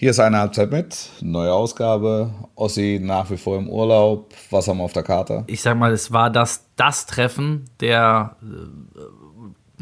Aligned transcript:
Hier 0.00 0.10
ist 0.10 0.20
eine 0.20 0.38
Halbzeit 0.38 0.70
mit, 0.70 1.10
neue 1.22 1.52
Ausgabe. 1.52 2.30
Ossi 2.54 3.00
nach 3.02 3.28
wie 3.32 3.36
vor 3.36 3.58
im 3.58 3.68
Urlaub. 3.68 4.32
Was 4.48 4.68
haben 4.68 4.78
wir 4.78 4.84
auf 4.84 4.92
der 4.92 5.02
Karte? 5.02 5.42
Ich 5.48 5.60
sag 5.60 5.76
mal, 5.76 5.90
es 5.90 6.12
war 6.12 6.30
das, 6.30 6.66
das 6.76 7.06
Treffen 7.06 7.64
der 7.80 8.36
äh, 8.40 9.02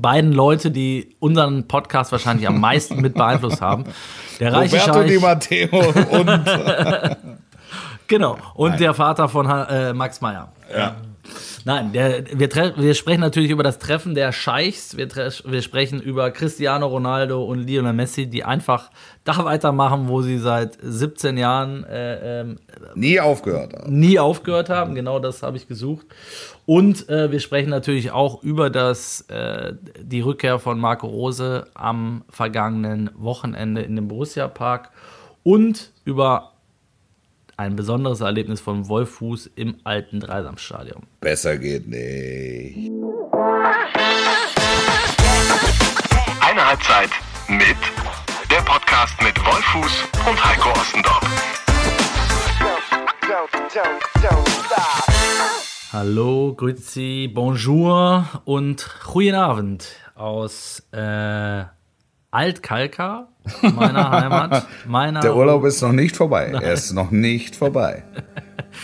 beiden 0.01 0.33
Leute, 0.33 0.71
die 0.71 1.15
unseren 1.19 1.69
Podcast 1.69 2.13
wahrscheinlich 2.13 2.49
am 2.49 2.59
meisten 2.59 3.03
mit 3.03 3.13
beeinflusst 3.13 3.61
haben. 3.61 3.85
Der 4.41 4.55
reiche 4.55 4.79
Roberto 4.81 5.01
Scheich, 5.01 5.11
Di 5.11 5.19
Matteo 5.19 6.19
und 6.19 6.31
genau 8.07 8.39
und 8.55 8.71
Nein. 8.71 8.79
der 8.79 8.95
Vater 8.95 9.29
von 9.29 9.47
äh, 9.47 9.93
Max 9.93 10.23
Meyer. 10.23 10.51
Ja. 10.75 10.97
Nein, 11.65 11.93
der, 11.93 12.25
wir, 12.33 12.49
wir 12.77 12.95
sprechen 12.95 13.21
natürlich 13.21 13.51
über 13.51 13.63
das 13.63 13.79
Treffen 13.79 14.15
der 14.15 14.33
Scheichs. 14.33 14.97
Wir, 14.97 15.09
wir 15.09 15.63
sprechen 15.63 16.01
über 16.01 16.31
Cristiano 16.31 16.87
Ronaldo 16.87 17.45
und 17.45 17.67
Lionel 17.67 17.93
Messi, 17.93 18.27
die 18.27 18.45
einfach 18.45 18.91
da 19.25 19.45
weitermachen, 19.45 20.09
wo 20.09 20.23
sie 20.23 20.39
seit 20.39 20.79
17 20.81 21.37
Jahren 21.37 21.85
äh, 21.85 22.41
ähm, 22.41 22.59
nie 22.95 23.21
aufgehört 23.21 23.75
haben. 23.75 23.99
Nie 23.99 24.19
aufgehört 24.19 24.69
haben, 24.69 24.95
genau 24.95 25.19
das 25.19 25.43
habe 25.43 25.57
ich 25.57 25.67
gesucht. 25.67 26.07
Und 26.67 27.09
äh, 27.09 27.31
wir 27.31 27.41
sprechen 27.41 27.71
natürlich 27.71 28.11
auch 28.11 28.43
über 28.43 28.71
das, 28.71 29.23
äh, 29.23 29.75
die 30.01 30.21
Rückkehr 30.21 30.59
von 30.59 30.79
Marco 30.79 31.07
Rose 31.07 31.67
am 31.75 32.25
vergangenen 32.29 33.11
Wochenende 33.15 33.83
in 33.83 33.97
dem 33.97 34.09
Borussia 34.09 34.49
Park 34.49 34.91
und 35.43 35.93
über 36.05 36.56
ein 37.57 37.75
besonderes 37.75 38.21
Erlebnis 38.21 38.61
von 38.61 38.89
Wolfuß 38.89 39.51
im 39.55 39.77
alten 39.85 40.21
Dreisamstadion. 40.21 41.05
Besser 41.21 41.57
geht 41.57 41.89
nicht. 41.89 42.91
Eine 46.41 46.67
Halbzeit 46.67 47.11
mit 47.49 47.77
der 48.51 48.61
Podcast 48.63 49.15
mit 49.23 49.39
Wolfuß 49.39 50.05
und 50.29 50.45
Heiko 50.45 50.69
Ostendorf. 50.71 51.21
Hallo, 55.93 56.55
grüezi, 56.55 57.31
bonjour 57.33 58.27
und 58.45 58.87
guten 59.05 59.35
Abend 59.35 59.97
aus 60.15 60.83
äh, 60.93 61.65
Altkalka, 62.31 63.29
meiner 63.63 64.11
Heimat. 64.11 64.67
Meiner 64.87 65.21
Der 65.21 65.37
Urlaub 65.37 65.65
ist 65.65 65.83
noch 65.83 65.93
nicht 65.93 66.17
vorbei. 66.17 66.51
Nein. 66.53 66.63
Er 66.63 66.73
ist 66.73 66.93
noch 66.93 67.11
nicht 67.11 67.57
vorbei. 67.57 68.03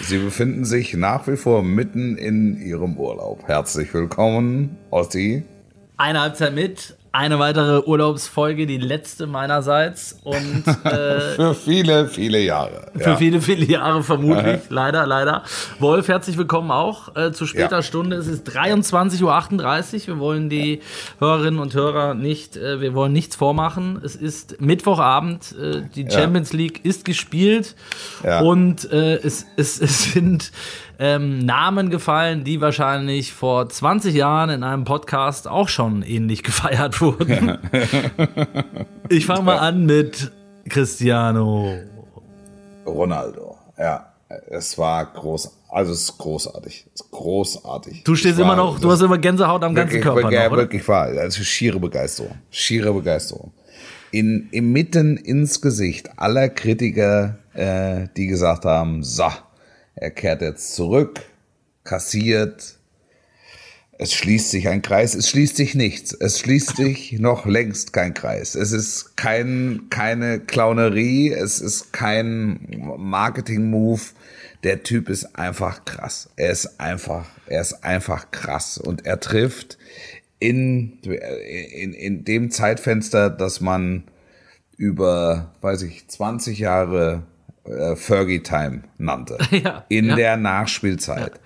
Sie 0.01 0.19
befinden 0.19 0.65
sich 0.65 0.95
nach 0.95 1.27
wie 1.27 1.37
vor 1.37 1.63
mitten 1.63 2.17
in 2.17 2.61
ihrem 2.61 2.97
Urlaub. 2.97 3.45
Herzlich 3.47 3.93
willkommen, 3.93 4.79
Ossi. 4.91 5.45
Eine 5.97 6.21
Halbzeit 6.21 6.55
mit, 6.55 6.97
eine 7.13 7.39
weitere 7.39 7.83
Urlaubsfolge, 7.85 8.67
die 8.67 8.79
letzte 8.79 9.27
meinerseits. 9.27 10.19
Und, 10.25 10.65
äh, 10.85 11.35
für 11.37 11.55
viele, 11.55 12.09
viele 12.09 12.41
Jahre. 12.41 12.91
Für 12.95 13.11
ja. 13.11 13.17
viele, 13.17 13.43
viele 13.43 13.67
Jahre 13.67 14.03
vermutlich. 14.03 14.61
leider, 14.71 15.07
leider. 15.07 15.43
Wolf, 15.79 16.09
herzlich 16.09 16.39
willkommen 16.39 16.71
auch 16.71 17.15
äh, 17.15 17.33
zu 17.33 17.47
später 17.47 17.77
ja. 17.77 17.83
Stunde. 17.83 18.17
Es 18.17 18.27
ist 18.27 18.49
23.38 18.49 19.23
Uhr. 19.23 20.07
Wir 20.07 20.19
wollen 20.19 20.49
die 20.49 20.81
Hörerinnen 21.19 21.61
und 21.61 21.75
Hörer 21.75 22.15
nicht, 22.15 22.57
äh, 22.57 22.81
wir 22.81 22.95
wollen 22.95 23.13
nichts 23.13 23.37
vormachen. 23.37 24.01
Es 24.03 24.17
ist 24.17 24.63
Mittwochabend. 24.63 25.55
Äh, 25.61 25.83
die 25.95 26.11
Champions 26.11 26.53
ja. 26.53 26.59
League 26.59 26.83
ist 26.83 27.05
gespielt. 27.05 27.77
Und 28.43 28.91
äh, 28.91 29.17
es, 29.17 29.45
es, 29.57 29.81
es 29.81 30.13
sind 30.13 30.51
ähm, 31.03 31.41
Namen 31.41 31.91
gefallen, 31.91 32.45
die 32.45 32.61
wahrscheinlich 32.61 33.33
vor 33.33 33.69
20 33.69 34.15
Jahren 34.15 34.51
in 34.51 34.63
einem 34.63 34.85
Podcast 34.85 35.49
auch 35.49 35.69
schon 35.69 36.05
ähnlich 36.05 36.43
gefeiert 36.45 37.01
wurden. 37.01 37.59
ich 39.09 39.27
fange 39.27 39.43
mal 39.43 39.59
an 39.59 39.85
mit 39.85 40.31
Cristiano 40.69 41.75
Ronaldo. 42.87 43.57
Ja, 43.77 44.13
es 44.49 44.79
war 44.79 45.05
groß, 45.07 45.59
also 45.71 45.91
es 45.91 46.03
ist 46.03 46.19
großartig, 46.19 46.87
es 46.95 47.01
ist 47.01 47.11
großartig. 47.11 48.05
Du 48.05 48.15
stehst 48.15 48.39
immer 48.39 48.55
noch, 48.55 48.79
du 48.79 48.89
hast 48.89 49.01
immer 49.01 49.19
Gänsehaut 49.19 49.65
am 49.65 49.75
ganzen 49.75 50.01
Körper. 50.01 50.31
Ja, 50.31 50.49
noch, 50.49 50.57
wirklich 50.57 50.87
wahr. 50.87 51.07
Also 51.07 51.43
schiere 51.43 51.81
Begeisterung, 51.81 52.37
schiere 52.49 52.95
Begeisterung. 52.95 53.53
In, 54.13 54.49
mitten 54.53 55.17
ins 55.17 55.61
Gesicht 55.61 56.11
aller 56.17 56.49
Kritiker, 56.49 57.39
äh, 57.55 58.07
die 58.17 58.29
gesagt 58.29 58.67
haben, 58.67 59.03
so, 59.03 59.25
er 59.95 60.11
kehrt 60.11 60.43
jetzt 60.43 60.75
zurück, 60.75 61.21
kassiert. 61.85 62.79
Es 63.99 64.13
schließt 64.15 64.51
sich 64.51 64.69
ein 64.69 64.83
Kreis. 64.83 65.15
Es 65.15 65.29
schließt 65.29 65.57
sich 65.57 65.75
nichts. 65.75 66.13
Es 66.13 66.41
schließt 66.41 66.77
sich 66.77 67.13
noch 67.21 67.47
längst 67.47 67.93
kein 67.93 68.15
Kreis. 68.15 68.55
Es 68.55 68.73
ist 68.73 69.17
kein, 69.17 69.87
keine 69.91 70.41
Clownerie. 70.41 71.31
Es 71.31 71.61
ist 71.61 71.93
kein 71.93 72.95
Marketing-Move. 72.97 74.01
Der 74.65 74.83
Typ 74.83 75.09
ist 75.09 75.37
einfach 75.37 75.85
krass. 75.85 76.31
Er 76.37 76.51
ist 76.51 76.81
einfach, 76.81 77.27
er 77.47 77.61
ist 77.61 77.85
einfach 77.85 78.31
krass. 78.31 78.79
Und 78.79 79.07
er 79.07 79.21
trifft 79.21 79.79
in, 80.39 80.99
in, 81.03 81.93
in 81.93 82.25
dem 82.25 82.51
Zeitfenster, 82.51 83.31
dass 83.31 83.61
man 83.61 84.05
über, 84.77 85.55
weiß 85.61 85.83
ich, 85.83 86.09
20 86.09 86.59
Jahre 86.59 87.23
äh, 87.65 87.97
Fergie 87.97 88.41
Time 88.41 88.83
nannte. 88.99 89.39
Ja, 89.51 89.85
in 89.89 90.07
ja. 90.07 90.17
der 90.17 90.37
Nachspielzeit. 90.37 91.41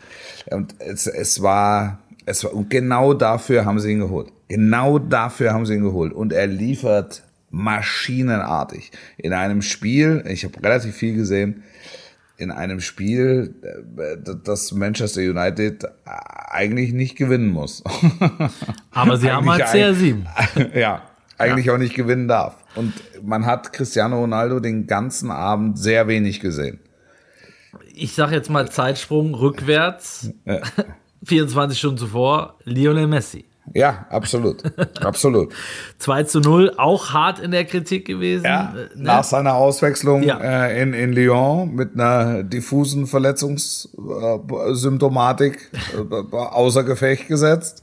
Ja. 0.51 0.57
Und 0.57 0.75
es, 0.79 1.07
es 1.07 1.43
war, 1.43 1.99
es 2.25 2.45
war, 2.45 2.55
und 2.55 2.71
genau 2.71 3.15
dafür 3.15 3.65
haben 3.65 3.81
sie 3.81 3.93
ihn 3.93 4.01
geholt. 4.01 4.33
Genau 4.49 4.99
dafür 4.99 5.53
haben 5.53 5.67
sie 5.67 5.75
ihn 5.75 5.83
geholt. 5.83 6.13
Und 6.13 6.33
er 6.33 6.47
liefert 6.47 7.23
maschinenartig. 7.51 8.93
In 9.17 9.33
einem 9.33 9.63
Spiel, 9.63 10.25
ich 10.29 10.45
habe 10.45 10.63
relativ 10.63 10.95
viel 10.95 11.15
gesehen, 11.15 11.65
in 12.39 12.51
einem 12.51 12.81
Spiel, 12.81 13.55
äh, 13.97 14.17
das 14.45 14.73
Manchester 14.73 15.23
United 15.23 15.87
eigentlich 16.05 16.93
nicht 16.93 17.17
gewinnen 17.17 17.49
muss. 17.49 17.83
Aber 18.91 19.17
sie 19.17 19.31
haben 19.31 19.49
halt 19.51 19.65
CR7. 19.65 20.25
Ja, 20.75 21.03
eigentlich 21.39 21.67
ja. 21.67 21.75
auch 21.75 21.79
nicht 21.79 21.95
gewinnen 21.95 22.29
darf. 22.29 22.57
Und 22.77 22.93
man 23.23 23.47
hat 23.47 23.73
Cristiano 23.73 24.21
Ronaldo 24.21 24.61
den 24.61 24.87
ganzen 24.87 25.31
Abend 25.31 25.79
sehr 25.79 26.09
wenig 26.09 26.41
gesehen. 26.41 26.81
Ich 27.95 28.15
sag 28.15 28.33
jetzt 28.33 28.51
mal 28.51 28.71
Zeitsprung 28.71 29.35
rückwärts. 29.35 30.31
Ja. 30.45 30.61
24 31.25 31.79
Stunden 31.79 31.97
zuvor, 31.99 32.59
Lionel 32.65 33.09
Messi. 33.09 33.47
Ja, 33.75 34.07
absolut. 34.11 34.63
absolut. 35.01 35.53
2 35.99 36.23
zu 36.25 36.41
0, 36.41 36.75
auch 36.77 37.13
hart 37.13 37.39
in 37.41 37.51
der 37.51 37.65
Kritik 37.65 38.07
gewesen. 38.07 38.45
Ja, 38.45 38.73
ne? 38.73 38.91
Nach 38.95 39.25
seiner 39.25 39.55
Auswechslung 39.55 40.23
ja. 40.23 40.39
äh, 40.39 40.81
in, 40.81 40.93
in 40.93 41.13
Lyon 41.13 41.75
mit 41.75 41.95
einer 41.95 42.45
diffusen 42.45 43.09
Verletzungssymptomatik 43.09 45.73
äh, 45.95 45.99
äh, 45.99 46.25
außer 46.33 46.85
Gefecht 46.85 47.27
gesetzt 47.29 47.83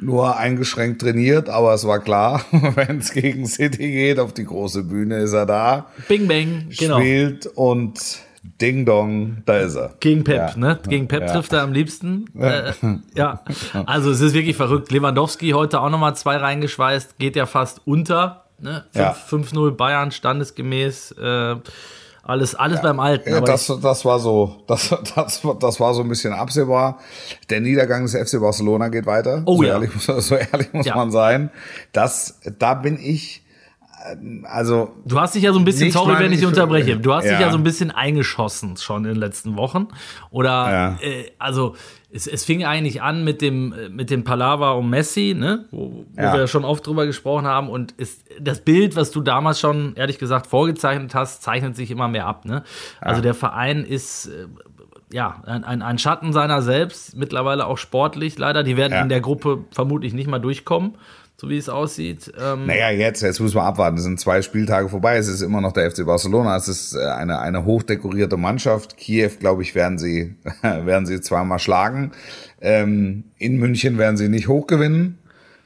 nur 0.00 0.36
eingeschränkt 0.36 1.02
trainiert, 1.02 1.48
aber 1.48 1.74
es 1.74 1.86
war 1.86 2.00
klar, 2.00 2.44
wenn 2.50 2.98
es 2.98 3.12
gegen 3.12 3.46
City 3.46 3.90
geht, 3.90 4.18
auf 4.18 4.32
die 4.32 4.44
große 4.44 4.84
Bühne 4.84 5.18
ist 5.18 5.32
er 5.32 5.46
da. 5.46 5.86
Bing 6.08 6.26
Bang, 6.26 6.66
genau. 6.76 6.98
Spielt 6.98 7.46
und 7.46 8.20
Ding 8.42 8.86
Dong, 8.86 9.42
da 9.44 9.58
ist 9.58 9.76
er. 9.76 9.94
Gegen 10.00 10.24
Pep, 10.24 10.52
ja. 10.52 10.56
ne? 10.56 10.78
Gegen 10.88 11.08
Pep 11.08 11.22
ja. 11.22 11.32
trifft 11.32 11.52
er 11.52 11.62
am 11.62 11.72
liebsten. 11.72 12.26
Äh, 12.38 12.72
ja, 13.14 13.42
also 13.86 14.10
es 14.10 14.20
ist 14.20 14.34
wirklich 14.34 14.56
verrückt. 14.56 14.90
Lewandowski 14.90 15.50
heute 15.50 15.80
auch 15.80 15.90
nochmal 15.90 16.16
zwei 16.16 16.36
reingeschweißt, 16.36 17.18
geht 17.18 17.36
ja 17.36 17.46
fast 17.46 17.82
unter. 17.84 18.44
Ne? 18.58 18.84
5-0 18.94 19.64
ja. 19.64 19.70
Bayern, 19.70 20.10
standesgemäß. 20.10 21.12
Äh, 21.12 21.56
alles, 22.22 22.54
alles 22.54 22.78
ja, 22.78 22.82
beim 22.82 23.00
Alten. 23.00 23.30
Ja, 23.30 23.40
das, 23.40 23.72
das 23.82 24.04
war 24.04 24.18
so, 24.18 24.62
das, 24.66 24.94
das, 25.14 25.42
das 25.58 25.80
war 25.80 25.94
so 25.94 26.02
ein 26.02 26.08
bisschen 26.08 26.32
absehbar. 26.32 26.98
Der 27.48 27.60
Niedergang 27.60 28.02
des 28.02 28.14
FC 28.14 28.40
Barcelona 28.40 28.88
geht 28.88 29.06
weiter. 29.06 29.42
Oh 29.46 29.56
so 29.56 29.64
ja. 29.64 29.74
Ehrlich, 29.74 29.90
so 30.00 30.34
ehrlich 30.34 30.72
muss 30.72 30.86
ja. 30.86 30.96
man 30.96 31.10
sein. 31.10 31.50
Das, 31.92 32.40
da 32.58 32.74
bin 32.74 32.98
ich, 33.00 33.42
also. 34.44 34.92
Du 35.04 35.20
hast 35.20 35.34
dich 35.34 35.42
ja 35.42 35.52
so 35.52 35.58
ein 35.58 35.64
bisschen, 35.64 35.90
sorry, 35.90 36.18
wenn 36.18 36.32
ich 36.32 36.44
unterbreche, 36.44 36.96
du 36.96 37.12
hast 37.12 37.24
ja. 37.24 37.32
dich 37.32 37.40
ja 37.40 37.50
so 37.50 37.58
ein 37.58 37.64
bisschen 37.64 37.90
eingeschossen 37.90 38.76
schon 38.76 39.04
in 39.04 39.14
den 39.14 39.20
letzten 39.20 39.56
Wochen. 39.56 39.88
Oder, 40.30 40.98
äh, 41.00 41.30
also, 41.38 41.74
es, 42.12 42.26
es 42.26 42.44
fing 42.44 42.64
eigentlich 42.64 43.02
an 43.02 43.24
mit 43.24 43.40
dem, 43.40 43.74
mit 43.90 44.10
dem 44.10 44.24
Palaver 44.24 44.76
um 44.76 44.90
Messi, 44.90 45.34
ne? 45.38 45.66
wo, 45.70 46.04
wo 46.12 46.20
ja. 46.20 46.32
wir 46.32 46.40
ja 46.40 46.46
schon 46.46 46.64
oft 46.64 46.86
drüber 46.86 47.06
gesprochen 47.06 47.46
haben. 47.46 47.68
Und 47.68 47.92
ist, 47.92 48.24
das 48.40 48.60
Bild, 48.62 48.96
was 48.96 49.10
du 49.10 49.20
damals 49.20 49.60
schon, 49.60 49.94
ehrlich 49.96 50.18
gesagt, 50.18 50.46
vorgezeichnet 50.46 51.14
hast, 51.14 51.42
zeichnet 51.42 51.76
sich 51.76 51.90
immer 51.90 52.08
mehr 52.08 52.26
ab. 52.26 52.44
Ne? 52.44 52.64
Also 53.00 53.22
der 53.22 53.34
Verein 53.34 53.84
ist 53.84 54.26
äh, 54.26 54.46
ja 55.12 55.42
ein, 55.46 55.82
ein 55.82 55.98
Schatten 55.98 56.32
seiner 56.32 56.62
selbst, 56.62 57.16
mittlerweile 57.16 57.66
auch 57.66 57.78
sportlich 57.78 58.38
leider. 58.38 58.62
Die 58.62 58.76
werden 58.76 58.92
ja. 58.92 59.02
in 59.02 59.08
der 59.08 59.20
Gruppe 59.20 59.64
vermutlich 59.70 60.12
nicht 60.12 60.28
mal 60.28 60.40
durchkommen 60.40 60.94
so 61.40 61.48
wie 61.48 61.56
es 61.56 61.70
aussieht. 61.70 62.30
Ähm 62.38 62.66
naja, 62.66 62.90
jetzt, 62.90 63.22
jetzt 63.22 63.40
muss 63.40 63.54
man 63.54 63.64
abwarten. 63.64 63.96
Es 63.96 64.02
sind 64.02 64.20
zwei 64.20 64.42
Spieltage 64.42 64.90
vorbei. 64.90 65.16
Es 65.16 65.26
ist 65.26 65.40
immer 65.40 65.62
noch 65.62 65.72
der 65.72 65.90
FC 65.90 66.04
Barcelona. 66.04 66.54
Es 66.54 66.68
ist 66.68 66.94
äh, 66.94 66.98
eine, 66.98 67.38
eine 67.38 67.64
hochdekorierte 67.64 68.36
Mannschaft. 68.36 68.98
Kiew, 68.98 69.30
glaube 69.40 69.62
ich, 69.62 69.74
werden 69.74 69.96
sie, 69.96 70.34
werden 70.62 71.06
sie 71.06 71.22
zweimal 71.22 71.58
schlagen. 71.58 72.12
Ähm, 72.60 73.24
in 73.38 73.56
München 73.56 73.96
werden 73.96 74.18
sie 74.18 74.28
nicht 74.28 74.48
hochgewinnen. 74.48 75.18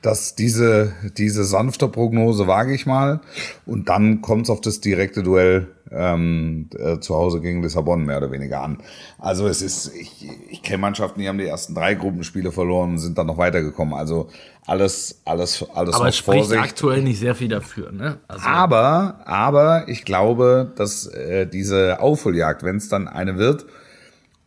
Dass 0.04 0.34
diese, 0.34 0.92
diese 1.16 1.44
sanfte 1.44 1.88
Prognose 1.88 2.46
wage 2.46 2.74
ich 2.74 2.84
mal. 2.84 3.20
Und 3.64 3.88
dann 3.88 4.20
kommt 4.20 4.42
es 4.44 4.50
auf 4.50 4.60
das 4.60 4.82
direkte 4.82 5.22
Duell 5.22 5.68
ähm, 5.90 6.68
äh, 6.76 6.98
zu 6.98 7.14
Hause 7.14 7.40
gegen 7.40 7.62
Lissabon 7.62 8.04
mehr 8.04 8.18
oder 8.18 8.30
weniger 8.30 8.60
an. 8.60 8.78
Also 9.18 9.46
es 9.48 9.62
ist, 9.62 9.94
ich, 9.98 10.28
ich 10.50 10.62
kenne 10.62 10.78
Mannschaften, 10.78 11.20
die 11.20 11.28
haben 11.28 11.38
die 11.38 11.46
ersten 11.46 11.74
drei 11.74 11.94
Gruppenspiele 11.94 12.52
verloren 12.52 12.90
und 12.90 12.98
sind 12.98 13.16
dann 13.16 13.26
noch 13.26 13.38
weitergekommen. 13.38 13.94
Also 13.94 14.28
alles, 14.66 15.22
alles, 15.24 15.64
alles 15.74 15.94
Aber 15.94 16.08
es 16.08 16.18
spricht 16.18 16.48
Vorsicht. 16.48 16.62
aktuell 16.62 17.02
nicht 17.02 17.18
sehr 17.18 17.34
viel 17.34 17.48
dafür, 17.48 17.90
ne? 17.90 18.18
Also, 18.28 18.46
Aber, 18.46 19.20
aber 19.24 19.88
ich 19.88 20.04
glaube, 20.04 20.70
dass 20.76 21.06
äh, 21.06 21.46
diese 21.46 22.00
Aufholjagd, 22.00 22.62
wenn 22.62 22.76
es 22.76 22.90
dann 22.90 23.08
eine 23.08 23.38
wird, 23.38 23.64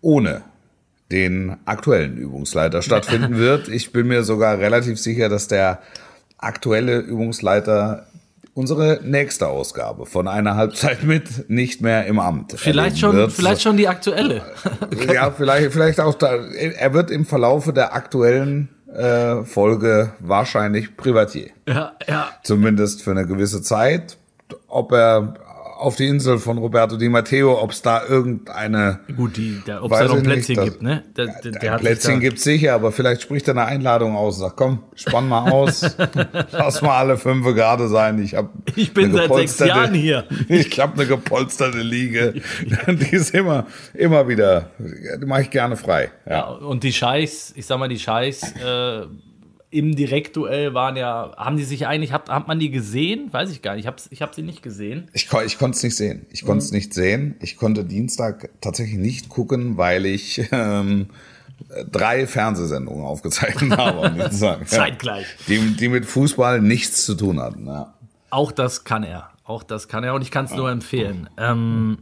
ohne 0.01 0.43
den 1.11 1.57
aktuellen 1.65 2.17
Übungsleiter 2.17 2.81
stattfinden 2.81 3.37
wird. 3.37 3.67
Ich 3.69 3.91
bin 3.91 4.07
mir 4.07 4.23
sogar 4.23 4.59
relativ 4.59 4.99
sicher, 4.99 5.29
dass 5.29 5.47
der 5.47 5.79
aktuelle 6.37 6.99
Übungsleiter 6.99 8.07
unsere 8.53 8.99
nächste 9.03 9.47
Ausgabe 9.47 10.07
von 10.07 10.27
einer 10.27 10.55
Halbzeit 10.55 11.03
mit 11.03 11.47
nicht 11.47 11.81
mehr 11.81 12.07
im 12.07 12.17
Amt. 12.19 12.53
vielleicht 12.57 12.97
schon, 12.97 13.15
wird. 13.15 13.31
vielleicht 13.31 13.61
schon 13.61 13.77
die 13.77 13.87
aktuelle. 13.87 14.41
Ja, 15.13 15.31
vielleicht, 15.31 15.71
vielleicht 15.73 15.99
auch 15.99 16.15
da. 16.15 16.35
Er 16.35 16.93
wird 16.93 17.11
im 17.11 17.25
Verlaufe 17.25 17.71
der 17.71 17.93
aktuellen 17.93 18.69
äh, 18.93 19.43
Folge 19.43 20.13
wahrscheinlich 20.19 20.97
Privatier. 20.97 21.51
ja, 21.67 21.93
ja. 22.07 22.29
Zumindest 22.43 23.03
für 23.03 23.11
eine 23.11 23.27
gewisse 23.27 23.61
Zeit. 23.61 24.17
Ob 24.67 24.91
er 24.91 25.35
auf 25.77 25.95
die 25.95 26.07
Insel 26.07 26.39
von 26.39 26.57
Roberto 26.57 26.97
Di 26.97 27.09
Matteo, 27.09 27.61
ob 27.61 27.71
es 27.71 27.81
da 27.81 28.05
irgendeine 28.05 28.99
Gut, 29.15 29.37
die, 29.37 29.61
der, 29.65 29.83
ob 29.83 29.91
es 29.91 29.99
da 29.99 30.05
noch 30.05 30.13
ein 30.15 30.21
nicht, 30.23 30.27
Plätzchen 30.47 30.55
das- 30.55 30.65
gibt, 30.65 30.81
ne? 30.81 31.03
Der, 31.15 31.25
der, 31.41 31.51
der 31.51 31.73
ein 31.73 31.79
Plätzchen 31.79 32.13
da- 32.15 32.19
gibt's 32.19 32.43
sicher, 32.43 32.73
aber 32.73 32.91
vielleicht 32.91 33.21
spricht 33.21 33.47
er 33.47 33.51
eine 33.53 33.65
Einladung 33.65 34.15
aus 34.15 34.35
und 34.35 34.41
sagt, 34.41 34.57
komm, 34.57 34.83
spann 34.95 35.27
mal 35.27 35.51
aus, 35.51 35.81
lass 36.51 36.81
mal 36.81 36.97
alle 36.97 37.17
fünf 37.17 37.45
gerade 37.53 37.87
sein. 37.87 38.21
Ich 38.21 38.35
hab 38.35 38.51
Ich 38.75 38.93
bin 38.93 39.13
seit 39.13 39.33
sechs 39.33 39.59
Jahren 39.59 39.93
hier. 39.93 40.25
Ich 40.49 40.79
habe 40.79 40.93
eine 40.95 41.05
gepolsterte 41.07 41.79
Liege. 41.79 42.33
Die 42.87 43.15
ist 43.15 43.33
immer, 43.33 43.65
immer 43.93 44.27
wieder, 44.27 44.71
die 44.79 45.25
mache 45.25 45.41
ich 45.43 45.49
gerne 45.49 45.75
frei. 45.77 46.11
Ja, 46.25 46.31
Ja. 46.31 46.43
und 46.47 46.83
die 46.83 46.93
Scheichs, 46.93 47.53
ich 47.55 47.65
sag 47.65 47.79
mal, 47.79 47.87
die 47.89 47.99
Scheichs 47.99 48.43
äh, 48.63 49.01
im 49.77 49.95
Direktduell 49.95 50.73
waren 50.73 50.95
ja, 50.95 51.33
haben 51.37 51.57
die 51.57 51.63
sich 51.63 51.85
eigentlich, 51.85 52.11
hat, 52.11 52.29
hat 52.29 52.47
man 52.47 52.59
die 52.59 52.71
gesehen? 52.71 53.31
Weiß 53.31 53.51
ich 53.51 53.61
gar 53.61 53.75
nicht. 53.75 53.83
Ich 53.83 53.87
habe 53.87 53.97
ich 54.09 54.21
hab 54.21 54.33
sie 54.33 54.41
nicht 54.41 54.63
gesehen. 54.63 55.09
Ich, 55.13 55.29
ich 55.45 55.57
konnte 55.57 55.75
es 55.75 55.83
nicht 55.83 55.95
sehen. 55.95 56.25
Ich 56.31 56.43
konnte 56.43 56.65
es 56.65 56.71
nicht 56.71 56.93
sehen. 56.93 57.35
Ich 57.39 57.57
konnte 57.57 57.85
Dienstag 57.85 58.49
tatsächlich 58.59 58.97
nicht 58.97 59.29
gucken, 59.29 59.77
weil 59.77 60.05
ich 60.05 60.49
ähm, 60.51 61.07
drei 61.91 62.25
Fernsehsendungen 62.25 63.05
aufgezeichnet 63.05 63.77
habe 63.77 64.09
Dienstag. 64.09 64.61
Ja. 64.61 64.65
Zeitgleich. 64.65 65.27
Die, 65.47 65.59
die 65.75 65.89
mit 65.89 66.05
Fußball 66.05 66.61
nichts 66.61 67.05
zu 67.05 67.15
tun 67.15 67.39
hatten. 67.39 67.67
Ja. 67.67 67.93
Auch 68.31 68.51
das 68.51 68.83
kann 68.83 69.03
er. 69.03 69.29
Auch 69.43 69.63
das 69.63 69.87
kann 69.87 70.03
er 70.03 70.13
und 70.13 70.23
ich 70.23 70.31
kann 70.31 70.45
es 70.45 70.53
nur 70.53 70.69
empfehlen. 70.69 71.29
Ähm, 71.37 71.99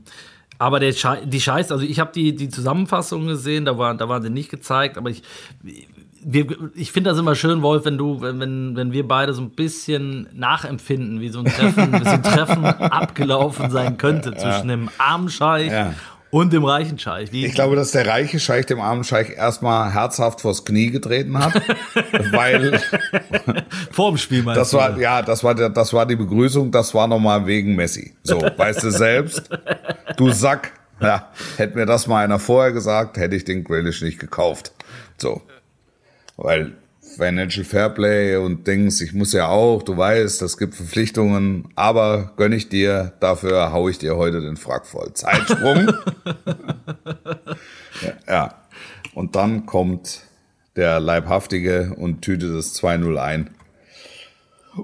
aber 0.58 0.80
der 0.80 0.94
Schei 0.94 1.26
die 1.26 1.42
Scheiß, 1.42 1.72
also 1.72 1.84
ich 1.84 2.00
habe 2.00 2.12
die, 2.14 2.36
die 2.36 2.50
Zusammenfassung 2.50 3.28
gesehen, 3.28 3.66
da, 3.66 3.78
war, 3.78 3.94
da 3.96 4.08
waren 4.08 4.24
sie 4.24 4.30
nicht 4.30 4.50
gezeigt, 4.50 4.98
aber 4.98 5.10
ich, 5.10 5.22
wir, 6.28 6.48
ich 6.74 6.92
finde 6.92 7.12
das 7.12 7.20
immer 7.20 7.36
schön, 7.36 7.62
Wolf, 7.62 7.86
wenn 7.86 7.98
du, 8.00 8.20
wenn, 8.20 8.76
wenn, 8.76 8.92
wir 8.92 9.08
beide 9.08 9.34
so 9.34 9.42
ein 9.44 9.52
bisschen 9.52 10.28
nachempfinden, 10.34 11.22
wie 11.22 11.30
so 11.30 11.40
ein 11.40 11.46
Treffen, 11.46 11.94
wie 11.94 12.04
so 12.04 12.10
ein 12.10 12.24
Treffen 12.24 12.66
abgelaufen 12.66 13.70
sein 13.70 13.98
könnte 13.98 14.36
zwischen 14.36 14.68
dem 14.70 14.90
armen 14.98 15.30
Scheich 15.30 15.72
Ja. 15.72 15.94
und 16.32 16.52
dem 16.52 16.66
reichen 16.66 16.98
Scheich. 16.98 17.32
Wie, 17.32 17.46
Ich 17.46 17.54
glaube, 17.54 17.76
dass 17.76 17.92
der 17.92 18.08
reiche 18.08 18.40
Scheich 18.40 18.66
dem 18.66 18.82
armen 18.82 19.04
Scheich 19.04 19.30
erstmal 19.38 19.94
herzhaft 19.94 20.42
vors 20.42 20.66
Knie 20.66 20.90
getreten 20.90 21.38
hat, 21.38 21.54
weil 22.32 22.82
vor 23.92 24.10
dem 24.12 24.18
Spiel 24.18 24.42
meinst 24.42 24.60
das 24.60 24.74
war 24.74 24.98
ja, 24.98 25.22
das 25.22 25.44
war 25.44 25.54
der, 25.54 25.70
das 25.70 25.94
war 25.94 26.08
die 26.08 26.16
Begrüßung, 26.16 26.72
das 26.72 26.94
war 26.96 27.08
nochmal 27.08 27.46
wegen 27.46 27.76
Messi. 27.76 28.16
So, 28.24 28.42
weißt 28.42 28.84
du 28.84 28.90
selbst, 28.90 29.48
du 30.18 30.32
Sack. 30.32 30.72
Ja, 31.02 31.30
hätte 31.58 31.78
mir 31.78 31.86
das 31.86 32.08
mal 32.08 32.24
einer 32.24 32.40
vorher 32.40 32.72
gesagt, 32.72 33.18
hätte 33.18 33.36
ich 33.36 33.44
den 33.44 33.66
Grealish 33.66 34.02
nicht 34.02 34.18
gekauft. 34.18 34.72
So, 35.18 35.42
weil 36.38 36.74
Financial 37.18 37.64
Fairplay 37.64 38.36
und 38.38 38.66
Dings, 38.68 39.00
ich 39.00 39.14
muss 39.14 39.32
ja 39.32 39.48
auch, 39.48 39.84
du 39.84 39.96
weißt, 39.96 40.42
das 40.42 40.58
gibt 40.58 40.74
Verpflichtungen, 40.76 41.70
aber 41.76 42.34
gönn 42.36 42.52
ich 42.52 42.68
dir, 42.68 43.14
dafür 43.20 43.72
hau 43.72 43.88
ich 43.90 44.00
dir 44.00 44.18
heute 44.18 44.42
den 44.42 44.58
Frack 44.58 44.86
voll. 44.88 45.14
Zeitsprung. 45.14 45.88
ja, 48.02 48.14
ja, 48.28 48.56
und 49.14 49.36
dann 49.36 49.66
kommt 49.66 50.22
der 50.76 51.00
Leibhaftige 51.00 51.94
und 51.98 52.22
tütet 52.22 52.54
das 52.56 52.76
2-0 52.82 53.18
ein. 53.18 53.52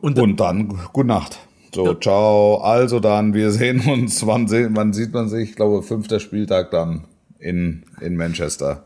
Und- 0.02 0.18
Und 0.20 0.40
dann, 0.40 0.70
gute 0.94 1.08
Nacht. 1.08 1.40
So, 1.74 1.94
ciao. 1.96 2.58
Also 2.62 3.00
dann, 3.00 3.34
wir 3.34 3.52
sehen 3.52 3.80
uns. 3.90 4.26
Wann, 4.28 4.48
sehen, 4.48 4.72
wann 4.76 4.94
sieht 4.94 5.14
man 5.14 5.28
sich? 5.30 5.50
Ich 5.52 5.56
glaube, 5.56 5.84
fünfter 5.84 6.20
Spieltag 6.20 6.70
dann 6.72 7.06
in, 7.40 7.84
in 8.02 8.16
Manchester. 8.16 8.84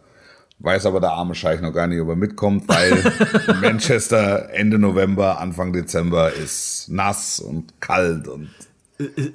Weiß 0.60 0.86
aber 0.86 1.00
der 1.02 1.12
arme 1.12 1.36
Scheich 1.36 1.60
noch 1.62 1.74
gar 1.74 1.86
nicht, 1.88 2.00
ob 2.02 2.10
er 2.10 2.16
mitkommt, 2.16 2.68
weil 2.68 2.94
Manchester 3.62 4.50
Ende 4.54 4.80
November, 4.80 5.40
Anfang 5.40 5.74
Dezember 5.74 6.32
ist 6.32 6.88
nass 6.90 7.40
und 7.40 7.80
kalt 7.82 8.28
und 8.28 8.50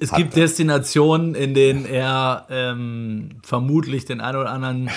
Es 0.01 0.13
gibt 0.13 0.35
Destinationen, 0.35 1.35
in 1.35 1.53
denen 1.55 1.85
er 1.85 2.47
ähm, 2.51 3.31
vermutlich 3.43 4.07
den 4.07 4.23
einen 4.23 4.39
oder 4.39 4.51
anderen, 4.51 4.89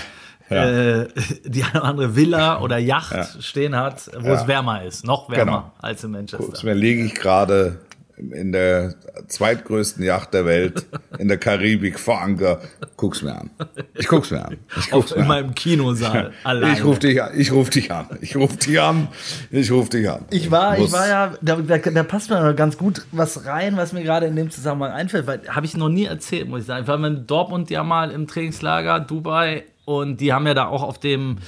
äh, 0.49 1.07
die 1.45 1.63
eine 1.63 1.71
oder 1.73 1.83
andere 1.83 2.15
Villa 2.15 2.61
oder 2.61 2.77
Yacht 2.77 3.43
stehen 3.43 3.75
hat, 3.75 4.09
wo 4.17 4.31
es 4.31 4.47
wärmer 4.47 4.83
ist. 4.83 5.05
Noch 5.05 5.29
wärmer 5.29 5.43
Genau. 5.45 5.71
als 5.81 6.03
in 6.05 6.11
Manchester. 6.11 6.65
Mir 6.65 6.73
liege 6.75 7.03
ich 7.03 7.15
gerade 7.15 7.79
in 8.17 8.51
der 8.51 8.93
zweitgrößten 9.27 10.03
Yacht 10.03 10.33
der 10.33 10.45
Welt 10.45 10.85
in 11.17 11.27
der 11.27 11.37
Karibik 11.37 11.99
vor 11.99 12.21
Anker. 12.21 12.61
Guck's 12.95 13.21
mir 13.21 13.33
an. 13.35 13.49
Ich 13.95 14.07
guck's 14.07 14.29
mir 14.31 14.45
an. 14.45 14.57
Ich 14.77 14.91
guck's 14.91 15.11
Auf, 15.11 15.11
mir 15.11 15.15
in 15.17 15.21
an. 15.23 15.27
meinem 15.27 15.55
Kinosaal. 15.55 16.31
alleine. 16.43 16.73
Ich 16.73 16.83
ruf 16.83 16.99
dich 16.99 17.21
an. 17.21 17.31
Ich 17.35 17.51
ruf 17.51 17.69
dich 17.69 17.91
an. 17.91 18.07
Ich 18.21 18.35
ruf 18.35 18.55
dich 18.57 18.79
an. 18.79 19.07
Ich 19.51 19.71
ruf 19.71 19.89
dich 19.89 20.09
an. 20.09 20.25
Ich 20.29 20.51
war, 20.51 20.75
ich 20.75 20.81
Muss- 20.81 20.91
war 20.93 21.07
ja, 21.07 21.33
da, 21.41 21.55
da, 21.57 21.77
da 21.77 22.03
passt 22.03 22.29
mir 22.29 22.53
ganz 22.53 22.77
gut 22.77 23.05
was 23.11 23.45
rein, 23.45 23.77
was 23.77 23.93
mir 23.93 24.03
gerade 24.03 24.27
in 24.27 24.35
dem 24.35 24.51
Zusammenhang 24.51 24.91
einfällt, 24.91 25.25
weil 25.27 25.41
habe 25.49 25.65
ich 25.65 25.75
noch 25.75 25.89
nie 25.89 26.05
erzählt, 26.05 26.47
muss 26.47 26.61
ich 26.61 26.65
sagen. 26.67 26.83
Ich 26.83 26.87
war 26.87 26.97
mit 26.97 27.29
Dortmund 27.29 27.69
ja 27.69 27.83
mal 27.83 28.11
im 28.11 28.27
Trainingslager 28.27 28.99
Dubai 28.99 29.63
und 29.85 30.21
die 30.21 30.31
haben 30.33 30.45
ja 30.47 30.53
da 30.53 30.67
auch 30.67 30.83
auf 30.83 30.99
dem 30.99 31.39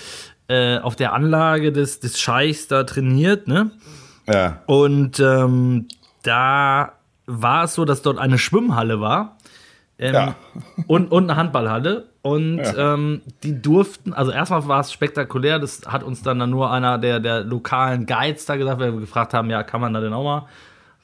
äh, 0.48 0.78
auf 0.80 0.96
der 0.96 1.14
Anlage 1.14 1.72
des, 1.72 2.00
des 2.00 2.20
Scheichs 2.20 2.68
da 2.68 2.84
trainiert, 2.84 3.48
ne? 3.48 3.72
Ja. 4.28 4.62
Und 4.68 5.20
ähm, 5.20 5.88
da 6.26 6.94
war 7.26 7.64
es 7.64 7.74
so, 7.74 7.86
dass 7.86 8.02
dort 8.02 8.18
eine 8.20 8.38
Schwimmhalle 8.38 9.00
war 9.02 9.38
ähm, 9.98 10.14
Ja. 10.14 10.36
und, 10.88 11.12
und 11.12 11.24
eine 11.30 11.38
Handballhalle. 11.38 12.10
Und 12.22 12.62
ähm, 12.78 13.22
die 13.44 13.62
durften, 13.62 14.12
also 14.14 14.32
erstmal 14.32 14.68
war 14.68 14.80
es 14.80 14.92
spektakulär, 14.92 15.60
das 15.60 15.84
hat 15.86 16.02
uns 16.04 16.24
dann, 16.24 16.40
dann 16.40 16.50
nur 16.50 16.72
einer 16.72 16.98
der, 16.98 17.20
der 17.20 17.42
lokalen 17.44 18.08
Guides 18.08 18.46
da 18.46 18.56
gesagt, 18.56 18.80
weil 18.80 18.94
wir 18.94 19.00
gefragt 19.00 19.34
haben, 19.36 19.50
ja, 19.52 19.62
kann 19.62 19.80
man 19.80 19.94
da 19.94 20.02
denn 20.02 20.12
auch 20.12 20.24
mal 20.24 20.48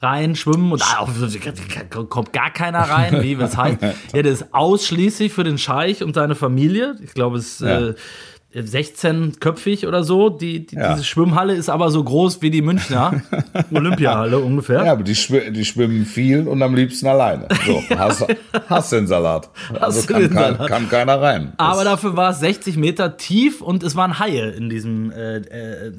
rein 0.00 0.34
schwimmen? 0.34 0.72
Und 0.72 0.82
ah, 0.82 1.06
kommt 2.08 2.32
gar 2.32 2.50
keiner 2.50 2.80
rein, 2.80 3.22
wie, 3.22 3.38
was 3.38 3.56
heißt? 3.56 3.78
Ja, 4.12 4.22
das 4.22 4.40
ist 4.40 4.52
ausschließlich 4.52 5.32
für 5.32 5.44
den 5.44 5.58
Scheich 5.58 6.02
und 6.02 6.14
seine 6.14 6.34
Familie. 6.34 6.96
Ich 7.02 7.14
glaube, 7.14 7.38
es 7.38 7.60
ist 7.60 7.68
Ja. 7.68 7.80
äh, 7.90 7.94
16-köpfig 8.54 9.86
oder 9.86 10.04
so. 10.04 10.28
Die, 10.28 10.66
die, 10.66 10.76
Ja. 10.76 10.92
Diese 10.94 11.04
Schwimmhalle 11.04 11.54
ist 11.54 11.68
aber 11.68 11.90
so 11.90 12.02
groß 12.02 12.42
wie 12.42 12.50
die 12.50 12.62
Münchner 12.62 13.22
Olympiahalle 13.72 14.38
ungefähr. 14.38 14.84
Ja, 14.84 14.92
aber 14.92 15.02
die, 15.02 15.14
schw 15.14 15.50
die 15.50 15.64
schwimmen 15.64 16.04
viel 16.04 16.46
und 16.48 16.62
am 16.62 16.74
liebsten 16.74 17.06
alleine. 17.06 17.48
So, 17.66 17.82
hast, 17.98 18.26
hast 18.68 18.92
den 18.92 19.06
Salat. 19.06 19.48
Also 19.80 20.00
Hast 20.00 20.08
kann, 20.08 20.20
den 20.22 20.32
kein, 20.34 20.56
Salat? 20.56 20.68
kann 20.68 20.88
keiner 20.88 21.20
rein. 21.20 21.52
Aber 21.56 21.84
dafür 21.84 22.16
war 22.16 22.30
es 22.30 22.40
60 22.40 22.76
Meter 22.76 23.16
tief 23.16 23.60
und 23.60 23.82
es 23.82 23.96
waren 23.96 24.18
Haie 24.18 24.50
in 24.50 24.68
diesem. 24.68 25.10
Äh, 25.10 25.36
äh, 25.38 25.92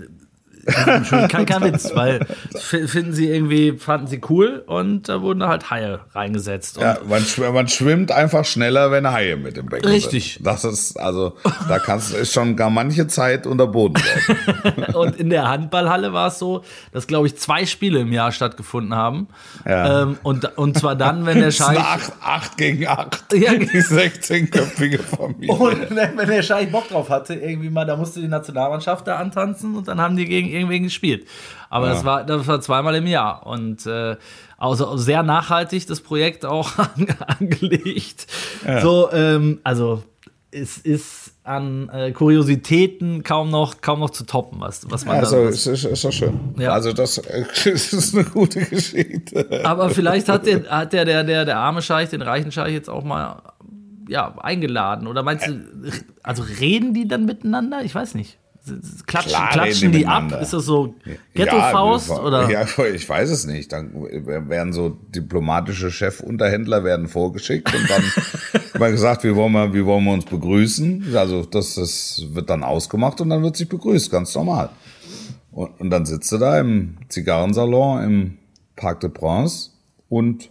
Schwimmen. 0.65 1.27
kein, 1.27 1.46
kein 1.46 1.63
Witz, 1.63 1.91
weil 1.93 2.25
finden 2.55 3.13
sie 3.13 3.29
irgendwie, 3.29 3.74
fanden 3.74 4.08
sie 4.08 4.22
cool 4.29 4.63
und 4.65 5.10
da 5.10 5.22
wurden 5.22 5.41
da 5.41 5.50
halt 5.50 5.70
Haie 5.70 6.00
reingesetzt. 6.13 6.77
Ja, 6.77 6.98
man, 7.08 7.22
schw 7.22 7.51
man 7.51 7.67
schwimmt 7.67 8.12
einfach 8.12 8.46
schneller, 8.46 8.91
wenn 8.91 9.12
Haie 9.12 9.36
mit 9.36 9.58
dem 9.58 9.65
Becken 9.65 9.89
Richtig. 9.89 10.36
sind. 10.36 10.48
Das 10.48 10.63
ist, 10.63 11.00
also, 11.00 11.34
da 11.67 11.79
kannst 11.79 12.13
ist 12.13 12.34
schon 12.34 12.55
gar 12.55 12.70
manche 12.70 13.08
Zeit 13.08 13.46
unter 13.46 13.67
Boden 13.67 13.96
bleiben. 13.96 14.93
Und 14.93 15.17
in 15.17 15.29
der 15.29 15.50
Handballhalle 15.50 16.13
war 16.13 16.27
es 16.27 16.39
so, 16.39 16.63
dass, 16.91 17.08
glaube 17.08 17.27
ich, 17.27 17.38
zwei 17.38 17.65
Spiele 17.65 18.00
im 18.00 18.12
Jahr 18.12 18.32
stattgefunden 18.32 18.96
haben. 18.96 19.27
Ja. 19.65 20.03
Ähm, 20.03 20.17
und, 20.24 20.58
und 20.58 20.77
zwar 20.77 20.96
dann, 20.96 21.25
wenn 21.25 21.39
der 21.39 21.51
Scheich. 21.51 21.77
acht, 21.79 22.13
acht 22.22 22.58
gegen 22.58 22.88
acht. 22.88 23.34
Ja. 23.34 23.53
Die 23.53 23.65
16-köpfige 23.65 25.00
Familie. 25.00 25.53
Und 25.53 25.96
wenn 25.96 26.27
der 26.27 26.43
Scheich 26.43 26.72
Bock 26.72 26.88
drauf 26.89 27.10
hatte, 27.10 27.36
irgendwie 27.36 27.70
mal, 27.70 27.86
da 27.86 27.96
musste 27.96 28.22
die 28.22 28.27
Nationalmannschaft 28.27 29.08
da 29.08 29.17
antanzen 29.17 29.75
und 29.75 29.88
dann 29.88 30.00
haben 30.00 30.15
die 30.15 30.25
gegen 30.25 30.50
irgendwen 30.54 30.84
gespielt. 30.84 31.28
Aber 31.70 31.90
das, 31.90 32.06
war, 32.06 32.24
das 32.24 32.48
war 32.48 32.62
zweimal 32.62 32.96
im 32.96 33.08
Jahr. 33.08 33.46
Und 33.46 33.86
äh, 33.86 34.16
also 34.58 34.96
sehr 34.96 35.24
nachhaltig 35.24 35.88
das 35.88 36.02
Projekt 36.02 36.46
auch 36.46 36.72
angelegt. 37.40 38.28
So, 38.82 39.12
ähm, 39.12 39.60
also 39.64 40.04
es 40.54 40.78
ist 40.78 41.34
an 41.44 41.90
äh, 41.90 42.12
Kuriositäten 42.12 43.24
kaum 43.24 43.50
noch, 43.50 43.82
kaum 43.82 44.00
noch 44.00 44.12
zu 44.12 44.26
toppen, 44.26 44.62
was, 44.62 44.90
was 44.90 45.06
man 45.06 45.18
Also, 45.18 45.44
da 45.44 45.50
ist, 45.50 45.66
ist, 45.66 45.84
ist 45.84 46.06
doch 46.06 46.12
schön. 46.12 46.40
Ja. 46.58 46.72
Also, 46.74 46.94
das, 46.94 47.18
äh, 47.18 47.44
das 47.66 47.92
ist 47.92 48.16
eine 48.16 48.24
gute 48.24 48.62
Geschichte. 48.64 49.62
Aber 49.66 49.90
vielleicht 49.90 50.30
hat 50.30 50.46
der, 50.46 50.70
hat 50.70 50.94
der, 50.94 51.06
der, 51.06 51.24
der, 51.24 51.46
der 51.46 51.58
arme 51.58 51.82
Scheich, 51.82 52.10
den 52.10 52.22
reichen 52.22 52.52
Scheich 52.52 52.74
jetzt 52.74 52.90
auch 52.90 53.04
mal 53.04 53.42
ja, 54.08 54.36
eingeladen. 54.38 55.08
Oder 55.08 55.24
meinst 55.24 55.48
du, 55.48 55.66
also 56.22 56.44
reden 56.60 56.94
die 56.94 57.08
dann 57.08 57.26
miteinander? 57.26 57.84
Ich 57.84 57.94
weiß 57.94 58.16
nicht. 58.16 58.38
Klatschen, 59.05 59.32
Klar 59.32 59.50
klatschen 59.50 59.91
die 59.91 60.08
ab? 60.08 60.32
Ist 60.41 60.53
das 60.53 60.63
so 60.63 60.96
Ghetto-Faust? 61.34 62.10
Ja, 62.10 62.20
oder? 62.22 62.50
Ja, 62.50 62.65
ich 62.86 63.08
weiß 63.08 63.29
es 63.29 63.46
nicht. 63.46 63.74
Dann 63.74 63.93
werden 63.93 64.72
so 64.72 64.89
diplomatische 64.89 65.91
Chefunterhändler 65.91 66.86
werden 66.86 67.10
vorgeschickt 67.10 67.74
und 67.75 67.89
dann 67.89 68.03
mal 68.79 68.91
gesagt, 68.91 69.25
wie 69.25 69.36
wollen, 69.36 69.51
wir, 69.51 69.74
wie 69.74 69.86
wollen 69.86 70.05
wir 70.05 70.13
uns 70.13 70.24
begrüßen? 70.25 71.13
Also 71.15 71.43
das, 71.43 71.75
das 71.75 72.24
wird 72.29 72.50
dann 72.50 72.63
ausgemacht 72.63 73.20
und 73.20 73.29
dann 73.29 73.43
wird 73.43 73.58
sich 73.58 73.67
begrüßt, 73.67 74.10
ganz 74.10 74.34
normal. 74.34 74.70
Und, 75.51 75.82
und 75.82 75.89
dann 75.89 76.05
sitzt 76.05 76.32
du 76.32 76.38
da 76.38 76.58
im 76.58 76.98
Zigarrensalon 77.10 78.03
im 78.03 78.38
Parc 78.77 79.01
de 79.01 79.10
Prince 79.10 79.72
und 80.08 80.50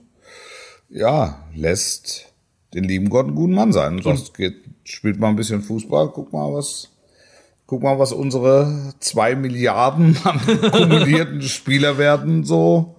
ja, 0.90 1.47
lässt 1.54 2.33
den 2.75 2.85
lieben 2.85 3.09
Gott 3.09 3.26
einen 3.26 3.35
guten 3.35 3.54
Mann 3.54 3.73
sein. 3.73 3.97
Und 3.97 4.02
sagt, 4.02 4.35
geht, 4.35 4.57
spielt 4.85 5.19
mal 5.19 5.28
ein 5.28 5.37
bisschen 5.37 5.62
Fußball, 5.62 6.11
guck 6.12 6.33
mal, 6.33 6.52
was, 6.52 6.92
guck 7.73 7.83
mal, 7.83 7.99
was 7.99 8.12
unsere 8.12 8.93
zwei 8.99 9.35
Milliarden 9.35 10.19
an 10.25 10.38
kumulierten 10.73 11.41
Spielerwerten 11.41 12.45
so 12.45 12.97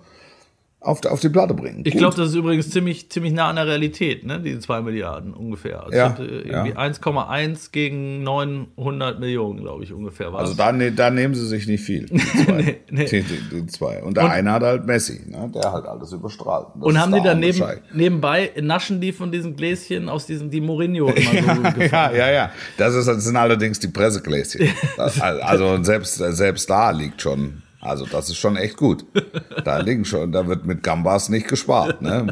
auf, 0.83 1.05
auf 1.05 1.19
die 1.21 1.29
Platte 1.29 1.53
bringen. 1.53 1.81
Ich 1.85 1.95
glaube, 1.95 2.15
das 2.15 2.29
ist 2.29 2.35
übrigens 2.35 2.69
ziemlich, 2.69 3.09
ziemlich 3.09 3.33
nah 3.33 3.49
an 3.49 3.55
der 3.55 3.67
Realität, 3.67 4.25
ne? 4.25 4.39
diese 4.39 4.59
2 4.59 4.81
Milliarden 4.81 5.33
ungefähr. 5.33 5.83
Also 5.83 5.97
Ja, 5.97 6.09
hatte 6.09 6.25
irgendwie 6.25 6.71
ja. 6.71 6.77
1,1 6.77 7.71
gegen 7.71 8.23
900 8.23 9.19
Millionen, 9.19 9.61
glaube 9.61 9.83
ich, 9.83 9.93
ungefähr 9.93 10.33
war 10.33 10.41
Also 10.41 10.53
da, 10.53 10.71
ne, 10.71 10.91
da 10.91 11.09
nehmen 11.09 11.35
sie 11.35 11.47
sich 11.47 11.67
nicht 11.67 11.83
viel. 11.83 12.05
Die 12.07 12.17
zwei. 12.45 12.61
Nee, 12.61 12.77
nee. 12.89 13.05
Die, 13.05 13.21
die, 13.21 13.61
die 13.61 13.65
zwei. 13.67 14.03
Und 14.03 14.17
der 14.17 14.29
eine 14.29 14.51
hat 14.51 14.63
halt 14.63 14.85
Messi, 14.85 15.21
ne? 15.25 15.49
der 15.53 15.71
halt 15.71 15.85
alles 15.85 16.11
überstrahlt. 16.11 16.67
Das 16.75 16.83
Und 16.83 16.99
haben 16.99 17.13
die 17.13 17.21
dann 17.21 17.39
neben, 17.39 17.63
nebenbei, 17.93 18.51
naschen 18.61 18.99
die 18.99 19.13
von 19.13 19.31
diesen 19.31 19.55
Gläschen 19.55 20.09
aus 20.09 20.25
diesem, 20.25 20.49
die 20.49 20.61
Mourinho 20.61 21.09
immer 21.09 21.55
so 21.55 21.61
Ja, 21.63 21.69
gefahren 21.71 22.15
ja, 22.15 22.27
ja, 22.27 22.31
ja. 22.31 22.51
Das, 22.77 22.93
ist, 22.95 23.07
das 23.07 23.23
sind 23.23 23.35
allerdings 23.37 23.79
die 23.79 23.87
Pressegläschen. 23.87 24.67
Also 25.23 25.81
selbst, 25.83 26.15
selbst 26.15 26.69
da 26.69 26.91
liegt 26.91 27.21
schon, 27.21 27.61
also 27.83 28.05
das 28.05 28.29
ist 28.29 28.37
schon 28.37 28.55
echt 28.55 28.77
gut. 28.77 29.05
Da 29.65 29.77
liegen 29.77 30.03
schon, 30.03 30.31
da 30.31 30.47
wird 30.47 30.65
mit 30.65 30.83
Gambas 30.83 31.29
nicht 31.29 31.47
gespart. 31.47 32.01
Ne? 32.01 32.27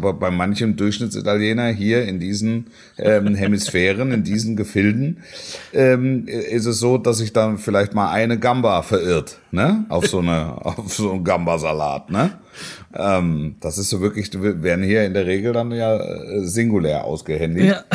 Bei 0.00 0.12
bei 0.12 0.30
manchem 0.30 0.76
Durchschnittsitaliener 0.76 1.68
hier 1.68 2.06
in 2.06 2.20
diesen 2.20 2.68
ähm, 2.98 3.34
Hemisphären, 3.34 4.12
in 4.12 4.22
diesen 4.22 4.54
Gefilden, 4.54 5.22
ähm, 5.72 6.28
ist 6.28 6.66
es 6.66 6.78
so, 6.78 6.98
dass 6.98 7.18
sich 7.18 7.32
dann 7.32 7.58
vielleicht 7.58 7.94
mal 7.94 8.12
eine 8.12 8.38
Gamba 8.38 8.82
verirrt, 8.82 9.38
ne? 9.50 9.86
Auf 9.88 10.06
so 10.06 10.20
eine, 10.20 10.54
auf 10.64 10.92
so 10.94 11.10
einen 11.10 11.24
Gambasalat, 11.24 12.10
ne? 12.10 12.38
Ähm, 12.94 13.56
das 13.60 13.78
ist 13.78 13.90
so 13.90 14.00
wirklich, 14.00 14.30
werden 14.34 14.84
hier 14.84 15.04
in 15.04 15.14
der 15.14 15.26
Regel 15.26 15.52
dann 15.52 15.72
ja 15.72 15.96
äh, 15.96 16.44
singulär 16.44 17.04
ausgehändigt. 17.04 17.68
Ja. 17.68 17.84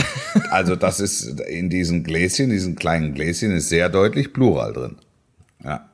Also 0.52 0.76
das 0.76 1.00
ist 1.00 1.42
in 1.42 1.70
diesen 1.70 2.04
Gläschen, 2.04 2.52
diesen 2.52 2.76
kleinen 2.76 3.14
Gläschen 3.16 3.52
ist 3.56 3.70
sehr 3.70 3.90
deutlich 3.90 4.34
Plural 4.34 4.72
drin. 4.72 4.98
Ja. 5.64 5.90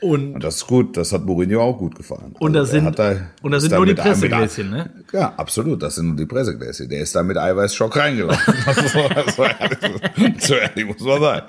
Und, 0.00 0.34
Und 0.34 0.44
das 0.44 0.56
ist 0.56 0.66
gut, 0.68 0.96
das 0.96 1.12
hat 1.12 1.24
Mourinho 1.24 1.60
auch 1.60 1.76
gut 1.76 1.96
gefallen. 1.96 2.36
und 2.38 2.56
Also 2.56 2.60
das 2.60 2.70
der 2.70 2.80
sind, 2.82 2.98
da- 3.00 3.16
und 3.42 3.50
das 3.50 3.62
sind 3.62 3.72
da 3.72 3.76
nur 3.78 3.86
die 3.86 3.94
Pressegläschen, 3.94 4.70
ne? 4.70 4.90
Ja, 5.12 5.34
absolut, 5.36 5.82
das 5.82 5.96
sind 5.96 6.06
nur 6.06 6.16
die 6.16 6.26
Pressegläschen. 6.26 6.88
Der 6.88 7.00
ist 7.00 7.16
da 7.16 7.22
mit 7.24 7.36
Eiweißschock 7.36 7.96
reingelaufen. 7.96 8.54
So 10.38 10.54
ehrlich- 10.54 10.86
muss 10.86 11.00
man 11.00 11.20
sein. 11.20 11.42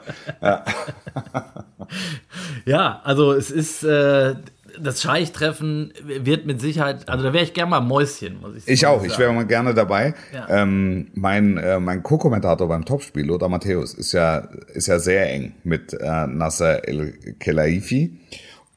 Ja, 2.66 3.02
also 3.04 3.34
es 3.34 3.52
ist, 3.52 3.84
äh, 3.84 4.36
das 4.82 5.02
Scheichtreffen 5.02 5.94
wird 6.04 6.46
mit 6.46 6.62
Sicherheit, 6.62 7.08
also 7.10 7.24
da 7.24 7.34
wäre 7.34 7.44
ich 7.44 7.54
gerne 7.54 7.72
mal 7.72 7.82
Mäuschen, 7.82 8.40
muss 8.42 8.56
ich 8.56 8.64
sagen. 8.64 8.74
Ich 8.74 8.86
auch, 8.86 9.04
ich 9.04 9.18
wäre 9.18 9.34
mal 9.34 9.46
gerne 9.46 9.74
dabei. 9.74 10.14
Ja. 10.34 10.48
Ähm, 10.50 11.08
mein 11.14 11.58
äh, 11.58 11.80
mein 11.80 12.04
Co-Kommentator 12.04 12.68
beim 12.68 12.86
Topspiel, 12.86 13.26
Lothar 13.26 13.50
Matthäus, 13.50 13.94
ist 13.94 14.12
ja, 14.12 14.48
ist 14.74 14.88
ja 14.88 15.00
sehr 15.00 15.32
eng 15.32 15.54
mit 15.64 15.94
äh, 15.94 16.28
Nasser 16.28 16.88
El-Khelaifi. 16.88 18.18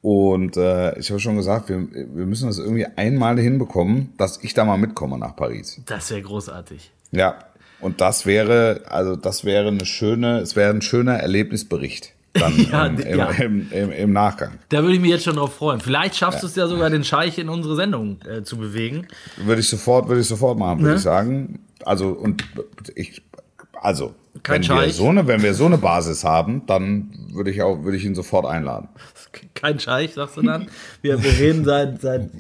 Und 0.03 0.57
äh, 0.57 0.99
ich 0.99 1.11
habe 1.11 1.21
schon 1.21 1.37
gesagt, 1.37 1.69
wir, 1.69 1.77
wir 1.77 2.27
müssen 2.27 2.49
das 2.49 2.59
irgendwie 2.59 2.87
einmal 2.97 3.39
hinbekommen, 3.39 4.13
dass 4.19 4.43
ich 4.43 4.53
da 4.53 4.65
mal 4.65 4.77
mitkomme 4.77 5.17
nach 5.17 5.37
Paris. 5.37 5.81
Das 5.87 6.11
wäre 6.11 6.23
großartig. 6.23 6.91
Ja. 7.13 7.39
Und 7.81 8.01
das 8.01 8.27
wäre, 8.27 8.83
also 8.87 9.17
das 9.17 9.45
wäre 9.45 9.69
eine 9.69 9.87
schöne, 9.87 10.39
es 10.39 10.57
wäre 10.57 10.71
ein 10.71 10.83
schöner 10.83 11.15
Erlebnisbericht 11.15 12.15
dann 12.35 12.57
Ja, 12.71 12.87
im, 12.87 12.99
im, 12.99 13.19
ja. 13.19 13.31
im, 13.31 13.93
im, 13.93 14.13
Nachgang. 14.13 14.53
Da 14.71 14.83
würde 14.83 14.95
ich 14.95 15.01
mich 15.01 15.11
jetzt 15.11 15.25
schon 15.25 15.37
drauf 15.37 15.55
freuen. 15.55 15.81
Vielleicht 15.81 16.17
schaffst 16.17 16.43
du 16.43 16.47
es 16.47 16.57
ja 16.57 16.67
sogar, 16.67 16.91
den 16.91 17.05
Scheich 17.05 17.39
in 17.39 17.49
unsere 17.49 17.77
Sendung 17.77 18.19
äh, 18.29 18.43
zu 18.43 18.57
bewegen. 18.57 19.07
Würde 19.37 19.61
ich 19.61 19.69
sofort, 19.69 20.09
würde 20.09 20.21
ich 20.21 20.27
sofort 20.27 20.59
machen, 20.59 20.79
würde 20.81 20.91
Ne? 20.91 20.97
ich 20.97 21.03
sagen. 21.03 21.59
Also 21.85 22.09
und 22.11 22.45
ich, 22.95 23.23
also 23.81 24.15
Kein 24.43 24.67
wenn 24.69 24.79
wir 24.81 24.91
so 24.91 25.09
eine, 25.09 25.27
wenn 25.27 25.43
wir 25.43 25.55
so 25.55 25.67
eine 25.67 25.79
Basis 25.79 26.25
haben, 26.25 26.63
dann 26.67 27.11
würde 27.33 27.51
ich 27.51 27.63
auch, 27.63 27.83
würde 27.85 27.97
ich 27.97 28.05
ihn 28.05 28.15
sofort 28.15 28.47
einladen. 28.47 28.89
Kein 29.55 29.79
Scheich, 29.81 30.15
sagst 30.15 30.37
du 30.37 30.43
dann. 30.43 30.69
Wir, 31.01 31.23
wir 31.23 31.33
reden 31.39 31.65
seit, 31.65 32.01
seit 32.01 32.31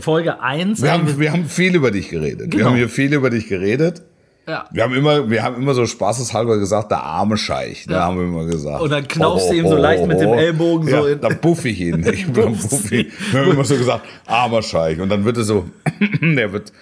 Folge 0.00 0.40
1. 0.42 0.82
Wir 0.82 0.92
haben, 0.92 1.18
wir 1.18 1.32
haben 1.32 1.44
viel 1.46 1.74
über 1.74 1.90
dich 1.90 2.08
geredet. 2.08 2.40
Wir 2.40 2.48
Genau. 2.58 2.70
haben 2.70 2.76
hier 2.76 2.88
viel 2.88 3.12
über 3.14 3.30
dich 3.30 3.48
geredet. 3.48 4.02
Ja. 4.50 4.64
Wir 4.70 4.82
haben 4.82 4.94
immer, 4.94 5.30
wir 5.30 5.42
haben 5.42 5.56
immer 5.56 5.74
so 5.74 5.86
spaßeshalber 5.86 6.58
gesagt, 6.58 6.90
der 6.90 7.02
arme 7.02 7.36
Scheich. 7.36 7.84
Da 7.86 7.94
Ja. 7.94 8.00
haben 8.04 8.18
wir 8.18 8.24
immer 8.24 8.44
gesagt. 8.44 8.82
Und 8.82 8.90
dann 8.90 9.06
knaufst 9.08 9.50
du 9.50 9.54
ihm 9.54 9.68
so 9.68 9.76
leicht 9.76 10.06
mit 10.06 10.20
dem 10.20 10.32
Ellbogen 10.32 10.88
so 10.88 11.06
ja, 11.06 11.12
in- 11.14 11.20
Dann 11.20 11.38
buff 11.40 11.64
ich 11.64 11.80
ihn. 11.80 12.04
Ich 12.12 12.26
bin 12.30 12.56
buff 12.56 12.92
ihn. 12.92 13.10
Wir 13.30 13.40
haben 13.40 13.50
immer 13.52 13.64
so 13.64 13.76
gesagt, 13.76 14.04
armer 14.26 14.62
Scheich. 14.62 15.00
Und 15.00 15.08
dann 15.08 15.24
wird 15.24 15.36
er 15.38 15.44
so, 15.44 15.64
der 16.20 16.52
wird 16.52 16.72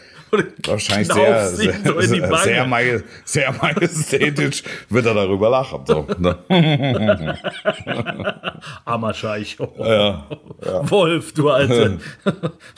wahrscheinlich 0.67 1.09
sehr, 1.13 1.25
knaufst 1.27 1.57
sehr, 1.57 1.73
sehr, 1.73 2.37
sehr, 2.39 2.67
majä- 2.67 3.03
sehr 3.25 3.53
majestätisch 3.53 4.63
wird 4.91 5.07
er 5.07 5.15
darüber 5.15 5.51
lachen. 5.51 5.81
So, 5.87 6.07
ne? 6.19 6.39
Armer 8.85 9.15
Scheich. 9.15 9.57
ja, 9.79 10.27
Wolf, 10.83 11.33
du 11.35 11.51
alter, 11.51 11.99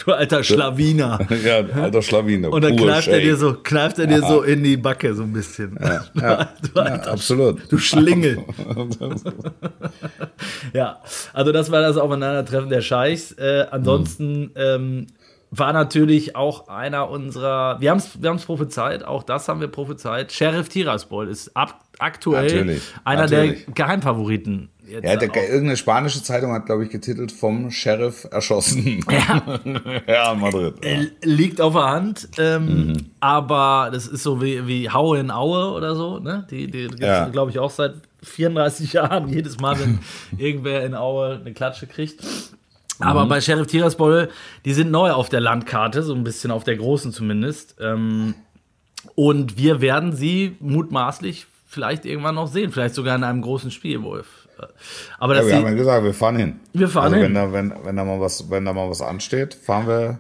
du 0.05 0.13
alter 0.13 0.43
Schlawiner. 0.45 1.19
ja, 1.45 1.59
alter 1.83 2.03
Schlawine. 2.03 2.51
Und 2.51 2.63
dann 2.63 2.77
kneift 2.77 3.09
er 3.09 3.21
dir 3.21 3.37
so, 3.37 3.55
kneift 3.55 3.99
er 3.99 4.07
dir 4.07 4.21
so 4.23 4.43
in 4.43 4.63
die 4.63 4.77
Backe 4.77 5.15
so 5.15 5.23
ein 5.23 5.33
bisschen. 5.33 5.79
Du, 6.15 6.21
Ja, 6.21 6.49
du, 6.75 6.81
alter, 6.81 7.13
absolut. 7.13 7.71
du 7.71 7.79
Schlingel. 7.79 8.39
Ja, 10.73 11.01
also 11.33 11.53
das 11.53 11.71
war 11.71 11.81
das 11.81 11.97
Aufeinandertreffen 11.97 12.69
der 12.71 12.81
Scheichs. 12.81 13.33
Äh, 13.33 13.67
ansonsten 13.71 14.51
ähm, 14.57 15.07
war 15.53 15.73
natürlich 15.73 16.37
auch 16.37 16.69
einer 16.69 17.11
unserer, 17.11 17.81
wir 17.81 17.91
haben 17.91 17.99
es 17.99 18.23
wir 18.23 18.31
haben's 18.31 18.45
prophezeit, 18.45 19.05
auch 19.05 19.23
das 19.25 19.49
haben 19.49 19.61
wir 19.61 19.69
prophezeit. 19.69 20.31
Sheriff 20.33 20.69
Tiraspol 20.69 21.27
ist 21.29 21.57
ab, 21.57 21.83
aktuell 21.99 22.45
Natürlich, 22.45 22.83
einer 23.05 23.23
natürlich. 23.23 23.65
der 23.65 23.75
Geheimfavoriten. 23.75 24.69
Ja, 24.89 25.01
der, 25.01 25.23
irgendeine 25.23 25.77
spanische 25.77 26.21
Zeitung 26.23 26.53
hat, 26.53 26.67
glaube 26.67 26.85
ich, 26.85 26.91
getitelt 26.91 27.31
vom 27.31 27.71
Sheriff 27.71 28.27
erschossen. 28.31 29.05
Ja, 29.09 29.61
ja 30.09 30.35
Madrid. 30.35 30.75
Ja. 30.85 31.01
Liegt 31.23 31.61
auf 31.61 31.75
der 31.75 31.85
Hand, 31.85 32.29
ähm, 32.39 32.65
Mhm. 32.89 33.07
aber 33.21 33.91
das 33.93 34.09
ist 34.09 34.25
so 34.25 34.43
wie, 34.43 34.67
wie 34.67 34.91
Haue 34.91 35.19
in 35.21 35.31
Aue 35.31 35.73
oder 35.77 35.95
so. 35.95 36.19
Ne? 36.19 36.45
Die, 36.51 36.69
die 36.69 36.83
gibt 36.89 36.95
es, 36.95 37.01
Ja. 37.01 37.29
glaube 37.29 37.53
ich, 37.53 37.59
auch 37.61 37.71
seit 37.71 37.95
34 38.25 38.93
Jahren. 38.95 39.29
Jedes 39.29 39.61
Mal, 39.61 39.79
wenn 39.79 40.01
irgendwer 40.39 40.85
in 40.85 40.95
Aue 40.97 41.37
eine 41.41 41.53
Klatsche 41.53 41.87
kriegt. 41.87 42.21
Aber 43.01 43.25
Mhm. 43.25 43.29
bei 43.31 43.41
Sheriff 43.41 43.67
Tiraspol, 43.67 44.29
die 44.65 44.73
sind 44.73 44.91
neu 44.91 45.13
auf 45.13 45.29
der 45.29 45.41
Landkarte, 45.41 46.03
so 46.03 46.15
ein 46.15 46.25
bisschen 46.25 46.51
auf 46.51 46.65
der 46.65 46.77
großen 46.77 47.13
zumindest. 47.13 47.77
Ähm, 47.81 48.35
und 49.15 49.57
wir 49.59 49.81
werden 49.81 50.13
sie 50.15 50.57
mutmaßlich 50.61 51.47
vielleicht 51.67 52.05
irgendwann 52.05 52.35
noch 52.35 52.49
sehen, 52.49 52.73
vielleicht 52.73 52.95
sogar 52.95 53.17
in 53.17 53.25
einem 53.25 53.43
großen 53.43 53.71
Spiel, 53.71 54.03
Wolf. 54.03 54.27
Aber 55.19 55.37
Ja, 55.37 55.47
wir 55.47 55.57
haben 55.57 55.65
ja 55.65 55.73
gesagt, 55.73 56.05
wir 56.05 56.13
fahren 56.13 56.37
hin. 56.37 56.61
Wir 56.75 56.89
fahren 56.89 57.05
also 57.15 57.17
hin. 57.17 57.25
Wenn 57.25 57.35
da, 57.35 57.53
wenn, 57.53 57.73
wenn, 57.85 57.97
da 57.97 58.05
mal 58.05 58.21
was, 58.21 58.51
wenn 58.51 58.65
da 58.67 58.73
mal 58.75 58.91
was 58.91 59.01
ansteht, 59.01 59.55
fahren 59.55 59.87
wir. 59.87 60.19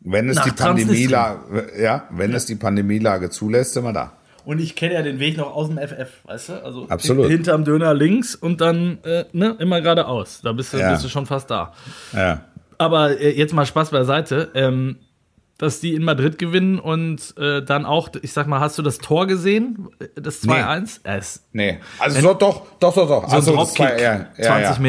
Wenn 0.00 0.28
es 0.28 0.36
Nach 0.36 0.44
die. 0.44 0.50
Pandemielage, 0.50 1.72
ja, 1.82 2.04
wenn 2.10 2.34
es 2.34 2.44
die 2.46 2.54
Pandemielage 2.56 3.30
zulässt, 3.30 3.72
sind 3.72 3.84
wir 3.84 3.92
da. 3.94 4.12
Und 4.46 4.60
ich 4.60 4.76
kenne 4.76 4.94
ja 4.94 5.02
den 5.02 5.18
Weg 5.18 5.36
noch 5.36 5.54
aus 5.54 5.68
dem 5.68 5.76
FF, 5.76 6.08
weißt 6.24 6.48
du? 6.50 6.64
Also 6.64 6.86
Absolut. 6.88 7.28
hinterm 7.28 7.64
Döner 7.64 7.92
links 7.92 8.34
und 8.34 8.60
dann 8.62 8.98
äh, 9.04 9.24
ne, 9.32 9.56
immer 9.58 9.80
geradeaus. 9.82 10.40
Da 10.42 10.52
bist 10.52 10.72
du, 10.72 10.78
Ja. 10.78 10.92
bist 10.92 11.04
du 11.04 11.08
schon 11.08 11.26
fast 11.26 11.50
da. 11.50 11.72
Ja. 12.14 12.42
Aber 12.78 13.20
äh, 13.20 13.36
jetzt 13.36 13.52
mal 13.52 13.66
Spaß 13.66 13.90
beiseite. 13.90 14.50
Ähm, 14.54 14.96
dass 15.58 15.80
die 15.80 15.94
in 15.94 16.04
Madrid 16.04 16.36
gewinnen 16.38 16.78
und 16.78 17.34
äh, 17.38 17.62
dann 17.62 17.86
auch, 17.86 18.10
ich 18.20 18.34
sag 18.34 18.46
mal, 18.46 18.60
hast 18.60 18.76
du 18.76 18.82
das 18.82 18.98
Tor 18.98 19.26
gesehen? 19.26 19.88
Das 20.14 20.44
2-1? 20.44 21.00
Ja, 21.06 21.14
ist 21.16 21.46
Nee. 21.52 21.78
Also 21.98 22.20
so, 22.20 22.34
doch, 22.34 22.66
doch, 22.78 22.94
doch, 22.94 23.08
doch. 23.08 23.28
so 23.30 23.34
Also, 23.36 23.54
Dropkick, 23.54 23.78
war- 23.78 23.98
ja, 23.98 24.26
ja, 24.36 24.44
20 24.44 24.76
ja. 24.76 24.82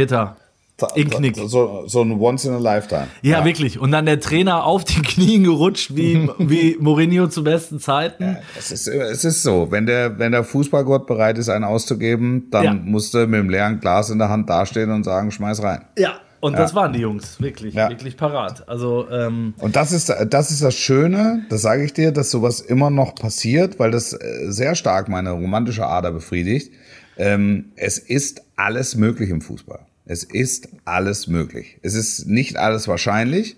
Meter. 0.79 0.95
Inknick. 0.95 1.35
So, 1.35 1.83
so 1.87 2.01
ein 2.01 2.11
Once 2.19 2.45
in 2.45 2.53
a 2.53 2.57
Lifetime. 2.57 3.07
Ja, 3.21 3.39
ja, 3.39 3.45
wirklich. 3.45 3.79
Und 3.79 3.91
dann 3.91 4.05
der 4.05 4.19
Trainer 4.19 4.63
auf 4.63 4.83
den 4.83 5.01
Knien 5.01 5.43
gerutscht, 5.43 5.95
wie, 5.95 6.29
wie 6.37 6.77
Mourinho 6.79 7.27
zu 7.27 7.43
besten 7.43 7.79
Zeiten. 7.79 8.23
Ja, 8.23 8.37
es, 8.57 8.71
ist, 8.71 8.87
es 8.87 9.25
ist 9.25 9.43
so, 9.43 9.71
wenn 9.71 9.85
der, 9.85 10.19
wenn 10.19 10.31
der 10.31 10.43
Fußballgott 10.43 11.07
bereit 11.07 11.37
ist, 11.37 11.49
einen 11.49 11.63
auszugeben, 11.63 12.49
dann 12.51 12.63
ja. 12.63 12.73
musste 12.73 13.25
mit 13.27 13.39
dem 13.39 13.49
leeren 13.49 13.79
Glas 13.79 14.09
in 14.09 14.19
der 14.19 14.29
Hand 14.29 14.49
dastehen 14.49 14.91
und 14.91 15.03
sagen, 15.03 15.31
schmeiß 15.31 15.63
rein. 15.63 15.85
Ja, 15.97 16.19
und 16.39 16.53
ja. 16.53 16.59
das 16.59 16.75
waren 16.75 16.93
die 16.93 16.99
Jungs, 16.99 17.41
wirklich, 17.41 17.73
ja. 17.73 17.89
wirklich 17.89 18.15
parat. 18.15 18.69
Also, 18.69 19.07
ähm 19.09 19.55
und 19.57 19.75
das 19.75 19.91
ist, 19.91 20.13
das 20.29 20.51
ist 20.51 20.61
das 20.61 20.75
Schöne, 20.75 21.45
das 21.49 21.63
sage 21.63 21.83
ich 21.83 21.93
dir, 21.93 22.11
dass 22.11 22.29
sowas 22.29 22.61
immer 22.61 22.91
noch 22.91 23.15
passiert, 23.15 23.79
weil 23.79 23.89
das 23.89 24.13
äh, 24.13 24.51
sehr 24.51 24.75
stark 24.75 25.09
meine 25.09 25.31
romantische 25.31 25.87
Ader 25.87 26.11
befriedigt. 26.11 26.71
Ähm, 27.17 27.71
es 27.75 27.97
ist 27.97 28.43
alles 28.55 28.95
möglich 28.95 29.31
im 29.31 29.41
Fußball. 29.41 29.79
Es 30.07 30.23
ist 30.23 30.69
alles 30.85 31.27
möglich. 31.27 31.77
Es 31.81 31.93
ist 31.93 32.27
nicht 32.27 32.57
alles 32.57 32.87
wahrscheinlich, 32.87 33.57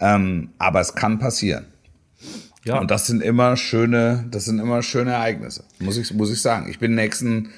ähm, 0.00 0.50
aber 0.58 0.80
es 0.80 0.94
kann 0.94 1.18
passieren. 1.18 1.66
Ja. 2.64 2.78
Und 2.78 2.90
das 2.90 3.06
sind 3.06 3.22
immer 3.22 3.56
schöne, 3.56 4.26
das 4.30 4.44
sind 4.44 4.58
immer 4.58 4.82
schöne 4.82 5.12
Ereignisse, 5.12 5.64
muss 5.78 5.96
ich, 5.96 6.12
muss 6.12 6.30
ich 6.30 6.42
sagen. 6.42 6.68
Ich 6.68 6.78
bin 6.78 6.94
nächsten, 6.94 7.50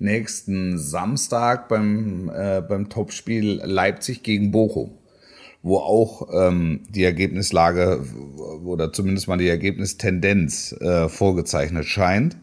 nächsten 0.00 0.78
Samstag 0.78 1.68
beim, 1.68 2.28
äh, 2.34 2.60
beim 2.60 2.88
Topspiel 2.88 3.60
Leipzig 3.62 4.24
gegen 4.24 4.50
Bochum, 4.50 4.90
wo 5.62 5.76
auch 5.76 6.28
ähm, 6.32 6.80
die 6.88 7.04
Ergebnislage 7.04 8.04
oder 8.64 8.92
zumindest 8.92 9.28
mal 9.28 9.38
die 9.38 9.48
Ergebnistendenz 9.48 10.72
äh, 10.80 11.08
vorgezeichnet 11.08 11.84
scheint. 11.84 12.36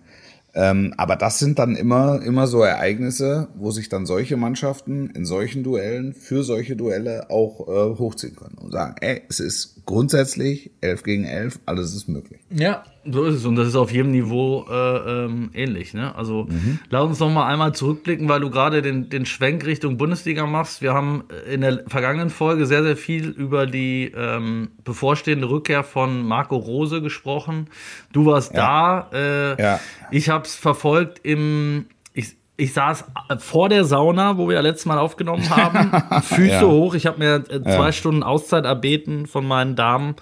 Ähm, 0.56 0.94
aber 0.96 1.18
das 1.18 1.38
sind 1.38 1.60
dann 1.60 1.76
immer, 1.76 2.22
immer 2.22 2.48
so 2.48 2.62
Ereignisse, 2.62 3.50
wo 3.56 3.72
sich 3.72 3.90
dann 3.90 4.06
solche 4.06 4.38
Mannschaften 4.38 5.10
in 5.10 5.26
solchen 5.26 5.64
Duellen 5.64 6.14
für 6.14 6.44
solche 6.44 6.78
Duelle 6.78 7.30
auch 7.30 7.68
äh, 7.68 7.98
hochziehen 8.00 8.38
können 8.38 8.58
und 8.58 8.72
sagen, 8.72 8.96
ey, 9.02 9.22
es 9.30 9.42
ist 9.42 9.86
grundsätzlich 9.86 10.72
11 10.80 11.04
gegen 11.04 11.26
11, 11.26 11.60
alles 11.66 11.94
ist 11.94 12.08
möglich. 12.08 12.40
Ja, 12.50 12.84
so 13.10 13.24
ist 13.24 13.36
es. 13.36 13.46
Und 13.46 13.56
das 13.56 13.68
ist 13.68 13.76
auf 13.76 13.92
jedem 13.92 14.12
Niveau 14.12 14.66
äh, 14.70 15.26
ähm, 15.26 15.52
ähnlich. 15.54 15.94
Ne? 15.94 16.16
Also 16.16 16.46
mhm. 16.50 16.80
lass 16.90 17.04
uns 17.04 17.20
noch 17.20 17.30
mal 17.30 17.48
einmal 17.48 17.74
zurückblicken, 17.74 18.28
weil 18.28 18.40
du 18.40 18.50
gerade 18.50 18.82
den, 18.82 19.10
den 19.10 19.26
Schwenk 19.26 19.66
Richtung 19.66 19.98
Bundesliga 19.98 20.46
machst. 20.46 20.82
Wir 20.82 20.94
haben 20.94 21.24
in 21.52 21.62
der 21.62 21.84
vergangenen 21.88 22.30
Folge 22.30 22.66
sehr, 22.66 22.84
sehr 22.84 22.98
viel 22.98 23.30
über 23.30 23.66
die 23.68 24.12
ähm, 24.16 24.70
bevorstehende 24.84 25.50
Rückkehr 25.50 25.84
von 25.84 26.28
Marco 26.28 26.56
Rose 26.56 27.02
gesprochen. 27.02 27.68
Du 28.12 28.26
warst 28.26 28.54
ja. 28.54 29.08
da. 29.12 29.18
Äh, 29.18 29.62
ja. 29.62 29.80
Ich 30.12 30.30
habe 30.30 30.46
es 30.46 30.56
verfolgt 30.56 31.20
im 31.24 31.86
ich, 32.14 32.38
ich 32.58 32.74
saß 32.74 33.06
vor 33.40 33.70
der 33.70 33.86
Sauna, 33.86 34.38
wo 34.38 34.48
wir 34.48 34.56
ja 34.56 34.62
letztes 34.62 34.86
Mal 34.86 34.98
aufgenommen 34.98 35.50
haben, 35.50 36.22
Füße 36.24 36.50
ja. 36.50 36.62
hoch. 36.62 36.96
Ich 36.96 37.06
habe 37.06 37.20
mir 37.20 37.36
äh, 37.50 37.62
zwei 37.62 37.88
ja. 37.88 37.92
Stunden 37.92 38.24
Auszeit 38.24 38.66
erbeten 38.66 39.28
von 39.28 39.46
meinen 39.46 39.76
Damen. 39.76 40.16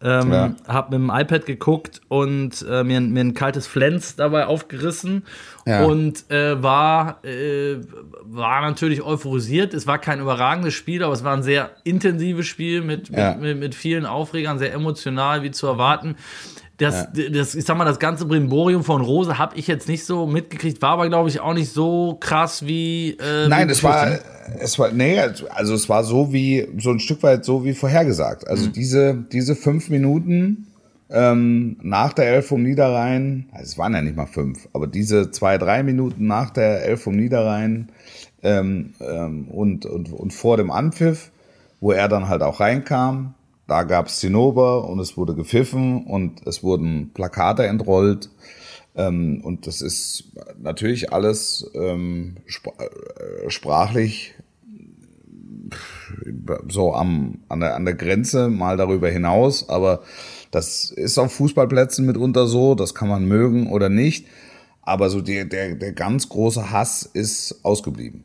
Ähm, 0.00 0.32
ja. 0.32 0.54
Hab 0.68 0.90
mit 0.90 1.00
dem 1.00 1.10
iPad 1.10 1.44
geguckt 1.44 2.00
und 2.06 2.64
äh, 2.70 2.84
mir, 2.84 3.00
mir 3.00 3.20
ein 3.20 3.34
kaltes 3.34 3.66
Flens 3.66 4.14
dabei 4.14 4.46
aufgerissen 4.46 5.24
ja. 5.66 5.84
und 5.84 6.30
äh, 6.30 6.62
war, 6.62 7.24
äh, 7.24 7.78
war 8.22 8.60
natürlich 8.60 9.02
euphorisiert. 9.02 9.74
Es 9.74 9.88
war 9.88 9.98
kein 9.98 10.20
überragendes 10.20 10.74
Spiel, 10.74 11.02
aber 11.02 11.14
es 11.14 11.24
war 11.24 11.36
ein 11.36 11.42
sehr 11.42 11.70
intensives 11.82 12.46
Spiel 12.46 12.82
mit, 12.82 13.08
ja. 13.08 13.32
mit, 13.32 13.40
mit, 13.40 13.58
mit, 13.58 13.74
vielen 13.74 14.06
Aufregern, 14.06 14.60
sehr 14.60 14.72
emotional, 14.72 15.42
wie 15.42 15.50
zu 15.50 15.66
erwarten 15.66 16.14
das, 16.78 17.08
ja. 17.14 17.28
das, 17.30 17.54
ich 17.54 17.64
sag 17.64 17.76
mal, 17.76 17.84
das 17.84 17.98
ganze 17.98 18.24
Brimborium 18.24 18.84
von 18.84 19.02
Rose 19.02 19.36
habe 19.36 19.56
ich 19.56 19.66
jetzt 19.66 19.88
nicht 19.88 20.04
so 20.04 20.26
mitgekriegt, 20.26 20.80
war 20.80 20.92
aber, 20.92 21.08
glaube 21.08 21.28
ich, 21.28 21.40
auch 21.40 21.52
nicht 21.52 21.72
so 21.72 22.16
krass 22.20 22.66
wie. 22.66 23.16
Äh, 23.20 23.48
Nein, 23.48 23.68
wie 23.68 23.72
es 23.72 23.82
war, 23.82 24.18
es 24.60 24.78
war, 24.78 24.92
nee, 24.92 25.18
also 25.18 25.74
es 25.74 25.88
war 25.88 26.04
so 26.04 26.32
wie, 26.32 26.68
so 26.78 26.90
ein 26.90 27.00
Stück 27.00 27.22
weit 27.24 27.44
so 27.44 27.64
wie 27.64 27.74
vorhergesagt. 27.74 28.46
Also 28.46 28.66
mhm. 28.66 28.72
diese, 28.72 29.14
diese 29.32 29.56
fünf 29.56 29.90
Minuten 29.90 30.68
ähm, 31.10 31.78
nach 31.82 32.12
der 32.12 32.26
Elf 32.34 32.46
vom 32.46 32.62
Niederrhein, 32.62 33.48
also 33.52 33.64
es 33.64 33.78
waren 33.78 33.94
ja 33.94 34.00
nicht 34.00 34.16
mal 34.16 34.26
fünf, 34.26 34.68
aber 34.72 34.86
diese 34.86 35.32
zwei, 35.32 35.58
drei 35.58 35.82
Minuten 35.82 36.26
nach 36.26 36.50
der 36.50 36.84
Elf 36.84 37.02
vom 37.02 37.16
Niederrhein 37.16 37.88
ähm, 38.42 38.94
ähm, 39.00 39.48
und, 39.48 39.84
und, 39.84 40.12
und 40.12 40.32
vor 40.32 40.56
dem 40.56 40.70
Anpfiff, 40.70 41.32
wo 41.80 41.90
er 41.90 42.08
dann 42.08 42.28
halt 42.28 42.42
auch 42.42 42.60
reinkam, 42.60 43.34
da 43.68 43.84
gab 43.84 44.06
es 44.06 44.18
Zinnober 44.18 44.88
und 44.88 44.98
es 44.98 45.16
wurde 45.16 45.34
gepfiffen 45.34 46.06
und 46.06 46.44
es 46.46 46.64
wurden 46.64 47.12
Plakate 47.12 47.66
entrollt. 47.66 48.30
Ähm, 48.96 49.42
und 49.44 49.66
das 49.66 49.82
ist 49.82 50.32
natürlich 50.58 51.12
alles 51.12 51.70
ähm, 51.74 52.38
sp 52.48 52.72
äh, 52.80 53.50
sprachlich 53.50 54.34
so 56.68 56.94
am, 56.94 57.42
an, 57.50 57.60
der, 57.60 57.76
an 57.76 57.84
der 57.84 57.94
Grenze, 57.94 58.48
mal 58.48 58.78
darüber 58.78 59.10
hinaus. 59.10 59.68
Aber 59.68 60.02
das 60.50 60.90
ist 60.90 61.18
auf 61.18 61.32
Fußballplätzen 61.34 62.06
mitunter 62.06 62.46
so, 62.46 62.74
das 62.74 62.94
kann 62.94 63.08
man 63.08 63.26
mögen 63.26 63.70
oder 63.70 63.90
nicht. 63.90 64.26
Aber 64.80 65.10
so 65.10 65.20
der, 65.20 65.44
der, 65.44 65.74
der 65.74 65.92
ganz 65.92 66.30
große 66.30 66.70
Hass 66.70 67.02
ist 67.02 67.60
ausgeblieben. 67.62 68.24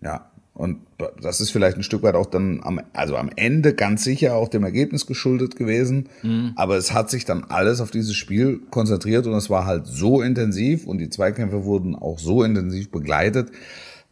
Ja. 0.00 0.29
Und 0.60 0.80
das 1.22 1.40
ist 1.40 1.52
vielleicht 1.52 1.78
ein 1.78 1.82
Stück 1.82 2.02
weit 2.02 2.14
auch 2.14 2.26
dann 2.26 2.60
am, 2.62 2.82
also 2.92 3.16
am 3.16 3.30
Ende 3.34 3.72
ganz 3.72 4.04
sicher 4.04 4.34
auch 4.34 4.48
dem 4.48 4.62
Ergebnis 4.62 5.06
geschuldet 5.06 5.56
gewesen. 5.56 6.10
Mhm. 6.22 6.52
Aber 6.54 6.76
es 6.76 6.92
hat 6.92 7.08
sich 7.08 7.24
dann 7.24 7.44
alles 7.44 7.80
auf 7.80 7.90
dieses 7.90 8.14
Spiel 8.14 8.60
konzentriert 8.70 9.26
und 9.26 9.32
es 9.32 9.48
war 9.48 9.64
halt 9.64 9.86
so 9.86 10.20
intensiv 10.20 10.86
und 10.86 10.98
die 10.98 11.08
Zweikämpfe 11.08 11.64
wurden 11.64 11.96
auch 11.96 12.18
so 12.18 12.42
intensiv 12.42 12.90
begleitet, 12.90 13.50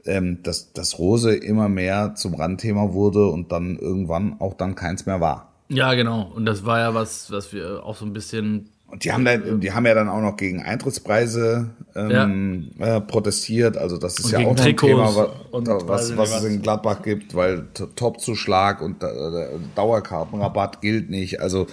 ähm, 0.06 0.42
dass 0.42 0.72
das 0.72 0.98
Rose 0.98 1.36
immer 1.36 1.68
mehr 1.68 2.14
zum 2.14 2.34
Randthema 2.34 2.94
wurde 2.94 3.26
und 3.26 3.52
dann 3.52 3.76
irgendwann 3.76 4.40
auch 4.40 4.54
dann 4.54 4.74
keins 4.74 5.04
mehr 5.04 5.20
war. 5.20 5.52
Ja, 5.68 5.92
genau. 5.92 6.32
Und 6.34 6.46
das 6.46 6.64
war 6.64 6.78
ja 6.78 6.94
was, 6.94 7.30
was 7.30 7.52
wir 7.52 7.84
auch 7.84 7.94
so 7.94 8.06
ein 8.06 8.14
bisschen 8.14 8.70
und 8.90 9.04
die 9.04 9.12
haben, 9.12 9.26
dann, 9.26 9.60
die 9.60 9.72
haben 9.72 9.84
ja 9.84 9.92
dann 9.92 10.08
auch 10.08 10.22
noch 10.22 10.38
gegen 10.38 10.62
Eintrittspreise 10.62 11.68
ähm, 11.94 12.70
ja. 12.78 12.96
äh, 12.96 13.00
protestiert. 13.02 13.76
Also 13.76 13.98
das 13.98 14.18
ist 14.18 14.32
und 14.32 14.40
ja 14.40 14.46
auch 14.48 14.56
ein 14.56 14.76
Thema, 14.76 15.14
was, 15.52 15.86
was, 15.86 16.16
was 16.16 16.36
es 16.36 16.44
in 16.44 16.62
Gladbach 16.62 17.02
gibt, 17.02 17.34
weil 17.34 17.66
Topzuschlag 17.96 18.80
und 18.80 19.02
äh, 19.02 19.06
Dauerkartenrabatt 19.74 20.80
gilt 20.80 21.10
nicht. 21.10 21.38
Also 21.38 21.66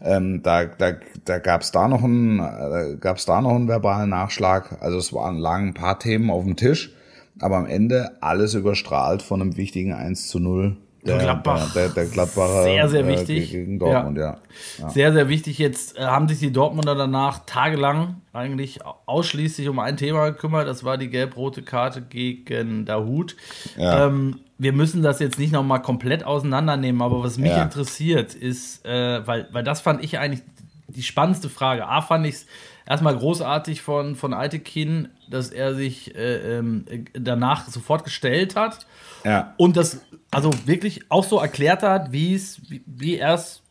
ähm, 0.00 0.44
da, 0.44 0.66
da, 0.66 0.92
da 1.24 1.38
gab 1.40 1.62
es 1.62 1.72
da 1.72 1.88
noch 1.88 2.04
einen, 2.04 2.38
äh, 2.38 2.96
gab 3.00 3.16
es 3.16 3.24
da 3.24 3.40
noch 3.40 3.56
einen 3.56 3.66
verbalen 3.66 4.10
Nachschlag. 4.10 4.76
Also 4.80 4.98
es 4.98 5.12
waren 5.12 5.38
lagen 5.38 5.68
ein 5.68 5.74
paar 5.74 5.98
Themen 5.98 6.30
auf 6.30 6.44
dem 6.44 6.54
Tisch, 6.54 6.94
aber 7.40 7.56
am 7.56 7.66
Ende 7.66 8.12
alles 8.20 8.54
überstrahlt 8.54 9.22
von 9.22 9.42
einem 9.42 9.56
wichtigen 9.56 9.92
1 9.92 10.28
zu 10.28 10.38
0 10.38 10.76
der, 11.04 11.18
Gladbach. 11.18 11.72
Der, 11.72 11.88
der, 11.88 12.06
Gladbacher 12.06 12.62
sehr, 12.62 12.88
sehr 12.88 13.04
äh, 13.04 13.08
wichtig. 13.08 13.50
gegen 13.50 13.78
Dortmund, 13.78 14.18
ja. 14.18 14.38
ja. 14.78 14.88
Sehr, 14.90 15.12
sehr 15.12 15.28
wichtig. 15.28 15.58
Jetzt 15.58 15.98
äh, 15.98 16.02
haben 16.02 16.28
sich 16.28 16.38
die 16.38 16.52
Dortmunder 16.52 16.94
danach 16.94 17.40
tagelang 17.44 18.22
eigentlich 18.32 18.80
ausschließlich 19.06 19.68
um 19.68 19.78
ein 19.78 19.96
Thema 19.96 20.30
gekümmert. 20.30 20.68
Das 20.68 20.84
war 20.84 20.98
die 20.98 21.10
gelb-rote 21.10 21.62
Karte 21.62 22.02
gegen 22.02 22.84
Dahut. 22.84 23.36
Ja. 23.76 24.06
Ähm, 24.06 24.40
wir 24.58 24.72
müssen 24.72 25.02
das 25.02 25.18
jetzt 25.18 25.40
nicht 25.40 25.52
nochmal 25.52 25.82
komplett 25.82 26.24
auseinandernehmen, 26.24 27.02
aber 27.02 27.22
was 27.24 27.36
mich 27.36 27.50
ja. 27.50 27.64
interessiert 27.64 28.34
ist, 28.34 28.86
äh, 28.86 29.26
weil, 29.26 29.48
weil 29.50 29.64
das 29.64 29.80
fand 29.80 30.04
ich 30.04 30.18
eigentlich 30.18 30.42
die 30.86 31.02
spannendste 31.02 31.48
Frage. 31.48 31.88
A, 31.88 32.00
fand 32.00 32.26
ich 32.26 32.34
es 32.34 32.46
erstmal 32.86 33.16
großartig 33.16 33.82
von, 33.82 34.16
von 34.16 34.34
Altekin, 34.34 35.08
dass 35.28 35.50
er 35.50 35.74
sich 35.74 36.14
äh, 36.14 36.58
ähm, 36.58 36.84
danach 37.14 37.68
sofort 37.68 38.04
gestellt 38.04 38.56
hat. 38.56 38.86
Ja. 39.24 39.54
Und 39.56 39.76
das 39.76 40.00
also 40.30 40.50
wirklich 40.64 41.10
auch 41.10 41.24
so 41.24 41.38
erklärt 41.38 41.82
hat, 41.82 42.12
wie 42.12 42.34
es, 42.34 42.60
wie 42.86 43.18
er 43.18 43.34
es 43.34 43.62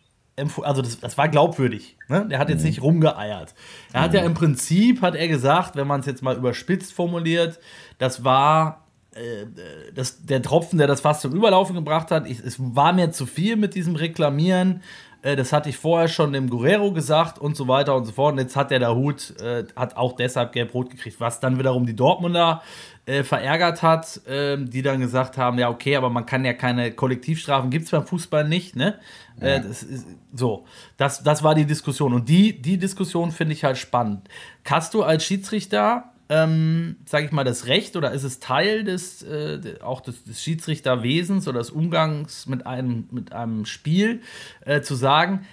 also 0.63 0.81
das, 0.81 0.99
das 0.99 1.17
war 1.17 1.29
glaubwürdig. 1.29 1.97
Ne? 2.07 2.25
Der 2.29 2.39
hat 2.39 2.49
jetzt 2.49 2.61
mhm. 2.61 2.67
nicht 2.67 2.81
rumgeeiert. 2.81 3.53
Er 3.91 3.99
mhm. 3.99 4.03
hat 4.05 4.13
ja 4.13 4.21
im 4.21 4.33
Prinzip, 4.33 5.01
hat 5.01 5.15
er 5.15 5.27
gesagt, 5.27 5.75
wenn 5.75 5.87
man 5.87 5.99
es 5.99 6.05
jetzt 6.05 6.23
mal 6.23 6.35
überspitzt 6.35 6.93
formuliert, 6.93 7.59
das 7.97 8.23
war 8.23 8.87
äh, 9.13 9.45
das, 9.93 10.25
der 10.25 10.41
Tropfen, 10.41 10.77
der 10.77 10.87
das 10.87 11.01
fast 11.01 11.21
zum 11.21 11.33
Überlaufen 11.33 11.75
gebracht 11.75 12.11
hat. 12.11 12.27
Ich, 12.27 12.39
es 12.39 12.55
war 12.59 12.93
mir 12.93 13.11
zu 13.11 13.25
viel 13.25 13.55
mit 13.55 13.75
diesem 13.75 13.95
Reklamieren. 13.95 14.81
Äh, 15.21 15.35
das 15.35 15.53
hatte 15.53 15.69
ich 15.69 15.77
vorher 15.77 16.07
schon 16.07 16.33
dem 16.33 16.49
Guerrero 16.49 16.91
gesagt 16.91 17.39
und 17.39 17.55
so 17.55 17.67
weiter 17.67 17.95
und 17.95 18.05
so 18.05 18.11
fort. 18.11 18.33
Und 18.33 18.39
jetzt 18.39 18.55
hat 18.55 18.71
der 18.71 18.79
da 18.79 18.93
Hut, 18.93 19.35
äh, 19.39 19.65
hat 19.75 19.97
auch 19.97 20.15
deshalb 20.15 20.53
gelb-rot 20.53 20.89
gekriegt, 20.89 21.19
was 21.19 21.39
dann 21.39 21.59
wiederum 21.59 21.85
die 21.85 21.95
Dortmunder 21.95 22.61
äh, 23.05 23.23
verärgert 23.23 23.81
hat, 23.81 24.25
äh, 24.27 24.57
die 24.57 24.81
dann 24.81 24.99
gesagt 24.99 25.37
haben, 25.37 25.57
ja 25.59 25.69
okay, 25.69 25.95
aber 25.95 26.09
man 26.09 26.25
kann 26.25 26.45
ja 26.45 26.53
keine 26.53 26.91
Kollektivstrafen, 26.91 27.69
gibt 27.69 27.85
es 27.85 27.91
beim 27.91 28.05
Fußball 28.05 28.47
nicht, 28.47 28.75
ne? 28.75 28.99
Äh, 29.39 29.53
ja. 29.53 29.59
Das 29.59 29.83
ist, 29.83 30.07
so, 30.33 30.65
das, 30.97 31.23
das 31.23 31.43
war 31.43 31.55
die 31.55 31.65
Diskussion 31.65 32.13
und 32.13 32.29
die, 32.29 32.61
die 32.61 32.77
Diskussion 32.77 33.31
finde 33.31 33.53
ich 33.53 33.63
halt 33.63 33.77
spannend. 33.77 34.27
Hast 34.69 34.93
du 34.93 35.03
als 35.03 35.23
Schiedsrichter 35.25 36.11
ähm, 36.31 36.95
sage 37.05 37.25
ich 37.25 37.33
mal, 37.33 37.43
das 37.43 37.67
Recht 37.67 37.97
oder 37.97 38.13
ist 38.13 38.23
es 38.23 38.39
Teil 38.39 38.85
des, 38.85 39.21
äh, 39.21 39.59
auch 39.81 39.99
des, 39.99 40.23
des, 40.23 40.41
Schiedsrichterwesens 40.41 41.45
oder 41.45 41.59
des 41.59 41.71
Umgangs 41.71 42.47
mit 42.47 42.65
einem, 42.65 43.09
mit 43.11 43.33
einem 43.33 43.65
Spiel, 43.65 44.21
äh, 44.65 44.79
zu 44.79 44.95
sagen, 44.95 45.45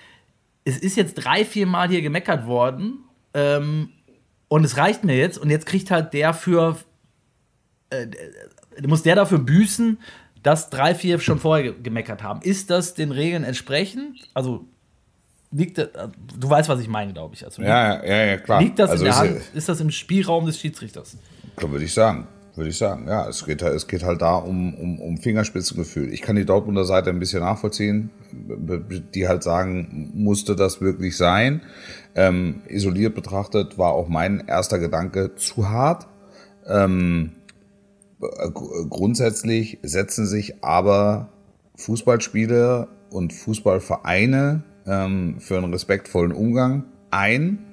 es 0.64 0.78
ist 0.78 0.96
jetzt 0.96 1.14
drei, 1.14 1.44
vier 1.44 1.66
Mal 1.66 1.88
hier 1.88 2.00
gemeckert 2.00 2.46
worden 2.46 3.00
ähm, 3.34 3.90
und 4.46 4.62
es 4.62 4.76
reicht 4.76 5.02
mir 5.02 5.16
jetzt 5.16 5.36
und 5.36 5.50
jetzt 5.50 5.66
kriegt 5.66 5.90
halt 5.90 6.12
der 6.12 6.32
für, 6.32 6.76
äh, 7.90 8.06
muss 8.86 9.02
der 9.02 9.16
dafür 9.16 9.40
büßen, 9.40 9.98
das 10.44 10.70
drei, 10.70 10.94
vier 10.94 11.18
schon 11.18 11.40
vorher 11.40 11.72
gemeckert 11.72 12.22
haben. 12.22 12.40
Ist 12.42 12.70
das 12.70 12.94
den 12.94 13.10
Regeln 13.10 13.42
entsprechend? 13.42 14.28
Also 14.32 14.64
liegt 15.50 15.78
das, 15.78 15.88
du 16.38 16.50
weißt, 16.50 16.68
was 16.68 16.80
ich 16.80 16.88
meine, 16.88 17.12
glaube 17.12 17.34
ich. 17.34 17.44
Also, 17.44 17.62
ja, 17.62 18.04
ja, 18.04 18.26
ja, 18.26 18.36
klar. 18.38 18.60
Liegt 18.60 18.78
das 18.78 18.90
also 18.90 19.04
in 19.04 19.10
der 19.10 19.24
ist, 19.24 19.30
Hand? 19.30 19.40
Ist 19.54 19.68
das 19.68 19.80
im 19.80 19.90
Spielraum 19.90 20.46
des 20.46 20.58
Schiedsrichters? 20.58 21.16
Würde 21.56 21.84
ich 21.84 21.94
sagen. 21.94 22.28
Würde 22.54 22.70
ich 22.70 22.78
sagen. 22.78 23.06
Ja, 23.06 23.28
es 23.28 23.44
geht, 23.46 23.62
es 23.62 23.86
geht 23.86 24.02
halt 24.02 24.20
da 24.20 24.34
um, 24.34 24.74
um, 24.74 25.00
um 25.00 25.18
Fingerspitzengefühl. 25.18 26.12
Ich 26.12 26.22
kann 26.22 26.34
die 26.34 26.44
Dortmunder 26.44 26.84
Seite 26.84 27.10
ein 27.10 27.20
bisschen 27.20 27.40
nachvollziehen, 27.40 28.10
die 29.14 29.28
halt 29.28 29.44
sagen, 29.44 30.10
musste 30.14 30.56
das 30.56 30.80
wirklich 30.80 31.16
sein? 31.16 31.62
Ähm, 32.16 32.62
isoliert 32.66 33.14
betrachtet 33.14 33.78
war 33.78 33.92
auch 33.92 34.08
mein 34.08 34.48
erster 34.48 34.80
Gedanke 34.80 35.36
zu 35.36 35.68
hart. 35.68 36.08
Ähm, 36.66 37.32
grundsätzlich 38.90 39.78
setzen 39.82 40.26
sich 40.26 40.64
aber 40.64 41.28
Fußballspieler 41.76 42.88
und 43.10 43.32
Fußballvereine 43.32 44.64
ähm, 44.88 45.36
für 45.38 45.58
einen 45.58 45.72
respektvollen 45.72 46.32
Umgang 46.32 46.84
ein. 47.10 47.64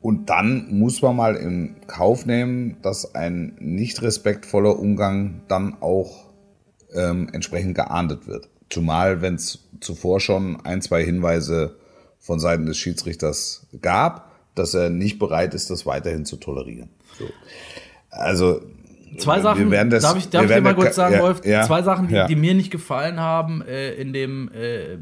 Und 0.00 0.30
dann 0.30 0.68
muss 0.70 1.02
man 1.02 1.16
mal 1.16 1.36
in 1.36 1.76
Kauf 1.86 2.24
nehmen, 2.24 2.76
dass 2.82 3.14
ein 3.14 3.56
nicht 3.58 4.00
respektvoller 4.02 4.78
Umgang 4.78 5.42
dann 5.48 5.76
auch 5.80 6.30
ähm, 6.94 7.28
entsprechend 7.32 7.74
geahndet 7.74 8.26
wird. 8.26 8.48
Zumal, 8.70 9.20
wenn 9.20 9.34
es 9.34 9.68
zuvor 9.80 10.20
schon 10.20 10.64
ein, 10.64 10.80
zwei 10.80 11.04
Hinweise 11.04 11.76
von 12.18 12.38
Seiten 12.40 12.66
des 12.66 12.78
Schiedsrichters 12.78 13.66
gab, 13.82 14.30
dass 14.54 14.74
er 14.74 14.90
nicht 14.90 15.18
bereit 15.18 15.54
ist, 15.54 15.70
das 15.70 15.86
weiterhin 15.86 16.24
zu 16.24 16.36
tolerieren. 16.36 16.90
So. 17.18 17.26
Also 18.10 18.62
Zwei 19.18 19.40
Sachen, 19.40 19.70
das, 19.90 20.04
darf 20.04 20.16
ich, 20.16 20.28
darf 20.28 20.44
ich 20.44 20.52
dir 20.52 20.60
mal 20.60 20.74
kurz 20.74 20.94
sagen, 20.94 21.14
ja, 21.14 21.20
Wolf? 21.20 21.44
Ja, 21.44 21.62
zwei 21.66 21.82
Sachen, 21.82 22.06
die, 22.06 22.14
ja. 22.14 22.28
die, 22.28 22.36
mir 22.36 22.54
nicht 22.54 22.70
gefallen 22.70 23.18
haben 23.18 23.60
äh, 23.62 23.92
in 23.94 24.12
dem 24.12 24.48
äh, 24.52 24.96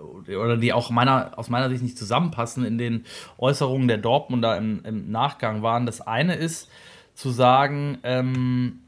oder 0.00 0.56
die 0.56 0.72
auch 0.72 0.90
meiner, 0.90 1.32
aus 1.36 1.48
meiner 1.48 1.68
Sicht 1.68 1.82
nicht 1.82 1.98
zusammenpassen 1.98 2.64
in 2.64 2.78
den 2.78 3.04
Äußerungen 3.38 3.88
der 3.88 3.98
Dortmunder 3.98 4.56
im, 4.56 4.82
im 4.84 5.10
Nachgang 5.10 5.62
waren. 5.62 5.86
Das 5.86 6.00
eine 6.00 6.34
ist 6.34 6.70
zu 7.14 7.30
sagen, 7.30 7.98
ähm, 8.02 8.80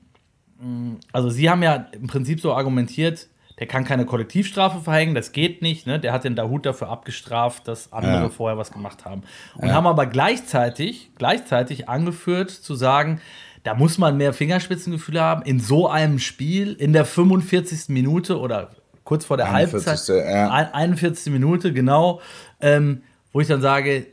also 1.12 1.30
sie 1.30 1.50
haben 1.50 1.62
ja 1.62 1.86
im 1.92 2.06
Prinzip 2.06 2.40
so 2.40 2.54
argumentiert, 2.54 3.28
der 3.58 3.66
kann 3.66 3.84
keine 3.84 4.06
Kollektivstrafe 4.06 4.80
verhängen, 4.80 5.14
das 5.14 5.32
geht 5.32 5.60
nicht, 5.60 5.86
ne? 5.86 6.00
Der 6.00 6.14
hat 6.14 6.24
den 6.24 6.34
Dahut 6.34 6.64
dafür 6.64 6.88
abgestraft, 6.88 7.68
dass 7.68 7.92
andere 7.92 8.22
ja. 8.22 8.28
vorher 8.30 8.56
was 8.56 8.72
gemacht 8.72 9.04
haben. 9.04 9.22
Und 9.56 9.68
ja. 9.68 9.74
haben 9.74 9.86
aber 9.86 10.06
gleichzeitig, 10.06 11.10
gleichzeitig 11.16 11.88
angeführt 11.88 12.50
zu 12.50 12.74
sagen, 12.74 13.20
da 13.62 13.74
muss 13.74 13.98
man 13.98 14.16
mehr 14.16 14.32
Fingerspitzengefühle 14.32 15.20
haben 15.20 15.42
in 15.42 15.60
so 15.60 15.88
einem 15.88 16.18
Spiel 16.18 16.72
in 16.72 16.94
der 16.94 17.04
45. 17.04 17.90
Minute 17.90 18.40
oder 18.40 18.70
kurz 19.10 19.24
vor 19.24 19.36
der 19.36 19.52
41. 19.52 19.88
Halbzeit, 19.88 20.24
ja. 20.24 20.50
41. 20.72 21.32
Minute, 21.32 21.72
genau, 21.72 22.20
ähm, 22.60 23.02
wo 23.32 23.40
ich 23.40 23.48
dann 23.48 23.60
sage, 23.60 24.06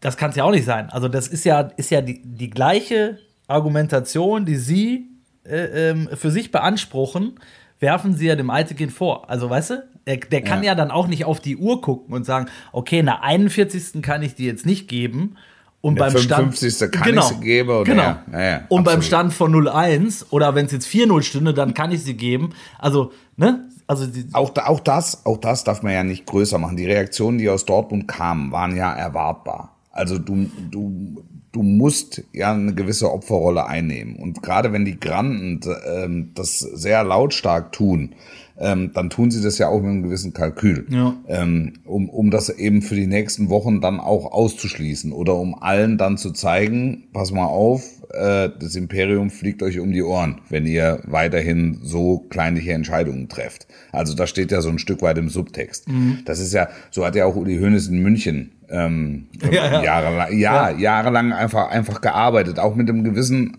das 0.00 0.16
kann 0.16 0.30
es 0.30 0.36
ja 0.36 0.44
auch 0.44 0.50
nicht 0.50 0.64
sein. 0.64 0.88
Also 0.88 1.08
das 1.08 1.28
ist 1.28 1.44
ja, 1.44 1.60
ist 1.76 1.90
ja 1.90 2.00
die, 2.00 2.22
die 2.24 2.48
gleiche 2.48 3.18
Argumentation, 3.48 4.46
die 4.46 4.56
Sie 4.56 5.10
äh, 5.44 5.90
ähm, 5.90 6.08
für 6.14 6.30
sich 6.30 6.50
beanspruchen, 6.50 7.38
werfen 7.80 8.14
Sie 8.14 8.28
ja 8.28 8.34
dem 8.34 8.48
Altekind 8.48 8.94
vor. 8.94 9.28
Also 9.28 9.50
weißt 9.50 9.70
du, 9.70 9.86
der, 10.06 10.16
der 10.16 10.40
kann 10.40 10.62
ja. 10.62 10.70
ja 10.70 10.74
dann 10.74 10.90
auch 10.90 11.06
nicht 11.06 11.26
auf 11.26 11.38
die 11.38 11.58
Uhr 11.58 11.82
gucken 11.82 12.14
und 12.14 12.24
sagen, 12.24 12.46
okay, 12.72 13.02
na 13.02 13.20
41. 13.20 14.00
kann 14.00 14.22
ich 14.22 14.34
die 14.36 14.46
jetzt 14.46 14.64
nicht 14.64 14.88
geben, 14.88 15.36
und 15.80 15.94
beim 15.94 16.10
55. 16.10 16.74
Stand, 16.74 16.92
kann 16.92 17.04
genau, 17.04 17.22
ich 17.22 17.36
sie 17.36 17.40
geben. 17.40 17.70
Oder 17.70 17.84
genau. 17.84 18.02
Ja, 18.02 18.24
ja, 18.32 18.40
ja, 18.40 18.60
und 18.68 18.84
beim 18.84 19.00
Stand 19.00 19.32
von 19.32 19.54
0-1 19.54 20.26
oder 20.30 20.54
wenn 20.54 20.66
es 20.66 20.72
jetzt 20.72 20.88
4-0 20.88 21.22
stünde, 21.22 21.54
dann 21.54 21.72
kann 21.72 21.92
ich 21.92 22.02
sie 22.02 22.16
geben. 22.16 22.50
Also, 22.78 23.12
ne? 23.36 23.68
Also 23.88 24.06
auch, 24.34 24.52
auch, 24.54 24.80
das, 24.80 25.24
auch 25.24 25.38
das 25.38 25.64
darf 25.64 25.82
man 25.82 25.94
ja 25.94 26.04
nicht 26.04 26.26
größer 26.26 26.58
machen. 26.58 26.76
Die 26.76 26.84
Reaktionen, 26.84 27.38
die 27.38 27.48
aus 27.48 27.64
Dortmund 27.64 28.06
kamen, 28.06 28.52
waren 28.52 28.76
ja 28.76 28.92
erwartbar. 28.92 29.76
Also 29.90 30.18
du, 30.18 30.50
du, 30.70 31.24
du 31.52 31.62
musst 31.62 32.22
ja 32.34 32.52
eine 32.52 32.74
gewisse 32.74 33.10
Opferrolle 33.10 33.66
einnehmen. 33.66 34.16
Und 34.16 34.42
gerade 34.42 34.72
wenn 34.74 34.84
die 34.84 35.00
Granden 35.00 35.60
ähm, 35.86 36.32
das 36.34 36.58
sehr 36.58 37.02
lautstark 37.02 37.72
tun, 37.72 38.14
ähm, 38.58 38.90
dann 38.92 39.10
tun 39.10 39.30
sie 39.30 39.42
das 39.42 39.58
ja 39.58 39.68
auch 39.68 39.80
mit 39.80 39.90
einem 39.90 40.02
gewissen 40.02 40.32
Kalkül, 40.32 40.86
ja. 40.90 41.16
ähm, 41.28 41.74
um, 41.84 42.08
um 42.08 42.30
das 42.30 42.50
eben 42.50 42.82
für 42.82 42.94
die 42.94 43.06
nächsten 43.06 43.50
Wochen 43.50 43.80
dann 43.80 44.00
auch 44.00 44.32
auszuschließen 44.32 45.12
oder 45.12 45.34
um 45.34 45.60
allen 45.60 45.98
dann 45.98 46.18
zu 46.18 46.32
zeigen, 46.32 47.04
pass 47.12 47.30
mal 47.32 47.46
auf, 47.46 47.82
äh, 48.10 48.50
das 48.58 48.74
Imperium 48.74 49.30
fliegt 49.30 49.62
euch 49.62 49.78
um 49.78 49.92
die 49.92 50.02
Ohren, 50.02 50.40
wenn 50.48 50.66
ihr 50.66 51.00
weiterhin 51.04 51.78
so 51.82 52.26
kleinliche 52.30 52.72
Entscheidungen 52.72 53.28
trefft. 53.28 53.66
Also 53.92 54.14
das 54.14 54.30
steht 54.30 54.50
ja 54.50 54.60
so 54.60 54.70
ein 54.70 54.78
Stück 54.78 55.02
weit 55.02 55.18
im 55.18 55.28
Subtext. 55.28 55.88
Mhm. 55.88 56.20
Das 56.24 56.40
ist 56.40 56.52
ja, 56.52 56.68
so 56.90 57.04
hat 57.04 57.14
ja 57.14 57.26
auch 57.26 57.36
Uli 57.36 57.58
Hoeneß 57.58 57.88
in 57.88 58.02
München 58.02 58.52
ähm, 58.70 59.26
ja, 59.50 59.50
ja. 59.50 59.82
Jahrelang, 59.82 60.38
ja, 60.38 60.70
ja, 60.70 60.78
jahrelang 60.78 61.32
einfach 61.32 61.70
einfach 61.70 62.00
gearbeitet, 62.00 62.58
auch 62.58 62.74
mit 62.74 62.88
einem 62.88 63.04
gewissen 63.04 63.56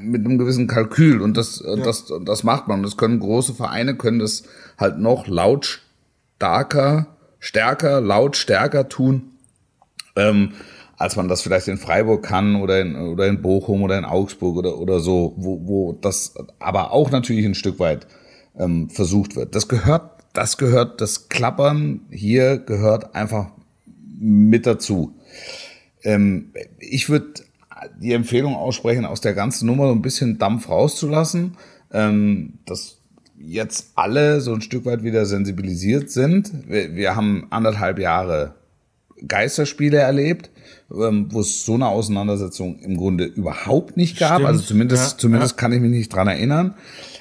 mit 0.00 0.24
einem 0.24 0.38
gewissen 0.38 0.66
Kalkül 0.66 1.20
und 1.20 1.36
das 1.36 1.62
ja. 1.66 1.76
das 1.76 2.12
das 2.24 2.44
macht 2.44 2.68
man. 2.68 2.82
Das 2.82 2.96
können 2.96 3.18
große 3.18 3.54
Vereine 3.54 3.96
können 3.96 4.18
das 4.18 4.41
halt 4.78 4.98
noch 4.98 5.26
lautstarker, 5.26 7.06
stärker, 7.38 8.00
laut 8.00 8.36
stärker 8.36 8.88
tun, 8.88 9.32
ähm, 10.16 10.52
als 10.96 11.16
man 11.16 11.28
das 11.28 11.42
vielleicht 11.42 11.68
in 11.68 11.78
Freiburg 11.78 12.22
kann 12.22 12.56
oder 12.56 12.80
in 12.80 12.94
oder 12.96 13.26
in 13.26 13.42
Bochum 13.42 13.82
oder 13.82 13.98
in 13.98 14.04
Augsburg 14.04 14.56
oder 14.56 14.78
oder 14.78 15.00
so, 15.00 15.34
wo 15.36 15.66
wo 15.66 15.92
das 15.94 16.34
aber 16.58 16.92
auch 16.92 17.10
natürlich 17.10 17.44
ein 17.44 17.54
Stück 17.54 17.78
weit 17.78 18.06
ähm, 18.56 18.88
versucht 18.88 19.34
wird. 19.34 19.54
Das 19.54 19.68
gehört 19.68 20.22
das 20.32 20.58
gehört 20.58 21.00
das 21.00 21.28
Klappern 21.28 22.02
hier 22.10 22.58
gehört 22.58 23.14
einfach 23.14 23.50
mit 24.18 24.66
dazu. 24.66 25.14
Ähm, 26.04 26.52
ich 26.78 27.08
würde 27.08 27.42
die 27.98 28.12
Empfehlung 28.12 28.54
aussprechen, 28.54 29.04
aus 29.04 29.20
der 29.20 29.34
ganzen 29.34 29.66
Nummer 29.66 29.88
so 29.88 29.92
ein 29.92 30.02
bisschen 30.02 30.38
Dampf 30.38 30.68
rauszulassen, 30.68 31.56
ähm, 31.92 32.58
dass 32.64 32.98
jetzt 33.44 33.92
alle 33.94 34.40
so 34.40 34.52
ein 34.52 34.60
Stück 34.60 34.84
weit 34.84 35.02
wieder 35.02 35.26
sensibilisiert 35.26 36.10
sind. 36.10 36.50
Wir, 36.68 36.94
wir 36.94 37.16
haben 37.16 37.46
anderthalb 37.50 37.98
Jahre 37.98 38.54
Geisterspiele 39.26 39.98
erlebt, 39.98 40.50
ähm, 40.92 41.28
wo 41.30 41.40
es 41.40 41.64
so 41.64 41.74
eine 41.74 41.86
Auseinandersetzung 41.86 42.78
im 42.80 42.96
Grunde 42.96 43.24
überhaupt 43.24 43.96
nicht 43.96 44.18
gab. 44.18 44.34
Stimmt. 44.34 44.48
Also 44.48 44.62
zumindest, 44.62 45.12
ja, 45.12 45.18
zumindest 45.18 45.52
ja. 45.52 45.56
kann 45.58 45.72
ich 45.72 45.80
mich 45.80 45.90
nicht 45.90 46.12
dran 46.12 46.28
erinnern. 46.28 46.74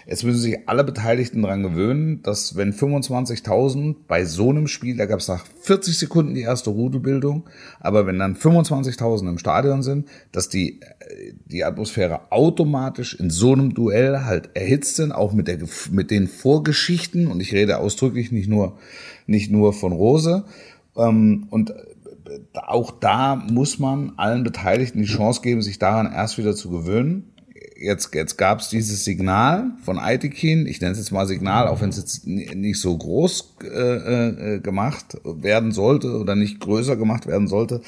Jetzt 0.07 0.23
müssen 0.23 0.39
sich 0.39 0.57
alle 0.67 0.83
Beteiligten 0.83 1.41
dran 1.41 1.63
gewöhnen, 1.63 2.21
dass 2.23 2.55
wenn 2.55 2.73
25.000 2.73 3.95
bei 4.07 4.25
so 4.25 4.49
einem 4.49 4.67
Spiel, 4.67 4.97
da 4.97 5.05
gab 5.05 5.19
es 5.19 5.27
nach 5.27 5.45
40 5.61 5.97
Sekunden 5.97 6.33
die 6.33 6.41
erste 6.41 6.71
Rudelbildung, 6.71 7.49
aber 7.79 8.07
wenn 8.07 8.19
dann 8.19 8.35
25.000 8.35 9.29
im 9.29 9.37
Stadion 9.37 9.83
sind, 9.83 10.07
dass 10.31 10.49
die, 10.49 10.81
äh, 10.81 11.33
die 11.45 11.63
Atmosphäre 11.63 12.31
automatisch 12.31 13.13
in 13.13 13.29
so 13.29 13.53
einem 13.53 13.73
Duell 13.73 14.25
halt 14.25 14.49
erhitzt 14.55 14.95
sind, 14.95 15.11
auch 15.11 15.33
mit, 15.33 15.47
der, 15.47 15.59
mit 15.91 16.09
den 16.11 16.27
Vorgeschichten, 16.27 17.27
und 17.27 17.39
ich 17.39 17.53
rede 17.53 17.77
ausdrücklich 17.77 18.31
nicht 18.31 18.49
nur, 18.49 18.77
nicht 19.27 19.51
nur 19.51 19.73
von 19.73 19.91
Rose, 19.91 20.45
ähm, 20.97 21.47
und 21.49 21.69
äh, 21.69 21.73
auch 22.53 22.91
da 22.91 23.35
muss 23.35 23.77
man 23.77 24.13
allen 24.17 24.43
Beteiligten 24.43 24.99
die 24.99 25.07
Chance 25.07 25.41
geben, 25.41 25.61
sich 25.61 25.79
daran 25.79 26.11
erst 26.11 26.37
wieder 26.37 26.55
zu 26.55 26.69
gewöhnen 26.69 27.30
jetzt, 27.78 28.13
jetzt 28.13 28.38
gab 28.38 28.60
es 28.60 28.69
dieses 28.69 29.04
Signal 29.04 29.71
von 29.84 30.00
Aitekin, 30.00 30.67
ich 30.67 30.82
nenne 30.82 30.93
es 30.93 31.00
jetzt 31.00 31.12
mal 31.12 31.28
Signal, 31.28 31.67
auch 31.67 31.82
wenn 31.82 31.89
es 31.89 31.97
jetzt 31.97 32.28
nicht 32.28 32.80
so 32.80 32.97
groß 32.97 33.56
äh, 33.63 34.56
äh, 34.56 34.60
gemacht 34.60 35.17
werden 35.24 35.71
sollte 35.71 36.17
oder 36.17 36.36
nicht 36.36 36.60
größer 36.60 36.95
gemacht 36.95 37.28
werden 37.28 37.47
sollte, 37.47 37.82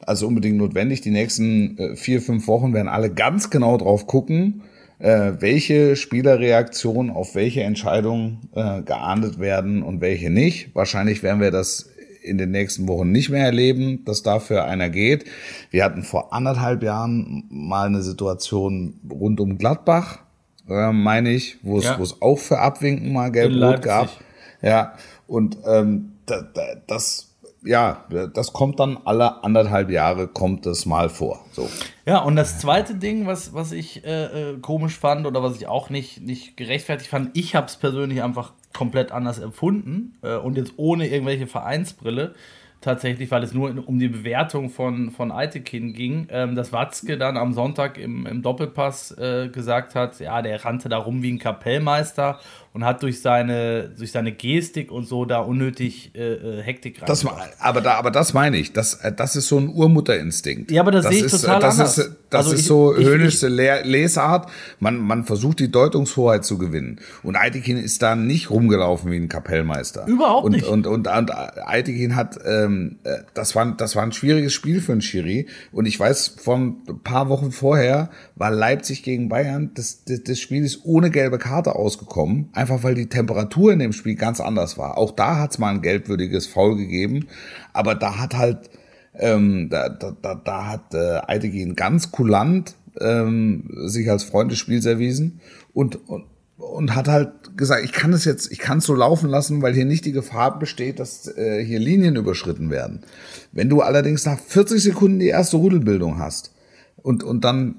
also 0.00 0.26
unbedingt 0.26 0.58
notwendig. 0.58 1.00
Die 1.00 1.10
nächsten 1.10 1.78
äh, 1.78 1.96
vier, 1.96 2.20
fünf 2.20 2.46
Wochen 2.46 2.74
werden 2.74 2.88
alle 2.88 3.10
ganz 3.10 3.50
genau 3.50 3.76
drauf 3.78 4.06
gucken, 4.06 4.62
äh, 4.98 5.32
welche 5.40 5.96
Spielerreaktionen 5.96 7.10
auf 7.10 7.34
welche 7.34 7.62
Entscheidungen 7.62 8.38
äh, 8.54 8.82
geahndet 8.82 9.38
werden 9.38 9.82
und 9.82 10.00
welche 10.00 10.30
nicht. 10.30 10.74
Wahrscheinlich 10.74 11.22
werden 11.22 11.40
wir 11.40 11.50
das 11.50 11.91
in 12.22 12.38
den 12.38 12.50
nächsten 12.50 12.88
Wochen 12.88 13.10
nicht 13.10 13.30
mehr 13.30 13.44
erleben, 13.44 14.04
dass 14.04 14.22
dafür 14.22 14.64
einer 14.64 14.90
geht. 14.90 15.24
Wir 15.70 15.84
hatten 15.84 16.02
vor 16.02 16.32
anderthalb 16.32 16.82
Jahren 16.82 17.44
mal 17.50 17.86
eine 17.86 18.02
Situation 18.02 19.00
rund 19.10 19.40
um 19.40 19.58
Gladbach, 19.58 20.20
äh, 20.68 20.92
meine 20.92 21.30
ich, 21.30 21.58
wo 21.62 21.78
es, 21.78 21.84
ja. 21.84 21.98
wo 21.98 22.02
es 22.02 22.20
auch 22.22 22.38
für 22.38 22.58
Abwinken 22.58 23.12
mal 23.12 23.30
gelb-rot 23.30 23.82
gab. 23.82 24.08
Ja, 24.62 24.94
und 25.26 25.58
ähm, 25.66 26.12
da, 26.26 26.42
da, 26.42 26.62
das 26.86 27.32
ja, 27.64 28.04
das 28.34 28.52
kommt 28.52 28.80
dann 28.80 28.98
alle 29.04 29.44
anderthalb 29.44 29.90
Jahre 29.90 30.26
kommt 30.26 30.66
es 30.66 30.86
mal 30.86 31.08
vor. 31.08 31.44
So. 31.52 31.68
Ja, 32.06 32.18
und 32.18 32.36
das 32.36 32.58
zweite 32.58 32.96
Ding, 32.96 33.26
was, 33.26 33.54
was 33.54 33.72
ich 33.72 34.04
äh, 34.04 34.52
äh 34.52 34.58
komisch 34.58 34.98
fand 34.98 35.26
oder 35.26 35.42
was 35.42 35.56
ich 35.56 35.66
auch 35.68 35.88
nicht, 35.88 36.20
nicht 36.22 36.56
gerechtfertigt 36.56 37.10
fand, 37.10 37.36
ich 37.36 37.54
habe 37.54 37.66
es 37.66 37.76
persönlich 37.76 38.22
einfach 38.22 38.52
komplett 38.72 39.12
anders 39.12 39.38
empfunden 39.38 40.18
äh, 40.22 40.36
und 40.36 40.56
jetzt 40.56 40.74
ohne 40.76 41.08
irgendwelche 41.08 41.46
Vereinsbrille. 41.46 42.34
tatsächlich, 42.82 43.30
weil 43.30 43.42
es 43.44 43.54
nur 43.54 43.72
um 43.86 43.98
die 43.98 44.08
Bewertung 44.08 44.68
von, 44.68 45.12
von 45.12 45.32
Eitekin 45.32 45.94
ging, 45.94 46.26
ähm, 46.30 46.54
dass 46.54 46.72
Watzke 46.72 47.16
dann 47.16 47.36
am 47.36 47.52
Sonntag 47.52 47.96
im, 47.96 48.26
im 48.26 48.42
Doppelpass 48.42 49.16
äh, 49.18 49.48
gesagt 49.48 49.94
hat, 49.94 50.18
ja, 50.20 50.42
der 50.42 50.64
rannte 50.64 50.88
da 50.88 50.98
rum 50.98 51.22
wie 51.22 51.32
ein 51.32 51.38
Kapellmeister 51.38 52.40
und 52.74 52.86
hat 52.86 53.02
durch 53.02 53.20
seine, 53.20 53.90
durch 53.90 54.12
seine 54.12 54.32
Gestik 54.32 54.90
und 54.90 55.06
so 55.06 55.26
da 55.26 55.40
unnötig 55.40 56.12
äh, 56.14 56.32
äh 56.32 56.62
Hektik 56.62 57.02
rein. 57.02 57.06
Das, 57.06 57.26
aber, 57.58 57.80
da, 57.82 57.94
aber 57.94 58.10
das 58.10 58.32
meine 58.32 58.56
ich. 58.56 58.72
Das, 58.72 58.94
äh, 58.94 59.12
das 59.12 59.36
ist 59.36 59.48
so 59.48 59.58
ein 59.58 59.68
Urmutterinstinkt. 59.68 60.70
Ja, 60.70 60.80
aber 60.80 60.90
das, 60.90 61.04
das 61.04 61.12
sehe 61.12 61.26
ich 61.26 61.32
ist, 61.32 61.40
total 61.42 61.60
das 61.60 61.78
anders. 61.78 61.98
Ist, 61.98 62.16
das 62.30 62.38
also 62.38 62.52
ist 62.52 62.60
ich, 62.60 62.66
so 62.66 62.96
höhnische 62.96 63.48
Lesart. 63.48 64.48
Man, 64.80 64.96
man 64.96 65.24
versucht 65.24 65.60
die 65.60 65.70
Deutungshoheit 65.70 66.46
zu 66.46 66.56
gewinnen. 66.56 66.98
Und 67.22 67.36
Eitekin 67.36 67.76
ist 67.76 68.00
da 68.00 68.16
nicht 68.16 68.48
rumgelaufen 68.48 69.10
wie 69.10 69.16
ein 69.16 69.28
Kapellmeister. 69.28 70.06
Überhaupt 70.06 70.46
und, 70.46 70.52
nicht. 70.52 70.66
Und, 70.66 70.86
und, 70.86 71.06
und, 71.08 71.30
und 71.30 71.30
Eitekin 71.30 72.16
hat, 72.16 72.38
ähm, 72.46 73.00
äh, 73.04 73.18
das, 73.34 73.54
war, 73.54 73.70
das 73.76 73.96
war 73.96 74.02
ein 74.02 74.12
schwieriges 74.12 74.54
Spiel 74.54 74.80
für 74.80 74.92
einen 74.92 75.02
Schiri. 75.02 75.46
Und 75.72 75.84
ich 75.84 76.00
weiß, 76.00 76.36
von 76.42 76.78
ein 76.88 77.00
paar 77.00 77.28
Wochen 77.28 77.52
vorher 77.52 78.08
war 78.34 78.50
Leipzig 78.50 79.02
gegen 79.02 79.28
Bayern. 79.28 79.72
Das, 79.74 80.04
das, 80.04 80.22
das 80.22 80.40
Spiel 80.40 80.64
ist 80.64 80.80
ohne 80.84 81.10
gelbe 81.10 81.36
Karte 81.36 81.76
ausgekommen 81.76 82.48
einfach 82.62 82.82
weil 82.82 82.94
die 82.94 83.08
Temperatur 83.08 83.72
in 83.72 83.80
dem 83.80 83.92
Spiel 83.92 84.14
ganz 84.14 84.40
anders 84.40 84.78
war. 84.78 84.96
Auch 84.96 85.10
da 85.10 85.38
hat 85.38 85.50
es 85.50 85.58
mal 85.58 85.70
ein 85.70 85.82
gelbwürdiges 85.82 86.46
Foul 86.46 86.76
gegeben, 86.76 87.26
aber 87.72 87.94
da 87.94 88.18
hat 88.18 88.34
halt, 88.34 88.70
ähm, 89.14 89.68
da, 89.68 89.88
da, 89.88 90.16
da, 90.22 90.34
da 90.34 90.66
hat 90.66 90.94
äh, 90.94 91.20
Eidegin 91.26 91.76
ganz 91.76 92.12
kulant 92.12 92.74
ähm, 93.00 93.68
sich 93.84 94.10
als 94.10 94.24
Freund 94.24 94.50
des 94.50 94.58
Spiels 94.58 94.86
erwiesen 94.86 95.40
und, 95.74 96.08
und, 96.08 96.24
und 96.56 96.94
hat 96.94 97.08
halt 97.08 97.56
gesagt, 97.56 97.84
ich 97.84 97.92
kann 97.92 98.12
es 98.12 98.24
jetzt, 98.24 98.50
ich 98.52 98.58
kann 98.58 98.78
es 98.78 98.84
so 98.84 98.94
laufen 98.94 99.28
lassen, 99.28 99.60
weil 99.60 99.74
hier 99.74 99.84
nicht 99.84 100.04
die 100.04 100.12
Gefahr 100.12 100.58
besteht, 100.58 101.00
dass 101.00 101.26
äh, 101.36 101.64
hier 101.64 101.80
Linien 101.80 102.16
überschritten 102.16 102.70
werden. 102.70 103.02
Wenn 103.50 103.68
du 103.68 103.80
allerdings 103.80 104.24
nach 104.24 104.38
40 104.38 104.82
Sekunden 104.82 105.18
die 105.18 105.28
erste 105.28 105.56
Rudelbildung 105.56 106.18
hast 106.18 106.54
und, 106.96 107.24
und 107.24 107.44
dann 107.44 107.74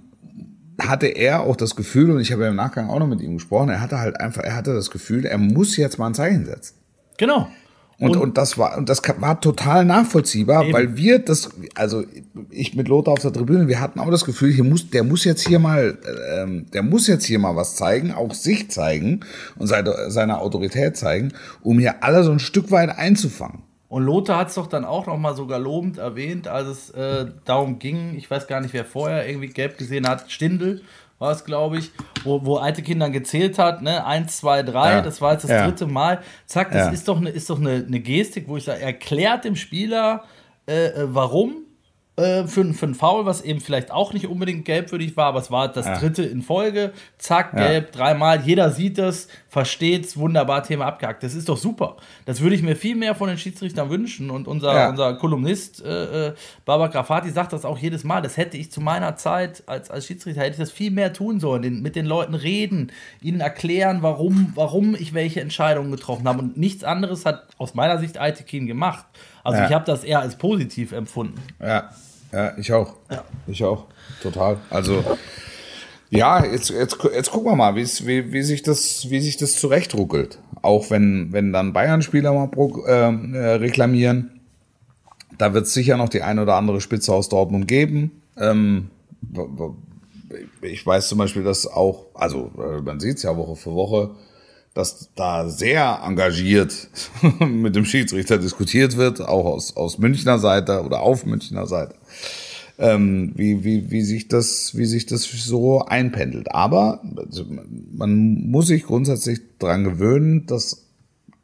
hatte 0.80 1.08
er 1.08 1.42
auch 1.42 1.56
das 1.56 1.76
Gefühl, 1.76 2.12
und 2.12 2.20
ich 2.20 2.32
habe 2.32 2.44
ja 2.44 2.50
im 2.50 2.56
Nachgang 2.56 2.90
auch 2.90 3.00
noch 3.00 3.08
mit 3.08 3.22
ihm 3.22 3.36
gesprochen, 3.36 3.70
er 3.70 3.82
hatte 3.82 4.00
halt 4.00 4.20
einfach, 4.20 4.44
er 4.44 4.56
hatte 4.56 4.74
das 4.74 4.90
Gefühl, 4.90 5.26
er 5.26 5.38
muss 5.38 5.78
jetzt 5.78 6.00
mal 6.00 6.08
ein 6.08 6.14
Zeichen 6.14 6.46
setzen. 6.46 6.76
Genau. 7.18 7.48
Und, 8.00 8.16
und, 8.16 8.22
und 8.22 8.38
das 8.38 8.58
war, 8.58 8.78
und 8.78 8.90
das 8.90 9.02
war 9.20 9.40
total 9.40 9.86
nachvollziehbar, 9.86 10.64
eben. 10.64 10.74
weil 10.74 10.98
wir 10.98 11.20
das, 11.20 11.52
also 11.76 12.04
ich 12.50 12.76
mit 12.76 12.88
Lothar 12.88 13.14
auf 13.14 13.20
der 13.20 13.32
Tribüne, 13.32 13.68
wir 13.68 13.80
hatten 13.80 14.00
auch 14.00 14.10
das 14.10 14.26
Gefühl, 14.26 14.52
hier 14.52 14.64
muss, 14.64 14.90
der 14.90 15.04
muss 15.04 15.24
jetzt 15.24 15.48
hier 15.48 15.60
mal, 15.60 15.98
ähm, 16.36 16.66
der 16.74 16.84
muss 16.84 17.08
jetzt 17.08 17.26
hier 17.26 17.40
mal 17.40 17.56
was 17.56 17.76
zeigen, 17.76 18.12
auch 18.12 18.34
sich 18.34 18.72
zeigen 18.72 19.22
und 19.58 19.68
seine, 19.68 20.10
seine 20.10 20.40
Autorität 20.40 20.98
zeigen, 20.98 21.34
um 21.62 21.80
hier 21.80 22.04
alle 22.04 22.24
so 22.24 22.32
ein 22.32 22.40
Stück 22.40 22.72
weit 22.72 22.90
einzufangen. 22.98 23.62
Und 23.94 24.06
Lothar 24.06 24.40
hat 24.40 24.48
es 24.48 24.56
doch 24.56 24.66
dann 24.66 24.86
auch 24.86 25.06
nochmal 25.06 25.36
sogar 25.36 25.60
lobend 25.60 26.00
erwähnt, 26.00 26.48
als 26.48 26.68
es 26.68 26.90
äh, 26.90 27.28
darum 27.46 27.78
ging, 27.78 28.16
ich 28.16 28.28
weiß 28.28 28.48
gar 28.48 28.60
nicht, 28.60 28.74
wer 28.74 28.86
vorher 28.86 29.30
irgendwie 29.30 29.50
gelb 29.50 29.78
gesehen 29.78 30.10
hat, 30.10 30.32
Stindel 30.32 30.82
war 31.20 31.32
es, 31.32 31.46
glaube 31.46 31.78
ich, 31.78 31.92
wo, 32.24 32.44
wo 32.44 32.56
alte 32.56 32.82
Kinder 32.82 33.12
gezählt 33.12 33.60
hat, 33.60 33.84
ne, 33.84 34.04
eins, 34.04 34.38
zwei, 34.40 34.64
drei, 34.64 34.94
ja. 34.94 35.02
das 35.02 35.22
war 35.22 35.34
jetzt 35.34 35.44
das 35.44 35.52
ja. 35.52 35.68
dritte 35.68 35.86
Mal. 35.86 36.24
Zack, 36.48 36.72
das 36.72 36.88
ja. 36.88 36.92
ist 36.92 37.08
doch, 37.08 37.18
eine, 37.18 37.30
ist 37.30 37.52
doch 37.52 37.60
eine, 37.60 37.86
eine 37.88 38.00
Gestik, 38.00 38.48
wo 38.48 38.58
ich 38.58 38.64
sage, 38.64 38.82
erklärt 38.82 39.46
dem 39.46 39.56
Spieler, 39.56 40.24
äh, 40.68 40.86
äh 40.86 41.14
warum 41.14 41.58
äh, 42.16 42.46
für, 42.46 42.74
für 42.76 42.86
ein 42.86 42.94
Foul, 42.94 43.26
was 43.26 43.42
eben 43.42 43.60
vielleicht 43.60 43.90
auch 43.90 44.14
nicht 44.14 44.28
unbedingt 44.28 44.66
gelbwürdig 44.66 45.18
war, 45.18 45.26
aber 45.26 45.40
es 45.40 45.50
war 45.50 45.72
das 45.72 45.88
ja. 45.88 45.98
dritte 45.98 46.22
in 46.22 46.44
Folge. 46.44 46.94
Zack, 47.18 47.54
gelb, 47.54 47.86
ja. 47.88 47.92
dreimal. 48.00 48.42
Jeder 48.42 48.70
sieht 48.70 49.00
das, 49.00 49.28
versteht 49.50 50.06
es, 50.06 50.16
wunderbar, 50.16 50.62
Thema 50.62 50.86
abgehakt. 50.86 51.24
Das 51.24 51.34
ist 51.34 51.50
doch 51.50 51.58
super. 51.58 51.98
Das 52.26 52.42
würde 52.42 52.56
ich 52.56 52.62
mir 52.62 52.76
viel 52.76 52.96
mehr 52.96 53.16
von 53.16 53.30
den 53.30 53.40
Schiedsrichtern 53.40 53.90
wünschen. 53.90 54.30
Und 54.30 54.48
unser, 54.48 54.76
ja. 54.76 54.90
unser 54.90 55.16
Kolumnist 55.16 55.84
äh, 55.84 56.28
äh, 56.28 56.34
Baba 56.66 56.86
Grafati 56.86 57.32
sagt 57.32 57.52
das 57.52 57.66
auch 57.66 57.80
jedes 57.80 58.04
Mal. 58.04 58.22
Das 58.22 58.38
hätte 58.38 58.58
ich 58.58 58.72
zu 58.72 58.80
meiner 58.80 59.16
Zeit 59.16 59.64
als, 59.66 59.90
als 59.90 60.06
Schiedsrichter, 60.06 60.42
hätte 60.42 60.52
ich 60.52 60.58
das 60.58 60.72
viel 60.72 60.92
mehr 60.92 61.14
tun 61.14 61.40
sollen. 61.40 61.64
Den, 61.64 61.82
mit 61.82 61.96
den 61.96 62.06
Leuten 62.06 62.36
reden, 62.36 62.92
ihnen 63.22 63.42
erklären, 63.42 64.04
warum, 64.04 64.52
warum 64.54 64.94
ich 64.94 65.16
welche 65.16 65.42
Entscheidungen 65.42 65.90
getroffen 65.90 66.28
habe. 66.28 66.40
Und 66.40 66.58
nichts 66.58 66.84
anderes 66.84 67.26
hat 67.26 67.48
aus 67.58 67.74
meiner 67.74 67.98
Sicht 67.98 68.20
Aitekin 68.20 68.68
gemacht. 68.68 69.08
Also 69.44 69.60
ja. 69.60 69.68
ich 69.68 69.74
habe 69.74 69.86
das 69.86 70.04
eher 70.04 70.20
als 70.20 70.38
positiv 70.38 70.92
empfunden. 70.92 71.42
Ja, 71.60 71.90
ja 72.34 72.58
ich 72.58 72.74
auch. 72.74 72.96
Ja. 73.10 73.24
Ich 73.48 73.64
auch. 73.64 73.86
Total. 74.22 74.58
Also 74.70 75.04
ja, 76.16 76.46
jetzt, 76.46 76.70
jetzt, 76.70 76.98
jetzt 77.12 77.32
gucken 77.32 77.52
wir 77.52 77.56
mal, 77.56 77.76
wie, 77.76 78.32
wie, 78.32 78.44
sich 78.44 78.62
das, 78.62 79.10
wie 79.10 79.20
sich 79.20 79.38
das 79.38 79.56
zurechtruckelt. 79.56 80.38
Auch 80.62 80.92
wenn, 80.92 81.34
wenn 81.34 81.52
dann 81.52 81.74
Bayern-Spieler 81.74 82.34
mal 82.34 82.50
pro, 82.50 82.86
ähm, 82.88 83.34
äh, 83.34 83.54
reklamieren. 83.56 84.40
Da 85.40 85.56
wird 85.56 85.66
es 85.66 85.74
sicher 85.74 85.98
noch 85.98 86.10
die 86.10 86.22
ein 86.22 86.38
oder 86.38 86.54
andere 86.56 86.82
Spitze 86.82 87.12
aus 87.14 87.30
Dortmund 87.30 87.68
geben. 87.68 88.22
Ähm, 88.38 88.92
ich 90.62 90.86
weiß 90.86 91.08
zum 91.08 91.18
Beispiel, 91.18 91.44
dass 91.44 91.66
auch, 91.66 92.06
also 92.14 92.52
äh, 92.60 92.82
man 92.82 93.00
sieht 93.00 93.18
es 93.18 93.24
ja 93.24 93.36
Woche 93.36 93.56
für 93.56 93.74
Woche, 93.74 94.12
dass 94.74 95.10
da 95.16 95.50
sehr 95.50 96.02
engagiert 96.06 96.90
mit 97.40 97.76
dem 97.76 97.86
Schiedsrichter 97.86 98.38
diskutiert 98.38 98.98
wird, 98.98 99.22
auch 99.22 99.46
aus, 99.46 99.76
aus 99.76 99.98
Münchner 99.98 100.40
Seite 100.40 100.84
oder 100.84 101.02
auf 101.02 101.26
Münchner 101.26 101.68
Seite, 101.68 101.96
ähm, 102.80 103.34
wie, 103.36 103.64
wie, 103.64 103.92
wie, 103.92 104.02
sich 104.02 104.28
das, 104.28 104.76
wie 104.76 104.86
sich 104.86 105.06
das 105.06 105.24
so 105.24 105.86
einpendelt. 105.86 106.52
Aber 106.52 107.02
also, 107.16 107.46
man 107.92 108.50
muss 108.50 108.68
sich 108.68 108.84
grundsätzlich 108.84 109.40
dran 109.60 109.84
gewöhnen, 109.84 110.48
dass 110.48 110.84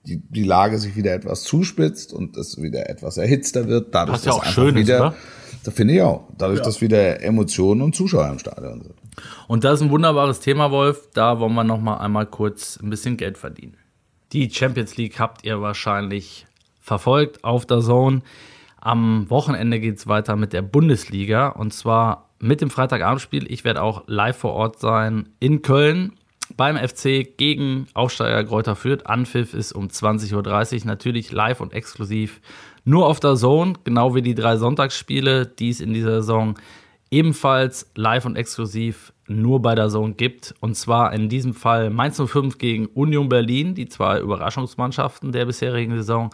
die, 0.09 0.21
die 0.29 0.43
Lage 0.43 0.79
sich 0.79 0.95
wieder 0.95 1.13
etwas 1.13 1.43
zuspitzt 1.43 2.13
und 2.13 2.35
es 2.35 2.61
wieder 2.61 2.89
etwas 2.89 3.17
erhitzter 3.17 3.67
wird. 3.67 3.93
Dadurch, 3.93 4.17
Was 4.17 4.25
ja 4.25 4.31
auch 4.33 4.45
schön 4.45 4.75
wieder, 4.75 4.95
ist, 4.95 5.01
oder? 5.01 5.15
Da 5.63 5.71
finde 5.71 5.93
ich 5.93 6.01
auch. 6.01 6.27
Dadurch, 6.37 6.59
ja. 6.59 6.65
dass 6.65 6.81
wieder 6.81 7.21
Emotionen 7.21 7.81
und 7.81 7.95
Zuschauer 7.95 8.29
im 8.29 8.39
Stadion 8.39 8.81
sind. 8.81 8.95
Und 9.47 9.63
das 9.63 9.79
ist 9.79 9.85
ein 9.85 9.91
wunderbares 9.91 10.39
Thema, 10.39 10.71
Wolf. 10.71 11.09
Da 11.13 11.39
wollen 11.39 11.53
wir 11.53 11.63
noch 11.63 11.79
mal 11.79 11.97
einmal 11.97 12.25
kurz 12.25 12.79
ein 12.81 12.89
bisschen 12.89 13.17
Geld 13.17 13.37
verdienen. 13.37 13.77
Die 14.31 14.49
Champions 14.49 14.97
League 14.97 15.19
habt 15.19 15.43
ihr 15.43 15.61
wahrscheinlich 15.61 16.45
verfolgt 16.79 17.43
auf 17.43 17.65
der 17.65 17.81
Zone. 17.81 18.21
Am 18.79 19.29
Wochenende 19.29 19.79
geht 19.79 19.97
es 19.97 20.07
weiter 20.07 20.35
mit 20.35 20.53
der 20.53 20.61
Bundesliga 20.61 21.49
und 21.49 21.73
zwar 21.73 22.29
mit 22.39 22.61
dem 22.61 22.69
Freitagabendspiel. 22.69 23.51
Ich 23.51 23.65
werde 23.65 23.81
auch 23.81 24.03
live 24.07 24.37
vor 24.37 24.53
Ort 24.53 24.79
sein 24.79 25.29
in 25.39 25.61
Köln 25.61 26.13
beim 26.57 26.77
FC 26.77 27.37
gegen 27.37 27.87
Aufsteiger 27.93 28.43
Kräuter 28.43 28.75
Fürth. 28.75 29.05
Anpfiff 29.05 29.53
ist 29.53 29.73
um 29.73 29.87
20.30 29.87 30.81
Uhr 30.81 30.85
natürlich 30.85 31.31
live 31.31 31.61
und 31.61 31.73
exklusiv 31.73 32.41
nur 32.85 33.07
auf 33.07 33.19
der 33.19 33.35
Zone, 33.35 33.73
genau 33.83 34.15
wie 34.15 34.21
die 34.21 34.35
drei 34.35 34.57
Sonntagsspiele, 34.57 35.45
die 35.45 35.69
es 35.69 35.81
in 35.81 35.93
dieser 35.93 36.21
Saison 36.21 36.55
ebenfalls 37.11 37.89
live 37.95 38.25
und 38.25 38.35
exklusiv 38.35 39.13
nur 39.27 39.61
bei 39.61 39.75
der 39.75 39.89
Zone 39.89 40.13
gibt. 40.13 40.55
Und 40.59 40.75
zwar 40.75 41.13
in 41.13 41.29
diesem 41.29 41.53
Fall 41.53 41.89
Mainz 41.89 42.21
05 42.21 42.57
gegen 42.57 42.87
Union 42.87 43.29
Berlin, 43.29 43.75
die 43.75 43.87
zwei 43.87 44.19
Überraschungsmannschaften 44.19 45.31
der 45.31 45.45
bisherigen 45.45 45.95
Saison. 45.95 46.29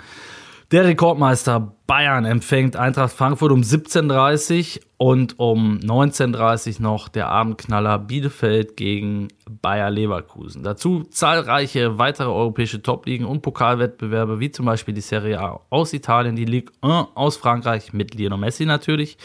Der 0.72 0.86
Rekordmeister 0.86 1.76
Bayern 1.88 2.26
empfängt 2.26 2.76
Eintracht 2.76 3.14
Frankfurt 3.14 3.52
um 3.52 3.62
17.30 3.62 4.78
Uhr 4.78 4.84
und 4.98 5.40
um 5.40 5.78
19.30 5.80 6.76
Uhr 6.78 6.82
noch 6.82 7.10
der 7.10 7.28
Abendknaller 7.28 8.00
Bielefeld 8.00 8.78
gegen 8.78 9.28
Bayer 9.62 9.92
Leverkusen. 9.92 10.64
Dazu 10.64 11.04
zahlreiche 11.04 11.98
weitere 11.98 12.30
europäische 12.30 12.82
Top-Ligen 12.82 13.26
und 13.26 13.42
Pokalwettbewerbe, 13.42 14.40
wie 14.40 14.52
zum 14.52 14.66
Beispiel 14.66 14.94
die 14.94 15.02
Serie 15.02 15.40
A 15.40 15.60
aus 15.70 15.94
Italien, 15.94 16.36
die 16.36 16.46
Ligue 16.46 16.72
1 16.82 17.10
aus 17.14 17.38
Frankreich 17.38 17.94
mit 17.94 18.16
Lionel 18.16 18.40
Messi 18.40 18.66
natürlich, 18.66 19.18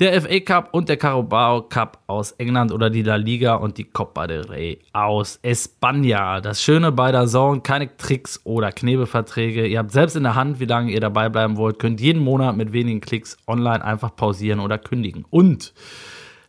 der 0.00 0.20
FA 0.20 0.40
Cup 0.40 0.68
und 0.72 0.88
der 0.88 0.96
Carabao 0.96 1.62
Cup 1.62 2.02
aus 2.06 2.32
England 2.32 2.72
oder 2.72 2.90
die 2.90 3.02
La 3.02 3.16
Liga 3.16 3.54
und 3.54 3.78
die 3.78 3.84
Copa 3.84 4.26
del 4.26 4.42
Rey 4.42 4.80
aus 4.92 5.38
España. 5.42 6.40
Das 6.40 6.60
Schöne 6.60 6.92
bei 6.92 7.12
der 7.12 7.22
Saison, 7.22 7.62
keine 7.62 7.96
Tricks 7.96 8.40
oder 8.44 8.72
Knebelverträge. 8.72 9.66
Ihr 9.66 9.78
habt 9.78 9.92
selbst 9.92 10.16
in 10.16 10.24
der 10.24 10.34
Hand, 10.34 10.60
wie 10.60 10.66
lange 10.66 10.92
ihr 10.92 11.00
dabei 11.00 11.28
bleiben 11.28 11.56
wollt, 11.56 11.78
könnt 11.78 11.93
jeden 12.00 12.22
Monat 12.22 12.56
mit 12.56 12.72
wenigen 12.72 13.00
Klicks 13.00 13.36
online 13.46 13.84
einfach 13.84 14.14
pausieren 14.16 14.60
oder 14.60 14.78
kündigen. 14.78 15.24
Und 15.30 15.74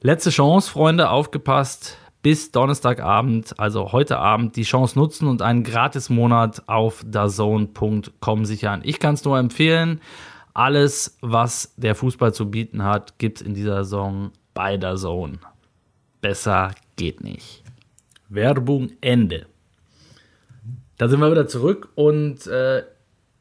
letzte 0.01 0.29
Chance, 0.29 0.69
Freunde, 0.69 1.09
aufgepasst. 1.09 1.97
Bis 2.21 2.51
Donnerstagabend, 2.51 3.59
also 3.59 3.91
heute 3.91 4.17
Abend, 4.17 4.55
die 4.55 4.63
Chance 4.63 4.97
nutzen 4.97 5.27
und 5.27 5.43
einen 5.43 5.63
Gratis-Monat 5.63 6.63
auf 6.65 7.05
dazone.com 7.05 8.45
sichern. 8.45 8.81
Ich 8.83 8.99
kann 8.99 9.13
es 9.13 9.23
nur 9.23 9.37
empfehlen. 9.37 10.01
Alles, 10.55 11.19
was 11.21 11.75
der 11.77 11.93
Fußball 11.93 12.33
zu 12.33 12.49
bieten 12.49 12.83
hat, 12.83 13.19
gibt 13.19 13.41
es 13.41 13.45
in 13.45 13.53
dieser 13.53 13.83
Saison 13.83 14.31
bei 14.55 14.77
der 14.77 14.95
Zone. 14.95 15.37
Besser 16.19 16.71
geht 16.95 17.23
nicht. 17.23 17.61
Werbung 18.29 18.89
Ende. 19.01 19.45
Da 20.97 21.07
sind 21.09 21.19
wir 21.19 21.29
wieder 21.29 21.47
zurück 21.47 21.89
und 21.95 22.47
äh, 22.47 22.83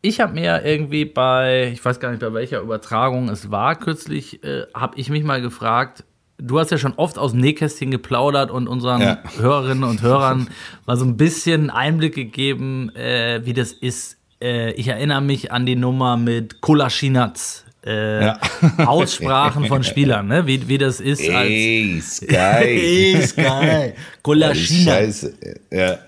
ich 0.05 0.21
habe 0.21 0.35
mir 0.35 0.63
irgendwie 0.65 1.07
bei, 1.07 1.71
ich 1.73 1.83
weiß 1.83 1.99
gar 1.99 2.11
nicht 2.11 2.21
bei 2.21 2.33
welcher 2.35 2.61
Übertragung 2.61 3.31
es 3.31 3.51
war 3.51 3.75
kürzlich, 3.75 4.45
äh, 4.45 4.65
habe 4.75 4.99
ich 4.99 5.09
mich 5.09 5.25
mal 5.25 5.41
gefragt, 5.41 6.05
du 6.37 6.59
hast 6.59 6.71
ja 6.71 6.77
schon 6.77 6.93
oft 6.97 7.17
aus 7.17 7.31
dem 7.31 7.41
Nähkästchen 7.41 7.91
geplaudert 7.91 8.51
und 8.51 8.69
unseren 8.69 9.01
ja. 9.01 9.19
Hörerinnen 9.39 9.85
und 9.85 10.03
Hörern 10.03 10.49
mal 10.87 10.99
so 10.99 11.07
ein 11.07 11.17
bisschen 11.17 11.71
Einblick 11.71 12.15
gegeben, 12.15 12.95
äh, 12.95 13.41
wie 13.47 13.55
das 13.55 13.73
ist, 13.73 14.19
äh, 14.43 14.73
ich 14.73 14.89
erinnere 14.89 15.23
mich 15.23 15.53
an 15.53 15.65
die 15.65 15.77
Nummer 15.77 16.19
mit 16.19 16.61
Kolasinac. 16.61 17.39
Äh, 17.87 18.25
Ja. 18.27 18.41
Aussprachen 18.87 19.65
von 19.67 19.85
Spielern, 19.85 20.27
ne? 20.27 20.47
wie, 20.47 20.69
wie 20.69 20.79
das 20.79 21.01
ist. 21.01 21.27
Als, 21.31 21.49
Ey, 21.49 22.01
Sky. 22.03 22.35
Ey, 22.35 23.23
Sky. 23.23 23.93
Kolasinac. 24.23 24.95
Scheiße. 24.97 25.35
Ja. 25.71 25.99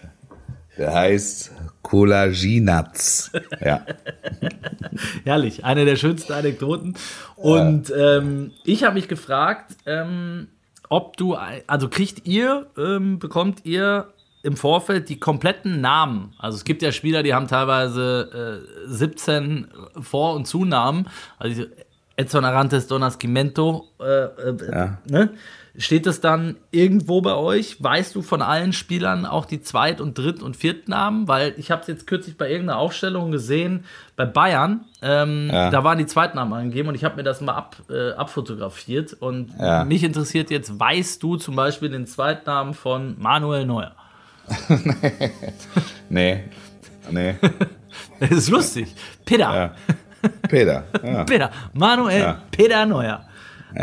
Der 0.76 0.92
heißt 0.92 1.55
Collaginatz. 1.86 3.30
Ja. 3.64 3.86
Herrlich, 5.24 5.64
eine 5.64 5.84
der 5.84 5.94
schönsten 5.94 6.32
Anekdoten. 6.32 6.96
Und 7.36 7.92
ähm, 7.96 8.50
ich 8.64 8.82
habe 8.82 8.94
mich 8.94 9.06
gefragt, 9.06 9.76
ähm, 9.86 10.48
ob 10.88 11.16
du, 11.16 11.36
also 11.68 11.88
kriegt 11.88 12.26
ihr, 12.26 12.66
ähm, 12.76 13.20
bekommt 13.20 13.64
ihr 13.64 14.08
im 14.42 14.56
Vorfeld 14.56 15.08
die 15.08 15.20
kompletten 15.20 15.80
Namen? 15.80 16.34
Also 16.38 16.56
es 16.56 16.64
gibt 16.64 16.82
ja 16.82 16.90
Spieler, 16.90 17.22
die 17.22 17.34
haben 17.34 17.46
teilweise 17.46 18.64
äh, 18.86 18.88
17 18.88 19.68
Vor- 20.00 20.34
und 20.34 20.46
Zunamen. 20.46 21.06
Also 21.38 21.66
Edson 22.16 22.44
Arantes 22.44 22.88
do 22.88 22.98
Nascimento, 22.98 23.84
äh, 24.00 24.04
äh, 24.24 24.56
Ja. 24.72 24.98
ne? 25.08 25.30
Steht 25.78 26.06
das 26.06 26.20
dann 26.20 26.56
irgendwo 26.70 27.20
bei 27.20 27.34
euch? 27.34 27.82
Weißt 27.82 28.14
du 28.14 28.22
von 28.22 28.40
allen 28.42 28.72
Spielern 28.72 29.26
auch 29.26 29.44
die 29.44 29.60
Zweit- 29.60 30.00
und 30.00 30.16
Dritt- 30.16 30.42
und 30.42 30.56
Viertnamen? 30.56 31.28
Weil 31.28 31.54
ich 31.58 31.70
habe 31.70 31.82
es 31.82 31.86
jetzt 31.88 32.06
kürzlich 32.06 32.38
bei 32.38 32.50
irgendeiner 32.50 32.78
Aufstellung 32.78 33.30
gesehen, 33.30 33.84
bei 34.16 34.24
Bayern, 34.24 34.86
ähm, 35.02 35.50
Ja. 35.52 35.70
da 35.70 35.84
waren 35.84 35.98
die 35.98 36.06
Zweitnamen 36.06 36.52
angegeben 36.54 36.88
und 36.88 36.94
ich 36.94 37.04
habe 37.04 37.16
mir 37.16 37.22
das 37.24 37.40
mal 37.40 37.52
ab, 37.54 37.76
äh, 37.90 38.12
abfotografiert. 38.12 39.12
Und 39.20 39.52
Ja. 39.60 39.84
mich 39.84 40.02
interessiert 40.02 40.50
jetzt, 40.50 40.78
weißt 40.80 41.22
du 41.22 41.36
zum 41.36 41.56
Beispiel 41.56 41.90
den 41.90 42.06
Zweitnamen 42.06 42.72
von 42.74 43.14
Manuel 43.20 43.66
Neuer? 43.66 43.92
Nee. 46.08 46.44
Nee. 47.10 47.34
Das 48.20 48.30
ist 48.30 48.50
lustig. 48.50 48.94
Peter. 49.24 49.54
Ja. 49.54 49.74
Peter. 50.48 50.84
Ja. 51.02 51.24
Peter. 51.24 51.50
Manuel. 51.72 52.36
Peter 52.50 52.84
Neuer. 52.86 53.24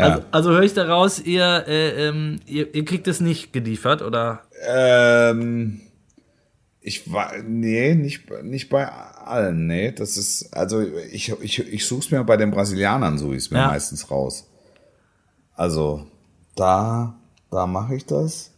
Also, 0.02 0.22
also 0.32 0.50
höre 0.50 0.62
ich 0.62 0.74
daraus, 0.74 1.20
ihr, 1.20 1.64
äh, 1.68 2.08
ähm, 2.08 2.40
ihr, 2.46 2.74
ihr 2.74 2.84
kriegt 2.84 3.06
es 3.08 3.20
nicht 3.20 3.52
geliefert, 3.52 4.02
oder? 4.02 4.42
Ähm, 4.66 5.80
ich 6.80 7.12
war, 7.12 7.32
nee, 7.46 7.94
nicht, 7.94 8.30
nicht 8.42 8.68
bei 8.68 8.86
allen, 8.88 9.66
nee. 9.66 9.92
Das 9.92 10.16
ist, 10.16 10.52
also 10.52 10.80
ich, 10.82 11.32
ich, 11.40 11.58
ich 11.72 11.86
suche 11.86 12.00
es 12.00 12.10
mir 12.10 12.22
bei 12.24 12.36
den 12.36 12.50
Brasilianern, 12.50 13.18
suche 13.18 13.32
ich 13.36 13.44
es 13.44 13.50
mir 13.50 13.58
Ja. 13.58 13.68
meistens 13.68 14.10
raus. 14.10 14.50
Also 15.54 16.06
da, 16.56 17.14
da 17.50 17.66
mache 17.66 17.94
ich 17.94 18.04
das. 18.04 18.52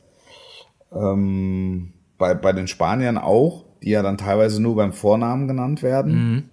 Ähm, 0.93 1.93
bei, 2.19 2.35
bei 2.35 2.53
den 2.53 2.67
Spaniern 2.67 3.19
auch, 3.19 3.65
die 3.83 3.91
ja 3.91 4.03
dann 4.03 4.17
teilweise 4.19 4.61
nur 4.63 4.77
beim 4.77 4.93
Vornamen 4.93 5.47
genannt 5.49 5.83
werden. 5.83 6.51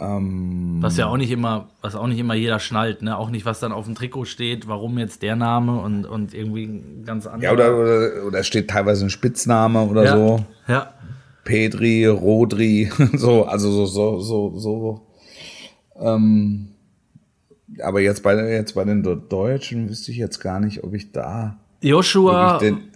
Was 0.00 0.96
ja 0.96 1.06
auch 1.06 1.16
nicht 1.16 1.30
immer, 1.30 1.68
was 1.80 1.96
auch 1.96 2.06
nicht 2.06 2.18
immer 2.18 2.34
jeder 2.34 2.60
schnallt, 2.60 3.02
ne? 3.02 3.16
Auch 3.16 3.30
nicht, 3.30 3.44
was 3.44 3.58
dann 3.58 3.72
auf 3.72 3.84
dem 3.86 3.94
Trikot 3.94 4.26
steht, 4.26 4.68
warum 4.68 4.96
jetzt 4.98 5.22
der 5.22 5.34
Name 5.34 5.80
und, 5.80 6.04
und 6.06 6.34
irgendwie 6.34 6.66
ein 6.66 7.04
ganz 7.04 7.26
anderer. 7.26 7.42
Ja, 7.42 7.52
oder, 7.52 7.76
oder, 7.76 8.26
oder 8.26 8.44
steht 8.44 8.70
teilweise 8.70 9.06
ein 9.06 9.10
Spitzname 9.10 9.82
oder 9.82 10.04
ja. 10.04 10.16
so. 10.16 10.44
Ja. 10.68 10.92
Pedri, 11.44 12.06
Rodri, 12.06 12.92
so, 13.14 13.44
also 13.44 13.70
so, 13.70 13.86
so, 13.86 14.20
so, 14.20 14.58
so. 14.58 15.06
Ähm, 15.98 16.68
aber 17.82 18.00
jetzt 18.00 18.22
bei, 18.22 18.34
jetzt 18.50 18.74
bei 18.74 18.84
den 18.84 19.02
Deutschen 19.02 19.88
wüsste 19.88 20.12
ich 20.12 20.18
jetzt 20.18 20.38
gar 20.40 20.60
nicht, 20.60 20.84
ob 20.84 20.94
ich 20.94 21.10
da 21.10 21.58
Joshua 21.80 22.58
den, 22.58 22.90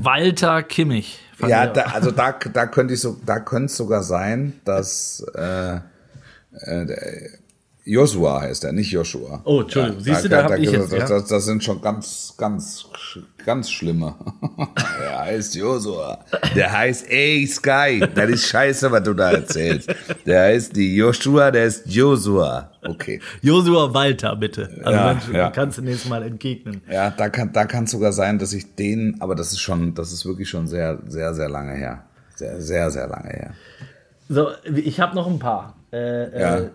Walter 0.00 0.62
Kimmich. 0.62 1.18
Ja, 1.46 1.66
da, 1.66 1.82
also 1.82 2.10
da, 2.10 2.32
da 2.32 2.66
könnte 2.66 2.94
ich 2.94 3.00
so, 3.00 3.16
da 3.24 3.40
könnte 3.40 3.66
es 3.66 3.76
sogar 3.76 4.02
sein, 4.02 4.60
dass 4.64 5.24
äh, 5.34 5.80
äh, 6.52 6.86
der, 6.86 6.98
Joshua 7.84 8.40
heißt 8.42 8.62
er, 8.64 8.72
nicht 8.72 8.92
Joshua. 8.92 9.42
Oh, 9.44 9.62
Entschuldigung. 9.62 10.00
Siehst 10.00 10.24
du, 10.24 10.28
da 10.28 10.44
hab 10.44 10.56
ich 10.56 10.70
jetzt, 10.70 10.92
das, 10.92 10.98
ja. 10.98 11.18
das, 11.18 11.26
das 11.26 11.44
sind 11.44 11.64
schon 11.64 11.80
ganz, 11.80 12.32
ganz, 12.38 12.86
ganz 13.44 13.70
schlimme. 13.70 14.14
er 15.02 15.18
heißt 15.18 15.56
Joshua. 15.56 16.24
Der 16.54 16.70
heißt, 16.70 17.10
ey 17.10 17.44
Sky, 17.44 18.04
das 18.14 18.30
ist 18.30 18.46
scheiße, 18.46 18.90
was 18.92 19.02
du 19.02 19.14
da 19.14 19.32
erzählst. 19.32 19.92
Der 20.24 20.44
heißt 20.44 20.76
die 20.76 20.94
Joshua, 20.94 21.50
der 21.50 21.64
ist 21.64 21.82
Joshua. 21.86 22.70
Okay. 22.84 23.20
Joshua 23.40 23.92
Walter, 23.92 24.36
bitte. 24.36 24.70
Also 24.84 24.98
Ja, 24.98 25.14
Mensch, 25.14 25.28
ja. 25.32 25.50
kannst 25.50 25.78
du 25.78 25.82
nächstes 25.82 26.08
Mal 26.08 26.22
entgegnen. 26.22 26.82
Ja, 26.88 27.10
da 27.10 27.28
kann, 27.30 27.52
da 27.52 27.64
kann 27.64 27.84
es 27.84 27.90
sogar 27.90 28.12
sein, 28.12 28.38
dass 28.38 28.52
ich 28.52 28.76
den, 28.76 29.16
aber 29.20 29.34
das 29.34 29.50
ist 29.52 29.60
schon, 29.60 29.92
das 29.94 30.12
ist 30.12 30.24
wirklich 30.24 30.48
schon 30.48 30.68
sehr, 30.68 31.00
sehr, 31.08 31.34
sehr 31.34 31.48
lange 31.48 31.74
her. 31.74 32.04
Sehr, 32.36 32.60
sehr, 32.60 32.90
sehr 32.92 33.08
lange 33.08 33.28
her. 33.28 33.54
So, 34.28 34.48
ich 34.74 35.00
habe 35.00 35.14
noch 35.14 35.26
ein 35.26 35.38
paar. 35.38 35.76
Äh, 35.92 36.40
Ja. 36.40 36.56
äh, 36.58 36.70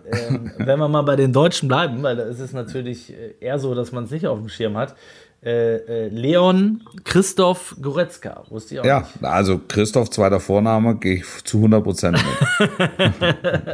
wenn 0.58 0.78
wir 0.78 0.88
mal 0.88 1.02
bei 1.02 1.16
den 1.16 1.32
Deutschen 1.32 1.68
bleiben, 1.68 2.02
weil 2.02 2.16
da 2.16 2.22
ist 2.24 2.38
es 2.40 2.52
natürlich 2.52 3.12
äh, 3.12 3.34
eher 3.40 3.58
so, 3.58 3.74
dass 3.74 3.90
man 3.92 4.04
es 4.04 4.10
nicht 4.10 4.26
auf 4.26 4.38
dem 4.38 4.48
Schirm 4.48 4.76
hat. 4.76 4.94
Äh, 5.40 5.76
äh, 5.76 6.08
Leon 6.08 6.82
Christoph 7.04 7.76
Goretzka, 7.80 8.42
wusste 8.48 8.74
ich 8.74 8.80
auch 8.80 8.84
Ja, 8.84 9.00
nicht. 9.00 9.22
also 9.24 9.60
Christoph, 9.68 10.10
zweiter 10.10 10.40
Vorname, 10.40 10.96
gehe 10.96 11.16
ich 11.16 11.44
zu 11.44 11.58
100 11.58 11.82
Prozent 11.84 12.18
mit. 12.18 13.14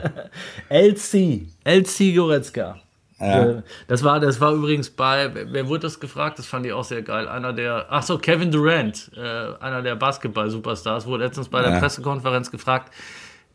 LC, 0.69 1.47
LC 1.65 2.15
Goretzka. 2.15 2.77
Ja. 3.21 3.45
Äh, 3.45 3.63
Das 3.87 4.03
war, 4.05 4.21
das 4.21 4.41
war 4.41 4.53
übrigens 4.53 4.91
bei, 4.91 5.31
wer 5.33 5.69
wurde 5.69 5.81
das 5.83 6.01
gefragt? 6.01 6.39
Das 6.39 6.47
fand 6.47 6.67
ich 6.67 6.73
auch 6.73 6.85
sehr 6.85 7.03
geil. 7.03 7.29
Einer 7.29 7.53
der, 7.53 7.87
ach 7.89 8.03
so, 8.03 8.19
Kevin 8.19 8.51
Durant, 8.51 9.11
äh, 9.17 9.21
einer 9.65 9.83
der 9.83 9.95
Basketball-Superstars, 9.97 11.07
wurde 11.07 11.25
letztens 11.25 11.49
bei 11.49 11.63
der 11.63 11.73
Ja. 11.73 11.79
Pressekonferenz 11.79 12.51
gefragt, 12.51 12.93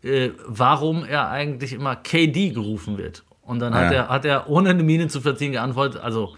äh, 0.04 0.30
warum 0.46 1.04
er 1.06 1.30
eigentlich 1.30 1.74
immer 1.74 1.96
KD 1.96 2.50
gerufen 2.52 2.98
wird. 2.98 3.24
Und 3.42 3.60
dann 3.60 3.74
hat, 3.74 3.92
Ja. 3.92 3.98
er, 4.04 4.10
hat 4.10 4.26
er 4.26 4.50
ohne 4.50 4.70
eine 4.70 4.84
Miene 4.84 5.08
zu 5.08 5.22
verziehen 5.22 5.52
geantwortet, 5.54 6.02
also 6.02 6.36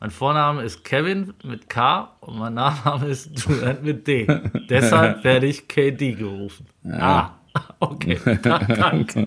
mein 0.00 0.10
Vorname 0.10 0.62
ist 0.62 0.84
Kevin 0.84 1.32
mit 1.44 1.68
K 1.70 2.10
und 2.20 2.38
mein 2.38 2.54
Nachname 2.54 3.06
ist 3.06 3.30
Durant 3.46 3.82
mit 3.82 4.06
D. 4.06 4.26
Deshalb 4.68 5.24
werde 5.24 5.46
ich 5.46 5.66
KD 5.68 6.12
gerufen. 6.14 6.66
Ah, 6.90 7.30
okay, 7.80 8.18
da, 8.42 8.58
danke. 8.68 9.26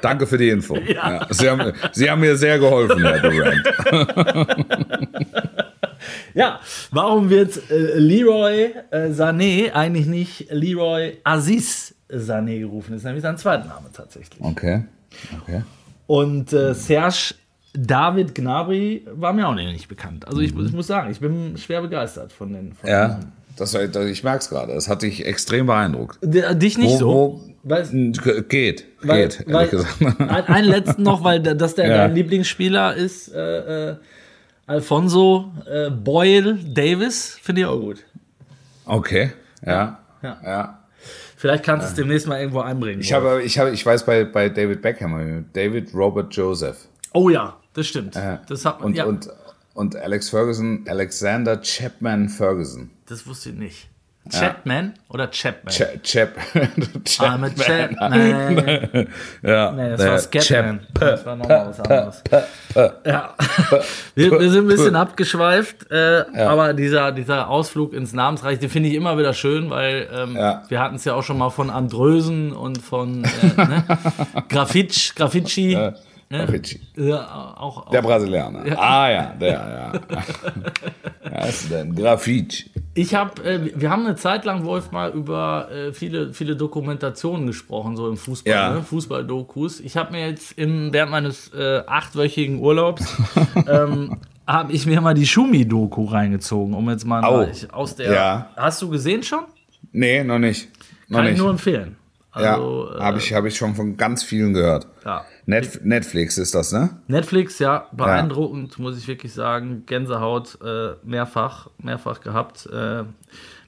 Danke 0.00 0.26
für 0.26 0.38
die 0.38 0.48
Info. 0.48 0.76
Ja. 0.78 1.26
Sie, 1.30 1.48
haben, 1.50 1.72
Sie 1.92 2.10
haben 2.10 2.20
mir 2.20 2.36
sehr 2.36 2.58
geholfen, 2.58 3.02
Herr 3.04 3.20
Durant. 3.20 3.62
Ja, 6.34 6.60
warum 6.90 7.30
wird 7.30 7.70
äh, 7.70 7.98
Leroy 7.98 8.74
äh, 8.90 9.08
Sané 9.10 9.72
eigentlich 9.72 10.06
nicht 10.06 10.46
Leroy 10.50 11.18
Aziz 11.24 11.94
Sané 12.10 12.60
gerufen? 12.60 12.92
Das 12.92 12.98
ist 13.00 13.04
nämlich 13.04 13.22
sein 13.22 13.36
zweiter 13.38 13.64
Name 13.66 13.86
tatsächlich. 13.92 14.40
Okay. 14.42 14.84
okay. 15.42 15.62
Und 16.06 16.52
äh, 16.52 16.74
Serge 16.74 17.34
David 17.74 18.34
Gnabry 18.34 19.06
war 19.12 19.32
mir 19.32 19.48
auch 19.48 19.54
nicht 19.54 19.88
bekannt. 19.88 20.26
Also 20.26 20.40
ich, 20.40 20.56
ich 20.56 20.72
muss 20.72 20.86
sagen, 20.86 21.10
ich 21.10 21.20
bin 21.20 21.56
schwer 21.58 21.82
begeistert 21.82 22.32
von 22.32 22.52
den. 22.52 22.72
Von 22.72 22.88
Ja, 22.88 23.20
das, 23.56 23.72
das, 23.72 23.96
ich 24.06 24.22
merke 24.24 24.38
es 24.38 24.48
gerade. 24.48 24.72
Das 24.74 24.88
hat 24.88 25.02
dich 25.02 25.26
extrem 25.26 25.66
bealbeindruckt. 25.66 26.18
den. 26.22 26.30
D- 26.32 26.54
Dich 26.54 26.78
nicht 26.78 26.94
Wo- 26.94 26.98
so. 26.98 27.08
wo- 27.08 27.40
Weil, 27.64 27.82
Geht, 28.48 28.84
weil, 29.02 29.28
geht, 29.28 29.44
weil, 29.46 29.54
ehrlich 29.66 29.70
gesagt. 29.70 30.20
ein, 30.20 30.30
einen 30.46 30.68
letzten 30.68 31.02
noch, 31.02 31.24
weil 31.24 31.40
da- 31.40 31.54
das 31.54 31.74
der 31.74 31.88
Ja. 31.88 31.96
dein 32.06 32.14
Lieblingsspieler 32.14 32.94
ist, 32.94 33.34
äh, 33.34 33.90
äh, 33.90 33.96
Alfonso 34.66 35.52
äh, 35.70 35.90
Boyle 35.90 36.54
Davis, 36.54 37.38
finde 37.42 37.62
ich 37.62 37.66
auch 37.66 37.78
gut. 37.80 38.04
Okay, 38.84 39.32
ja. 39.64 39.98
Ja. 40.22 40.36
ja. 40.44 40.75
Vielleicht 41.46 41.64
kannst 41.64 41.86
du 41.86 41.90
es 41.90 41.94
demnächst 41.94 42.26
mal 42.26 42.40
irgendwo 42.40 42.58
einbringen. 42.58 43.00
Ich, 43.00 43.12
habe, 43.12 43.40
ich, 43.40 43.56
habe, 43.56 43.70
ich 43.70 43.86
weiß 43.86 44.04
bei, 44.04 44.24
bei 44.24 44.48
David 44.48 44.82
Beckham, 44.82 45.44
David 45.52 45.94
Robert 45.94 46.34
Joseph. 46.34 46.88
Oh 47.12 47.28
ja, 47.28 47.56
das 47.72 47.86
stimmt. 47.86 48.16
Ja. 48.16 48.42
Das 48.48 48.64
hat 48.64 48.80
man, 48.80 48.88
und, 48.88 48.96
ja, 48.96 49.04
und, 49.04 49.28
und 49.74 49.94
Alex 49.94 50.30
Ferguson, 50.30 50.84
Alexander 50.88 51.60
Chapman 51.62 52.28
Ferguson. 52.28 52.90
das 53.06 53.28
wusste 53.28 53.50
ich 53.50 53.54
nicht. 53.54 53.88
Chapman 54.30 54.94
oder 55.08 55.28
Chapman? 55.30 55.72
Cha 55.72 55.84
Chap. 56.02 56.30
I'm 57.20 57.44
a 57.44 57.50
Chapman. 57.50 59.08
ja, 59.42 59.72
Nee, 59.72 59.90
das 59.96 60.06
war 60.06 60.18
Scatman. 60.18 60.80
Das 60.94 61.24
war 61.26 61.36
nochmal 61.36 61.68
was 61.68 61.80
anderes. 61.80 62.22
Ja. 63.04 63.34
Wir, 64.14 64.30
wir 64.38 64.50
sind 64.50 64.64
ein 64.64 64.68
bisschen 64.68 64.96
abgeschweift, 64.96 65.90
äh, 65.90 66.24
aber 66.38 66.72
dieser, 66.74 67.12
dieser 67.12 67.48
Ausflug 67.48 67.92
ins 67.92 68.12
Namensreich, 68.12 68.58
den 68.58 68.70
finde 68.70 68.88
ich 68.88 68.94
immer 68.94 69.18
wieder 69.18 69.34
schön, 69.34 69.68
weil 69.70 70.08
ähm, 70.12 70.36
Ja. 70.36 70.62
wir 70.68 70.80
hatten 70.80 70.96
es 70.96 71.04
ja 71.04 71.14
auch 71.14 71.22
schon 71.22 71.38
mal 71.38 71.50
von 71.50 71.68
Andrösen 71.70 72.52
und 72.52 72.80
von 72.82 73.24
äh, 73.24 73.46
ne? 73.56 73.84
Grafitsch, 74.48 75.14
Grafitschi. 75.14 75.76
Ne? 76.30 76.60
Ja, 76.96 77.54
auch, 77.58 77.86
auch 77.86 77.90
Der 77.90 78.02
Brasilianer. 78.02 78.64
Ah 78.78 79.10
ja, 79.10 79.34
der, 79.40 79.48
ja. 79.52 79.92
ja 81.30 81.44
ist 81.46 81.70
denn? 81.70 81.94
Grafitsch. 81.94 82.66
Ich 82.94 83.14
habe, 83.14 83.42
äh, 83.44 83.72
wir 83.74 83.90
haben 83.90 84.06
eine 84.06 84.16
Zeit 84.16 84.44
lang, 84.44 84.64
Wolf, 84.64 84.90
mal 84.90 85.10
über 85.12 85.68
äh, 85.70 85.92
viele, 85.92 86.32
viele 86.32 86.56
Dokumentationen 86.56 87.46
gesprochen, 87.46 87.96
so 87.96 88.08
im 88.08 88.16
Fußball, 88.16 88.52
Ja. 88.52 88.74
ne? 88.74 88.82
Fußball-Dokus. 88.82 89.80
Ich 89.80 89.96
habe 89.96 90.12
mir 90.12 90.28
jetzt 90.28 90.52
im, 90.58 90.92
während 90.92 91.10
meines 91.12 91.52
äh, 91.54 91.82
achtwöchigen 91.86 92.58
Urlaubs 92.60 93.04
ähm, 93.68 94.18
habe 94.46 94.72
ich 94.72 94.86
mir 94.86 95.00
mal 95.00 95.14
die 95.14 95.26
Schumi-Doku 95.26 96.04
reingezogen, 96.04 96.74
um 96.74 96.88
jetzt 96.90 97.04
mal 97.04 97.48
ich- 97.50 97.72
aus 97.72 97.96
der. 97.96 98.12
Ja. 98.12 98.50
Hast 98.56 98.80
du 98.82 98.88
gesehen 98.88 99.22
schon? 99.22 99.40
Nee, 99.92 100.22
noch 100.24 100.38
nicht. 100.38 100.68
Noch 101.08 101.18
Kann 101.18 101.26
ich 101.26 101.32
nicht. 101.32 101.40
nur 101.40 101.50
empfehlen. 101.50 101.96
Also, 102.32 102.88
ja, 102.92 103.00
habe 103.04 103.18
ich, 103.18 103.32
hab 103.32 103.44
ich 103.46 103.56
schon 103.56 103.74
von 103.74 103.96
ganz 103.96 104.22
vielen 104.22 104.52
gehört. 104.52 104.86
Ja. 105.04 105.24
Net, 105.48 105.80
Netflix 105.84 106.38
ist 106.38 106.54
das, 106.56 106.72
ne? 106.72 107.00
Netflix, 107.06 107.60
ja, 107.60 107.86
beeindruckend, 107.92 108.78
muss 108.80 108.98
ich 108.98 109.06
wirklich 109.06 109.32
sagen. 109.32 109.84
Gänsehaut 109.86 110.58
äh, 110.64 110.94
mehrfach, 111.04 111.70
mehrfach 111.78 112.20
gehabt. 112.20 112.66
Äh, 112.72 113.04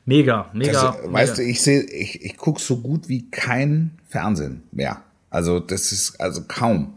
mega, 0.04 0.50
mega. 0.52 0.72
Das, 0.72 0.96
mega. 1.02 1.12
weißt 1.12 1.38
du, 1.38 1.42
ich 1.42 1.62
sehe, 1.62 1.82
ich, 1.84 2.24
ich 2.24 2.36
gucke 2.36 2.60
so 2.60 2.78
gut 2.80 3.08
wie 3.08 3.30
kein 3.30 3.96
Fernsehen 4.08 4.64
mehr. 4.72 5.02
Also 5.30 5.60
das 5.60 5.92
ist 5.92 6.20
also 6.20 6.42
kaum. 6.48 6.94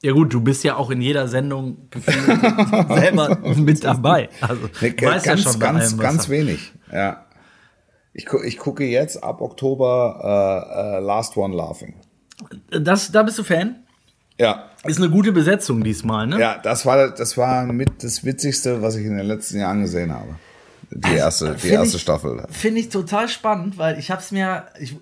Ja 0.00 0.12
gut, 0.12 0.32
du 0.32 0.40
bist 0.40 0.64
ja 0.64 0.76
auch 0.76 0.90
in 0.90 1.00
jeder 1.00 1.28
Sendung 1.28 1.88
gefühlt 1.90 2.40
selber 2.88 3.38
mit 3.56 3.84
dabei. 3.84 4.30
Also 4.40 4.62
weißt 4.64 4.96
ganz, 4.96 5.24
ja 5.26 5.36
schon 5.36 5.58
bei 5.60 5.66
ganz, 5.66 5.90
allem, 5.92 5.98
ganz 6.00 6.28
wenig. 6.28 6.72
Ja. 6.90 7.26
Ich, 8.14 8.26
gu- 8.26 8.42
ich 8.42 8.58
gucke 8.58 8.84
jetzt 8.84 9.22
ab 9.22 9.40
Oktober 9.40 10.66
äh, 10.74 10.96
äh, 10.96 11.00
Last 11.00 11.36
One 11.36 11.54
Laughing. 11.54 11.94
Das, 12.70 13.10
da 13.12 13.22
bist 13.22 13.38
du 13.38 13.44
Fan? 13.44 13.76
Ja. 14.38 14.70
Ist 14.84 14.98
eine 14.98 15.10
gute 15.10 15.30
Besetzung 15.32 15.84
diesmal, 15.84 16.26
ne? 16.26 16.40
Ja, 16.40 16.58
das 16.58 16.84
war, 16.86 17.10
das 17.10 17.36
war 17.36 17.64
mit 17.66 18.02
das 18.02 18.24
Witzigste, 18.24 18.82
was 18.82 18.96
ich 18.96 19.06
in 19.06 19.16
den 19.16 19.26
letzten 19.26 19.58
Jahren 19.60 19.82
gesehen 19.82 20.12
habe. 20.12 20.36
Die 20.90 21.14
erste, 21.14 21.52
die 21.54 21.60
Find 21.60 21.72
erste 21.74 21.96
ich- 21.96 22.02
Staffel. 22.02 22.44
Finde 22.50 22.80
ich 22.80 22.88
total 22.88 23.28
spannend, 23.28 23.78
weil 23.78 23.98
ich 23.98 24.10
habe 24.10 24.20
es 24.20 24.30
mir, 24.32 24.64
ich, 24.80 24.96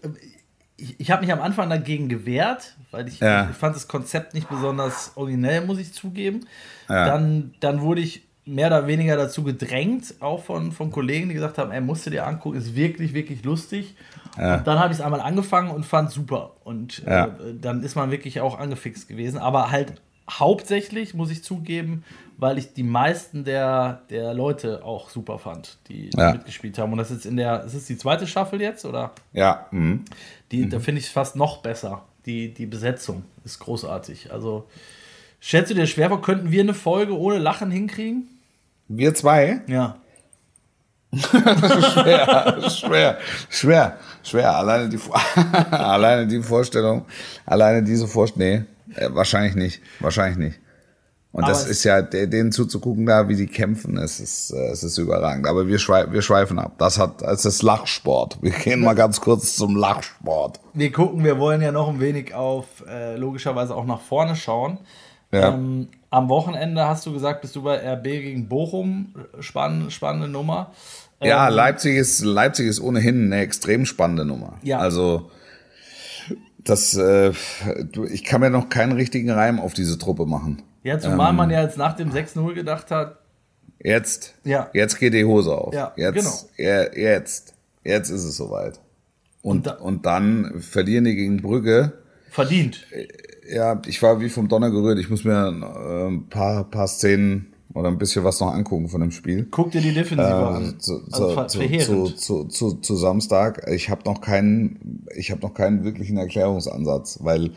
ich, 0.76 1.01
ich 1.01 1.11
habe 1.11 1.22
mich 1.24 1.32
am 1.32 1.41
Anfang 1.41 1.70
dagegen 1.70 2.09
gewehrt, 2.09 2.76
weil 2.91 3.09
ich, 3.09 3.20
Ja. 3.20 3.49
ich 3.51 3.57
fand 3.57 3.74
das 3.74 3.88
Konzept 3.88 4.34
nicht 4.34 4.49
besonders 4.49 5.12
originell, 5.14 5.64
muss 5.64 5.78
ich 5.78 5.93
zugeben. 5.95 6.47
Ja. 6.88 7.07
Dann, 7.07 7.55
dann 7.61 7.80
wurde 7.80 8.03
ich 8.03 8.22
mehr 8.51 8.66
oder 8.66 8.86
weniger 8.86 9.16
dazu 9.16 9.42
gedrängt, 9.44 10.14
auch 10.20 10.42
von, 10.44 10.72
von 10.72 10.90
Kollegen, 10.90 11.28
die 11.28 11.34
gesagt 11.34 11.59
haben, 11.59 11.70
ey, 11.70 11.80
musst 11.80 12.07
du 12.07 12.11
dir 12.11 12.26
angucken, 12.26 12.59
ist 12.59 12.74
wirklich, 12.74 13.14
wirklich 13.14 13.44
lustig. 13.44 13.94
Und 14.36 14.66
dann 14.66 14.78
habe 14.78 14.92
ich 14.92 14.98
es 14.98 15.05
einmal 15.05 15.20
angefangen 15.20 15.70
und 15.70 15.84
fand 15.84 16.11
super. 16.11 16.53
Und 16.64 16.98
Ja. 17.07 17.26
äh, 17.26 17.30
dann 17.61 17.82
ist 17.82 17.96
man 17.96 18.11
wirklich 18.11 18.40
auch 18.40 18.59
angefixt 18.59 19.09
gewesen. 19.09 19.38
Aber 19.38 19.70
halt 19.70 19.94
hauptsächlich, 20.30 21.14
muss 21.14 21.30
ich 21.30 21.42
zugeben, 21.42 22.05
weil 22.38 22.57
ich 22.57 22.72
die 22.72 22.84
meisten 22.84 23.44
der, 23.44 24.03
der 24.09 24.32
Leute 24.32 24.84
auch 24.84 25.11
super 25.11 25.38
fand, 25.38 25.78
die, 25.88 26.11
Ja. 26.16 26.32
mitgespielt 26.32 26.78
haben. 26.78 26.92
Und 26.92 26.98
das 26.98 27.11
ist 27.11 27.26
in 27.26 27.36
der, 27.36 27.64
ist 27.64 27.74
es 27.74 27.86
die 27.86 27.98
zweite 27.98 28.26
Staffel 28.26 28.61
jetzt, 28.61 28.84
oder? 28.84 29.12
Ja. 29.32 29.66
Mhm. 29.72 30.05
Die, 30.53 30.68
Da 30.68 30.78
finde 30.80 31.01
ich 31.01 31.07
es 31.07 31.11
fast 31.12 31.36
noch 31.36 31.59
besser. 31.59 32.05
Die, 32.26 32.55
die 32.55 32.66
Besetzung 32.66 33.24
ist 33.44 33.59
großartig. 33.59 34.32
Also, 34.32 34.66
schätzt 35.40 35.70
du 35.70 35.74
dir 35.74 35.86
schwer 35.86 36.09
vor, 36.09 36.22
könnten 36.22 36.51
wir 36.51 36.62
eine 36.62 36.74
Folge 36.74 37.18
ohne 37.18 37.38
Lachen 37.38 37.70
hinkriegen? 37.70 38.28
Wir 38.93 39.14
zwei? 39.14 39.61
Ja. 39.68 39.97
schwer, 41.16 42.57
schwer, 42.70 43.18
schwer, 43.49 43.97
schwer. 44.22 44.57
Alleine 44.57 44.88
die, 44.88 44.99
alleine 45.70 46.26
die 46.26 46.43
Vorstellung, 46.43 47.05
alleine 47.47 47.84
diese 47.84 48.09
Vorstellung, 48.09 48.66
nee, 48.86 48.95
äh, 48.97 49.09
wahrscheinlich 49.12 49.55
nicht, 49.55 49.80
wahrscheinlich 50.01 50.38
nicht. 50.38 50.61
Und 51.32 51.45
Aber 51.45 51.53
das 51.53 51.68
ist 51.68 51.84
ja, 51.84 52.03
de- 52.03 52.26
denen 52.26 52.51
zuzugucken 52.51 53.07
da, 53.07 53.28
wie 53.28 53.36
die 53.36 53.47
kämpfen, 53.47 53.97
es 53.97 54.18
ist, 54.18 54.51
äh, 54.51 54.70
es 54.70 54.82
ist 54.82 54.99
überragend. 54.99 55.47
Aber 55.47 55.68
wir, 55.68 55.78
schwei 55.78 56.11
wir 56.11 56.22
schweifen 56.22 56.59
ab. 56.59 56.72
Das 56.78 56.99
hat, 56.99 57.22
es 57.22 57.45
ist 57.45 57.62
Lachsport. 57.62 58.38
Wir 58.43 58.51
gehen 58.51 58.80
mal 58.80 58.95
ganz 58.95 59.20
kurz 59.20 59.55
zum 59.55 59.76
Lachsport. 59.76 60.59
Wir 60.74 60.91
gucken, 60.91 61.22
wir 61.22 61.38
wollen 61.38 61.62
ja 61.62 61.70
noch 61.70 61.88
ein 61.88 62.01
wenig 62.01 62.34
auf, 62.34 62.66
äh, 62.88 63.16
logischerweise 63.16 63.76
auch 63.76 63.84
nach 63.86 64.01
vorne 64.01 64.34
schauen. 64.34 64.78
Ja. 65.30 65.55
Ähm, 65.55 65.86
am 66.11 66.28
Wochenende 66.28 66.86
hast 66.86 67.06
du 67.06 67.12
gesagt, 67.12 67.40
bist 67.42 67.54
du 67.56 67.62
bei 67.62 67.76
RB 67.94 68.02
gegen 68.04 68.48
Bochum. 68.48 69.14
Spann, 69.40 69.90
spannende 69.90 70.28
Nummer. 70.28 70.72
Ja, 71.22 71.48
Ähm, 71.48 71.54
Leipzig 71.54 71.96
ist, 71.96 72.20
Leipzig 72.24 72.66
ist 72.66 72.80
ohnehin 72.80 73.26
eine 73.32 73.42
extrem 73.42 73.86
spannende 73.86 74.24
Nummer. 74.24 74.58
Ja. 74.62 74.78
Also, 74.78 75.30
das, 76.58 76.94
äh, 76.96 77.32
ich 78.11 78.24
kann 78.24 78.40
mir 78.40 78.50
noch 78.50 78.68
keinen 78.68 78.92
richtigen 78.92 79.30
Reim 79.30 79.61
auf 79.61 79.72
diese 79.74 79.98
Truppe 79.98 80.26
machen. 80.26 80.62
Ja, 80.82 80.98
zumal 80.98 81.30
Ähm. 81.30 81.36
man 81.36 81.50
ja 81.50 81.62
jetzt 81.62 81.76
nach 81.78 81.94
dem 81.94 82.11
6-0 82.12 82.54
gedacht 82.54 82.90
hat, 82.90 83.16
Jetzt, 83.82 84.34
Ja. 84.44 84.68
jetzt 84.74 84.98
geht 84.98 85.14
die 85.14 85.24
Hose 85.24 85.52
auf. 85.56 85.72
Ja, 85.72 85.94
jetzt, 85.96 86.14
genau. 86.14 86.30
ja, 86.58 86.92
jetzt, 86.92 87.54
jetzt 87.82 88.11
ist 88.11 88.24
es 88.24 88.36
soweit. 88.36 88.78
Und, 89.40 89.66
Und 89.68 89.80
und, 89.80 90.04
da- 90.04 90.20
dann 90.20 90.61
verlieren 90.61 91.04
die 91.06 91.14
gegen 91.16 91.40
Brügge. 91.40 91.94
verdient. 92.30 92.84
Ja, 93.53 93.80
ich 93.86 94.01
war 94.03 94.20
wie 94.20 94.28
vom 94.28 94.48
Donner 94.48 94.70
gerührt. 94.70 94.98
Ich 94.98 95.11
muss 95.11 95.24
mir 95.24 95.32
äh, 95.32 96.09
ein 96.09 96.28
paar, 96.28 96.64
paar 96.64 96.86
Szenen 96.86 97.53
oder 97.74 97.88
ein 97.88 97.98
bisschen 97.98 98.24
was 98.24 98.40
noch 98.40 98.53
angucken 98.53 98.88
von 98.88 99.01
dem 99.01 99.11
Spiel. 99.11 99.46
Guck 99.51 99.72
dir 99.72 99.80
die 99.80 99.92
Defensive 99.92 100.28
an. 100.28 100.74
Äh, 100.74 100.78
zu, 100.78 101.03
also 101.11 101.46
zu, 101.46 101.59
verheerend. 101.59 101.84
zu, 101.84 102.44
zu, 102.44 102.44
zu, 102.44 102.72
zu 102.74 102.96
Samstag. 102.96 103.68
Ich 103.70 103.90
habe 103.90 104.03
noch 104.05 104.20
keinen, 104.20 105.07
ich 105.16 105.30
habe 105.30 105.40
noch 105.42 105.55
keinen 105.55 105.84
wirklichen 105.84 106.16
Erklärungsansatz, 106.16 107.18
weil 107.22 107.53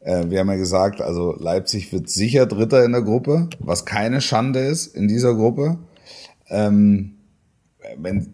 äh, 0.00 0.28
wir 0.28 0.40
haben 0.40 0.48
ja 0.48 0.56
gesagt, 0.56 1.00
also 1.00 1.34
Leipzig 1.38 1.92
wird 1.92 2.08
sicher 2.08 2.46
Dritter 2.46 2.84
in 2.84 2.92
der 2.92 3.02
Gruppe, 3.02 3.48
was 3.58 3.84
keine 3.84 4.20
Schande 4.20 4.60
ist 4.60 4.96
in 4.96 5.08
dieser 5.08 5.34
Gruppe. 5.34 5.78
Ähm, 6.48 7.16
wenn 7.98 8.32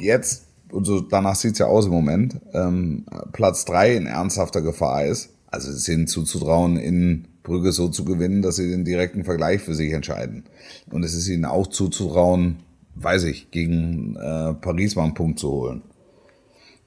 jetzt, 0.00 0.46
und 0.70 0.84
so 0.84 1.00
danach 1.00 1.36
sieht's 1.36 1.58
ja 1.58 1.66
aus 1.66 1.86
im 1.86 1.92
Moment, 1.92 2.40
ähm, 2.52 3.04
Platz 3.32 3.64
drei 3.64 3.94
in 3.94 4.06
ernsthafter 4.06 4.60
Gefahr 4.62 5.04
ist, 5.04 5.31
also 5.52 5.70
es 5.70 5.76
ist 5.76 5.88
ihnen 5.88 6.08
zuzutrauen, 6.08 6.76
in 6.76 7.28
Brügge 7.42 7.72
so 7.72 7.88
zu 7.88 8.04
gewinnen, 8.04 8.42
dass 8.42 8.56
sie 8.56 8.70
den 8.70 8.84
direkten 8.84 9.24
Vergleich 9.24 9.60
für 9.60 9.74
sich 9.74 9.92
entscheiden. 9.92 10.44
Und 10.90 11.04
es 11.04 11.14
ist 11.14 11.28
ihnen 11.28 11.44
auch 11.44 11.66
zuzutrauen, 11.66 12.56
weiß 12.94 13.24
ich, 13.24 13.50
gegen 13.50 14.16
äh, 14.16 14.54
Paris 14.54 14.96
mal 14.96 15.04
einen 15.04 15.14
Punkt 15.14 15.38
zu 15.38 15.50
holen. 15.50 15.82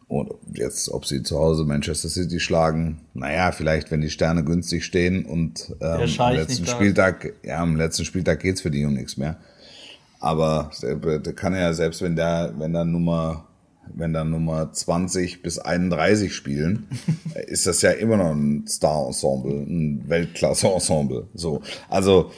Und 0.08 0.34
jetzt, 0.54 0.90
ob 0.90 1.06
sie 1.06 1.24
zu 1.24 1.40
Hause 1.40 1.64
Manchester 1.64 2.10
City 2.10 2.40
schlagen, 2.40 3.02
naja, 3.14 3.52
vielleicht, 3.52 3.90
wenn 3.92 4.02
die 4.02 4.10
Sterne 4.10 4.44
günstig 4.44 4.86
stehen 4.86 5.26
und 5.26 5.76
ähm, 5.82 6.10
am 6.18 6.34
letzten. 6.34 6.66
Spieltag, 6.68 7.34
ja, 7.44 7.62
am 7.62 7.76
letzten 7.76 8.06
Spieltag 8.06 8.40
geht's 8.40 8.62
für 8.62 8.72
die 8.72 8.86
um 8.86 8.94
nichts 8.94 9.18
mehr. 9.18 9.38
Aber 10.20 10.72
der, 10.82 11.20
der 11.20 11.34
kann 11.34 11.56
ja 11.56 11.74
selbst, 11.74 12.02
wenn 12.02 12.16
der, 12.16 12.54
wenn 12.58 12.74
da 12.74 12.86
Nummer, 12.86 13.48
wenn 13.94 14.14
da 14.14 14.24
Nummer 14.24 14.72
20 14.72 15.42
bis 15.42 15.60
31 15.60 16.34
spielen, 16.34 16.88
ist 17.48 17.68
das 17.68 17.82
ja 17.82 17.92
immer 17.92 18.18
noch 18.18 18.32
ein 18.32 18.66
Star-Ensemble, 18.68 19.54
ein 19.54 20.04
Weltklasse-Ensemble. 20.08 21.28
So, 21.34 21.62
also 21.90 22.32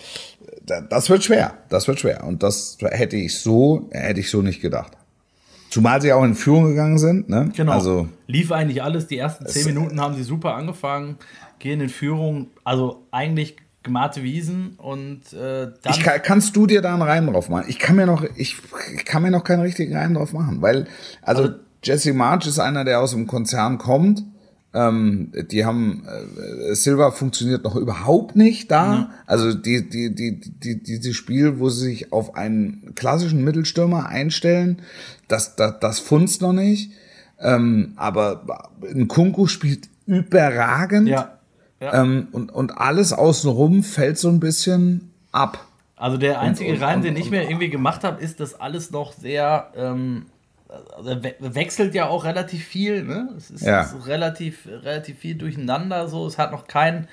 da- 0.65 0.81
das 0.81 1.09
wird 1.09 1.23
schwer, 1.23 1.57
das 1.69 1.87
wird 1.87 1.99
schwer. 1.99 2.23
Und 2.25 2.43
das 2.43 2.77
hätte 2.81 3.15
ich 3.15 3.37
so, 3.39 3.89
hätte 3.91 4.19
ich 4.19 4.29
so 4.29 4.41
nicht 4.41 4.61
gedacht. 4.61 4.93
Zumal 5.69 6.01
sie 6.01 6.13
auch 6.13 6.23
in 6.23 6.35
Führung 6.35 6.65
gegangen 6.69 6.97
sind, 6.97 7.27
ne? 7.29 7.51
Genau. 7.55 7.73
Also 7.73 8.07
Lief 8.27 8.51
eigentlich 8.53 8.81
alles. 8.81 9.07
Die 9.07 9.17
ersten 9.17 9.45
zehn 9.47 9.65
Minuten 9.65 9.99
haben 9.99 10.15
sie 10.15 10.23
super 10.23 10.53
angefangen, 10.55 11.17
gehen 11.59 11.81
in 11.81 11.89
Führung. 11.89 12.47
Also 12.63 13.03
eigentlich 13.11 13.57
gemarte 13.87 14.23
Wiesen 14.23 14.75
und 14.77 15.33
äh, 15.33 15.71
dann. 15.81 15.93
Ich 15.93 16.01
kann, 16.01 16.21
kannst 16.21 16.55
du 16.55 16.67
dir 16.67 16.81
da 16.81 16.93
einen 16.93 17.01
Reim 17.01 17.27
drauf 17.27 17.49
machen? 17.49 17.65
Ich 17.67 17.79
kann 17.79 17.95
mir 17.95 18.05
noch, 18.05 18.23
ich, 18.35 18.57
ich 18.95 19.05
kann 19.05 19.23
mir 19.23 19.31
noch 19.31 19.43
keinen 19.43 19.61
richtigen 19.61 19.95
Reim 19.95 20.13
drauf 20.13 20.33
machen, 20.33 20.61
weil, 20.61 20.85
also, 21.21 21.49
Jesse 21.83 22.13
March 22.13 22.47
ist 22.47 22.59
einer, 22.59 22.83
der 22.83 22.99
aus 22.99 23.11
dem 23.11 23.27
Konzern 23.27 23.77
kommt. 23.77 24.23
Ähm, 24.73 25.31
die 25.49 25.65
haben, 25.65 26.05
äh, 26.05 26.75
Silva 26.75 27.11
funktioniert 27.11 27.63
noch 27.63 27.75
überhaupt 27.75 28.35
nicht 28.35 28.69
da. 28.69 29.09
Also 29.25 29.53
die, 29.53 29.89
die, 29.89 30.13
die, 30.13 30.39
die, 30.39 30.83
dieses 30.83 31.15
Spiel, 31.15 31.59
wo 31.59 31.69
sie 31.69 31.85
sich 31.85 32.11
auf 32.11 32.35
einen 32.35 32.93
klassischen 32.95 33.43
Mittelstürmer 33.43 34.07
einstellen, 34.07 34.81
das, 35.27 35.55
das, 35.55 35.79
das 35.79 35.99
funzt 35.99 36.41
noch 36.41 36.53
nicht. 36.53 36.91
Ähm, 37.39 37.93
aber 37.95 38.69
ein 38.83 39.07
Kunku 39.07 39.47
spielt 39.47 39.87
überragend. 40.05 41.07
ja. 41.07 41.36
Ja. 41.79 42.01
Ähm, 42.01 42.27
und, 42.31 42.51
und 42.51 42.77
alles 42.77 43.13
außenrum 43.13 43.83
fällt 43.83 44.17
so 44.17 44.29
ein 44.29 44.39
bisschen 44.39 45.11
ab. 45.31 45.63
Also 45.95 46.17
der 46.17 46.39
einzige 46.41 46.73
und- 46.73 46.81
Reim, 46.81 46.97
und- 46.97 47.03
den 47.05 47.15
ich 47.17 47.25
und- 47.25 47.31
mir 47.31 47.43
irgendwie 47.43 47.69
gemacht 47.69 48.03
habe, 48.03 48.21
ist, 48.21 48.39
dass 48.39 48.59
alles 48.59 48.91
noch 48.91 49.13
sehr 49.13 49.71
ähm, 49.75 50.25
also 50.97 51.23
we 51.23 51.33
wechselt 51.39 51.95
ja 51.95 52.07
auch 52.07 52.25
relativ 52.25 52.63
viel. 52.65 53.03
Ne? 53.03 53.29
Es 53.37 53.49
ist, 53.49 53.61
Ja. 53.65 53.81
ist 53.83 54.05
relativ, 54.05 54.67
relativ 54.67 55.17
viel 55.19 55.35
durcheinander. 55.35 56.07
So, 56.09 56.27
es 56.27 56.37
hat 56.37 56.51
noch 56.51 56.67
kein 56.67 57.07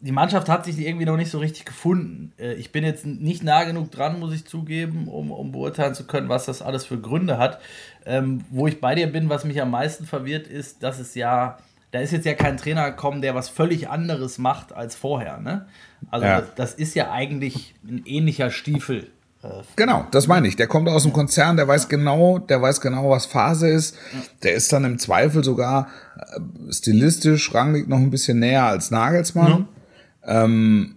die 0.00 0.12
Mannschaft 0.12 0.48
hat 0.48 0.64
sich 0.64 0.78
irgendwie 0.78 1.06
noch 1.06 1.16
nicht 1.16 1.30
so 1.32 1.38
richtig 1.40 1.64
gefunden. 1.64 2.32
Äh, 2.38 2.52
Ich 2.54 2.70
bin 2.70 2.84
jetzt 2.84 3.04
nicht 3.04 3.42
nah 3.42 3.64
genug 3.64 3.90
dran, 3.90 4.20
muss 4.20 4.32
ich 4.32 4.44
zugeben, 4.46 5.08
um, 5.08 5.32
um 5.32 5.50
beurteilen 5.50 5.94
zu 5.94 6.04
können, 6.06 6.28
was 6.28 6.44
das 6.46 6.62
alles 6.62 6.84
für 6.86 7.00
Gründe 7.00 7.36
hat. 7.38 7.58
Ähm, 8.06 8.44
wo 8.50 8.68
ich 8.68 8.80
bei 8.80 8.94
dir 8.94 9.10
bin, 9.10 9.28
was 9.28 9.44
mich 9.44 9.60
am 9.60 9.72
meisten 9.72 10.06
verwirrt, 10.06 10.46
ist, 10.46 10.84
dass 10.84 11.00
es 11.00 11.16
ja, 11.16 11.58
da 11.90 12.00
ist 12.00 12.12
jetzt 12.12 12.26
ja 12.26 12.34
kein 12.34 12.56
Trainer 12.56 12.90
gekommen, 12.90 13.22
der 13.22 13.34
was 13.34 13.48
völlig 13.48 13.88
anderes 13.88 14.38
macht 14.38 14.72
als 14.72 14.94
vorher. 14.94 15.38
Ne? 15.38 15.66
Also 16.10 16.26
Ja. 16.26 16.40
das, 16.40 16.54
das 16.54 16.74
ist 16.74 16.94
ja 16.94 17.10
eigentlich 17.10 17.74
ein 17.86 18.02
ähnlicher 18.04 18.50
Stiefel. 18.50 19.10
Äh, 19.42 19.48
Genau, 19.76 20.06
das 20.10 20.26
meine 20.26 20.48
ich. 20.48 20.56
Der 20.56 20.66
kommt 20.66 20.88
aus 20.88 21.04
dem 21.04 21.12
Konzern, 21.12 21.56
der 21.56 21.66
weiß 21.68 21.88
genau, 21.88 22.38
der 22.38 22.60
weiß 22.60 22.80
genau, 22.80 23.10
was 23.10 23.26
Phase 23.26 23.68
ist. 23.68 23.96
Der 24.42 24.54
ist 24.54 24.72
dann 24.72 24.84
im 24.84 24.98
Zweifel 24.98 25.42
sogar 25.44 25.88
äh, 26.18 26.72
stilistisch 26.72 27.54
rangig 27.54 27.88
noch 27.88 27.98
ein 27.98 28.10
bisschen 28.10 28.38
näher 28.40 28.64
als 28.64 28.90
Nagelsmann. 28.90 29.68
Ähm, 30.24 30.94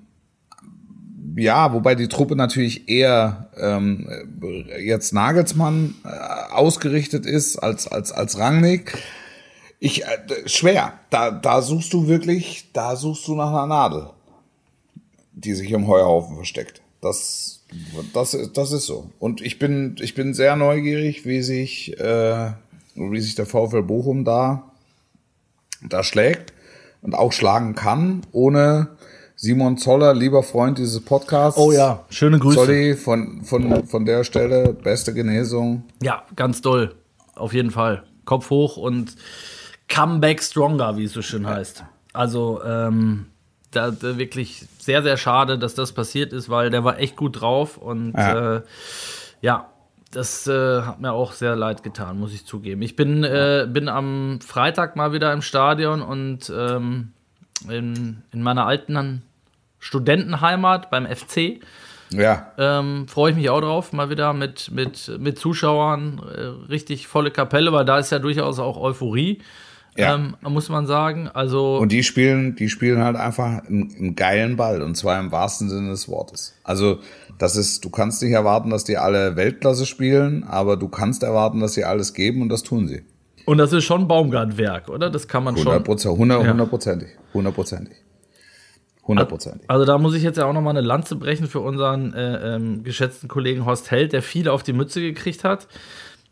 ja, 1.37 1.71
wobei 1.71 1.95
die 1.95 2.09
Truppe 2.09 2.35
natürlich 2.35 2.89
eher 2.89 3.49
ähm, 3.57 4.09
jetzt 4.83 5.13
Nagelsmann 5.13 5.95
äh, 6.03 6.09
ausgerichtet 6.53 7.25
ist 7.25 7.57
als 7.57 7.87
als 7.87 8.11
als 8.11 8.37
Rangnick. 8.37 8.97
Ich, 9.83 10.03
äh, 10.03 10.07
schwer. 10.45 10.93
Da, 11.09 11.31
da 11.31 11.63
suchst 11.63 11.91
du 11.91 12.07
wirklich, 12.07 12.69
da 12.71 12.95
suchst 12.95 13.27
du 13.27 13.33
nach 13.33 13.49
einer 13.49 13.65
Nadel, 13.65 14.09
die 15.33 15.55
sich 15.55 15.71
im 15.71 15.87
Heuhaufen 15.87 16.35
versteckt. 16.35 16.83
Das, 17.01 17.63
das, 18.13 18.37
das 18.53 18.71
ist 18.73 18.85
so. 18.85 19.09
Und 19.17 19.41
ich 19.41 19.57
bin, 19.57 19.95
ich 19.99 20.13
bin 20.13 20.35
sehr 20.35 20.55
neugierig, 20.55 21.25
wie 21.25 21.41
sich, 21.41 21.99
äh, 21.99 22.51
wie 22.93 23.19
sich 23.21 23.33
der 23.33 23.47
VfL 23.47 23.81
Bochum 23.81 24.23
da, 24.23 24.71
da 25.81 26.03
schlägt 26.03 26.53
und 27.01 27.15
auch 27.15 27.31
schlagen 27.31 27.73
kann, 27.73 28.21
ohne 28.31 28.89
Simon 29.35 29.79
Zoller, 29.79 30.13
lieber 30.13 30.43
Freund 30.43 30.77
dieses 30.77 31.03
Podcasts. 31.03 31.59
Oh 31.59 31.71
ja, 31.71 32.05
schöne 32.11 32.37
Grüße. 32.37 32.59
Sorry, 32.59 32.95
von, 32.95 33.43
von, 33.43 33.87
von 33.87 34.05
der 34.05 34.23
Stelle, 34.25 34.73
beste 34.73 35.11
Genesung. 35.11 35.85
Ja, 36.03 36.23
ganz 36.35 36.61
doll. 36.61 36.93
Auf 37.33 37.53
jeden 37.53 37.71
Fall. 37.71 38.03
Kopf 38.25 38.51
hoch 38.51 38.77
und 38.77 39.15
Comeback 39.91 40.41
Stronger, 40.41 40.97
wie 40.97 41.03
es 41.03 41.13
so 41.13 41.21
schön 41.21 41.45
heißt. 41.45 41.83
Also, 42.13 42.61
ähm, 42.63 43.27
da, 43.71 43.91
da 43.91 44.17
wirklich 44.17 44.65
sehr, 44.79 45.01
sehr 45.03 45.17
schade, 45.17 45.57
dass 45.57 45.75
das 45.75 45.93
passiert 45.93 46.33
ist, 46.33 46.49
weil 46.49 46.69
der 46.69 46.83
war 46.83 46.99
echt 46.99 47.15
gut 47.15 47.41
drauf 47.41 47.77
und 47.77 48.13
ja, 48.13 48.55
äh, 48.57 48.61
ja 49.41 49.67
das 50.11 50.45
äh, 50.47 50.81
hat 50.81 50.99
mir 50.99 51.13
auch 51.13 51.31
sehr 51.31 51.55
leid 51.55 51.83
getan, 51.83 52.19
muss 52.19 52.33
ich 52.33 52.45
zugeben. 52.45 52.81
Ich 52.81 52.95
bin, 52.95 53.23
äh, 53.23 53.65
bin 53.69 53.87
am 53.87 54.39
Freitag 54.45 54.95
mal 54.95 55.13
wieder 55.13 55.31
im 55.31 55.41
Stadion 55.41 56.01
und 56.01 56.51
ähm, 56.55 57.13
in, 57.69 58.21
in 58.31 58.41
meiner 58.41 58.65
alten 58.65 59.23
Studentenheimat 59.79 60.89
beim 60.89 61.05
FC. 61.07 61.61
Ja. 62.11 62.51
Ähm, 62.57 63.07
Freue 63.07 63.31
ich 63.31 63.37
mich 63.37 63.49
auch 63.49 63.61
drauf, 63.61 63.93
mal 63.93 64.09
wieder 64.09 64.33
mit, 64.33 64.69
mit, 64.71 65.11
mit 65.17 65.39
Zuschauern, 65.39 66.19
äh, 66.19 66.69
richtig 66.69 67.07
volle 67.07 67.31
Kapelle, 67.31 67.71
weil 67.71 67.85
da 67.85 67.97
ist 67.97 68.11
ja 68.11 68.19
durchaus 68.19 68.59
auch 68.59 68.77
Euphorie. 68.77 69.41
Ja. 69.97 70.15
Ähm, 70.15 70.35
muss 70.41 70.69
man 70.69 70.85
sagen. 70.85 71.27
Also 71.27 71.77
und 71.77 71.91
die 71.91 72.03
spielen, 72.03 72.55
die 72.55 72.69
spielen 72.69 73.03
halt 73.03 73.17
einfach 73.17 73.65
einen, 73.65 73.93
einen, 73.95 74.15
geilen 74.15 74.55
Ball 74.55 74.81
und 74.81 74.95
zwar 74.95 75.19
im 75.19 75.31
wahrsten 75.31 75.69
Sinne 75.69 75.89
des 75.89 76.07
Wortes. 76.07 76.55
Also 76.63 76.99
das 77.37 77.55
ist, 77.55 77.83
du 77.83 77.89
kannst 77.89 78.21
nicht 78.23 78.31
erwarten, 78.31 78.69
dass 78.69 78.83
die 78.83 78.97
alle 78.97 79.35
Weltklasse 79.35 79.85
spielen, 79.85 80.43
aber 80.43 80.77
du 80.77 80.87
kannst 80.87 81.23
erwarten, 81.23 81.59
dass 81.59 81.73
sie 81.73 81.83
alles 81.83 82.13
geben 82.13 82.41
und 82.41 82.49
das 82.49 82.63
tun 82.63 82.87
sie. 82.87 83.03
Und 83.45 83.57
das 83.57 83.73
ist 83.73 83.83
schon 83.83 84.07
Baumgartwerk, 84.07 84.87
oder? 84.89 85.09
Das 85.09 85.27
kann 85.27 85.43
man 85.43 85.55
100 85.55 86.01
schon. 86.01 86.11
100, 86.11 86.47
hundertprozentig, 86.47 87.09
hundertprozentig. 87.33 87.97
Hundertprozentig. 89.03 89.69
Also 89.69 89.83
da 89.83 89.97
muss 89.97 90.13
ich 90.13 90.21
jetzt 90.21 90.37
ja 90.37 90.45
auch 90.45 90.53
nochmal 90.53 90.77
eine 90.77 90.85
Lanze 90.85 91.15
brechen 91.15 91.47
für 91.47 91.59
unseren 91.59 92.13
äh, 92.13 92.55
ähm, 92.55 92.83
geschätzten 92.83 93.27
Kollegen 93.27 93.65
Horst 93.65 93.89
Held, 93.89 94.13
der 94.13 94.21
viel 94.21 94.47
auf 94.47 94.61
die 94.63 94.73
Mütze 94.73 95.01
gekriegt 95.01 95.43
hat. 95.43 95.67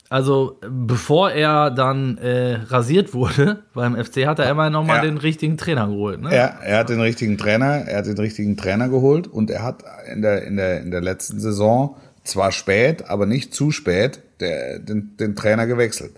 Also 0.10 0.60
bevor 0.68 1.32
er 1.32 1.70
dann 1.70 2.18
äh, 2.18 2.56
rasiert 2.68 3.14
wurde 3.14 3.64
beim 3.74 3.96
FC, 3.96 4.26
hat 4.26 4.40
er 4.40 4.50
immer 4.50 4.72
nochmal 4.72 4.98
ja. 4.98 5.04
den 5.04 5.18
richtigen 5.18 5.56
Trainer 5.56 5.88
geholt. 5.88 6.22
Ne? 6.22 6.36
Ja, 6.36 6.46
er 6.64 6.80
hat 6.80 6.90
den 6.90 7.00
richtigen 7.00 7.38
Trainer, 7.38 7.86
er 7.88 8.00
hat 8.00 8.08
den 8.08 8.18
richtigen 8.18 8.58
Trainer 8.58 8.90
geholt 8.90 9.28
und 9.28 9.52
er 9.52 9.62
hat 9.62 9.84
in 10.12 10.24
der, 10.24 10.44
in 10.46 10.58
der, 10.58 10.82
in 10.82 10.90
der 10.90 11.02
letzten 11.02 11.40
Saison 11.40 11.96
zwar 12.24 12.52
spät, 12.52 13.08
aber 13.08 13.28
nicht 13.28 13.54
zu 13.54 13.70
spät, 13.70 14.22
der, 14.40 14.80
den, 14.80 15.16
den 15.18 15.36
Trainer 15.36 15.68
gewechselt. 15.68 16.14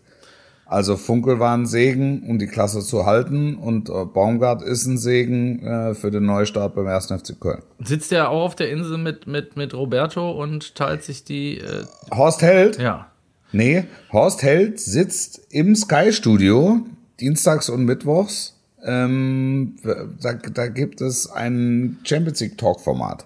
Also 0.65 0.95
Funkel 0.95 1.41
war 1.41 1.53
ein 1.53 1.65
Segen, 1.65 2.23
um 2.29 2.39
die 2.39 2.47
Klasse 2.47 2.79
zu 2.79 3.05
halten 3.05 3.57
und 3.57 3.89
äh, 3.89 4.05
Baumgart 4.05 4.61
ist 4.61 4.85
ein 4.85 4.97
Segen 4.97 5.61
äh, 5.65 5.93
für 5.95 6.11
den 6.11 6.25
Neustart 6.25 6.75
beim 6.75 6.87
1. 6.87 7.07
FC 7.07 7.37
Köln. 7.37 7.61
Sitzt 7.83 8.13
er 8.13 8.29
auch 8.29 8.45
auf 8.45 8.55
der 8.55 8.71
Insel 8.71 8.97
mit, 8.97 9.27
mit, 9.27 9.57
mit 9.57 9.73
Roberto 9.73 10.31
und 10.31 10.75
teilt 10.75 11.03
sich 11.03 11.25
die... 11.25 11.57
Äh 11.57 11.83
Horst 12.15 12.41
Held? 12.41 12.79
Ja. 12.79 13.10
Nee, 13.51 13.85
Horst 14.11 14.43
Held 14.43 14.79
sitzt 14.79 15.41
im 15.49 15.75
Sky-Studio, 15.75 16.85
dienstags 17.19 17.69
und 17.69 17.85
mittwochs. 17.85 18.57
Ähm, 18.83 19.75
da, 20.21 20.33
da 20.33 20.67
gibt 20.67 21.01
es 21.01 21.29
ein 21.29 21.99
Champions 22.03 22.39
League 22.39 22.57
Talk-Format. 22.57 23.25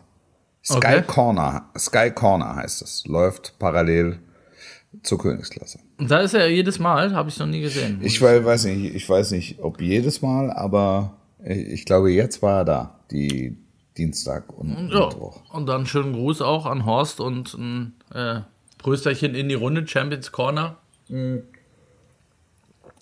Sky 0.66 0.78
okay. 0.78 1.04
Corner, 1.06 1.70
Sky 1.78 2.10
Corner 2.12 2.56
heißt 2.56 2.82
es. 2.82 3.06
Läuft 3.06 3.58
parallel 3.60 4.20
zur 5.04 5.20
Königsklasse. 5.20 5.80
Da 6.00 6.20
ist 6.20 6.34
er 6.34 6.50
jedes 6.50 6.80
Mal, 6.80 7.14
habe 7.14 7.30
ich 7.30 7.38
noch 7.38 7.46
nie 7.46 7.62
gesehen. 7.62 8.00
Ich 8.02 8.22
weiß 8.22 8.66
nicht, 8.66 8.96
ich 8.96 9.08
weiß 9.08 9.32
nicht, 9.32 9.60
ob 9.60 9.80
jedes 9.80 10.22
Mal, 10.22 10.52
aber 10.52 11.18
ich 11.44 11.86
glaube, 11.86 12.12
jetzt 12.12 12.42
war 12.42 12.62
er 12.62 12.66
da, 12.66 13.00
die 13.12 13.58
Dienstag 13.98 14.52
und 14.58 14.90
ja. 14.92 15.06
Mittwoch. 15.06 15.42
Und 15.54 15.68
dann 15.68 15.86
schönen 15.86 16.14
Gruß 16.14 16.42
auch 16.42 16.66
an 16.66 16.86
Horst 16.86 17.20
und 17.20 17.54
ein 17.54 17.94
äh, 18.14 18.42
Prösterchen 18.86 19.34
in 19.34 19.50
die 19.50 19.56
Runde, 19.56 19.88
Champions 19.88 20.32
Corner. 20.32 20.78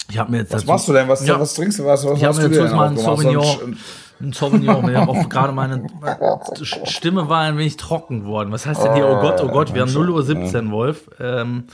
Ich 0.10 0.18
habe 0.18 0.32
mir 0.32 0.38
jetzt 0.38 0.54
was 0.54 0.66
machst 0.66 0.88
du 0.88 0.94
denn? 0.94 1.10
Was, 1.10 1.28
ja. 1.28 1.38
was 1.38 1.56
trinkst 1.56 1.78
du? 1.78 1.84
Was, 1.84 2.06
was 2.06 2.18
ich 2.18 2.24
habe 2.24 2.48
mir 2.48 2.56
jetzt 2.56 2.74
mal 2.74 2.88
ein 2.88 2.96
Sauvignon, 2.96 3.78
ein 4.22 4.32
Sauvignon. 4.32 4.90
Ich 4.90 4.96
habe 4.96 5.12
auch 5.12 5.28
gerade 5.28 5.52
meine 5.52 5.86
Stimme 6.86 7.28
war 7.28 7.42
ein 7.42 7.58
wenig 7.58 7.76
trocken 7.76 8.22
geworden. 8.22 8.54
Was 8.54 8.66
heißt 8.66 8.82
denn 8.82 8.94
hier? 8.94 9.10
Oh 9.10 9.20
Gott, 9.20 9.42
oh 9.44 9.50
Gott, 9.50 9.74
wir 9.74 9.82
haben 9.82 9.92
0 9.92 10.10
Uhr 10.10 10.24
17, 10.24 10.72
Wolf. 10.72 11.10
Ähm, 11.20 11.66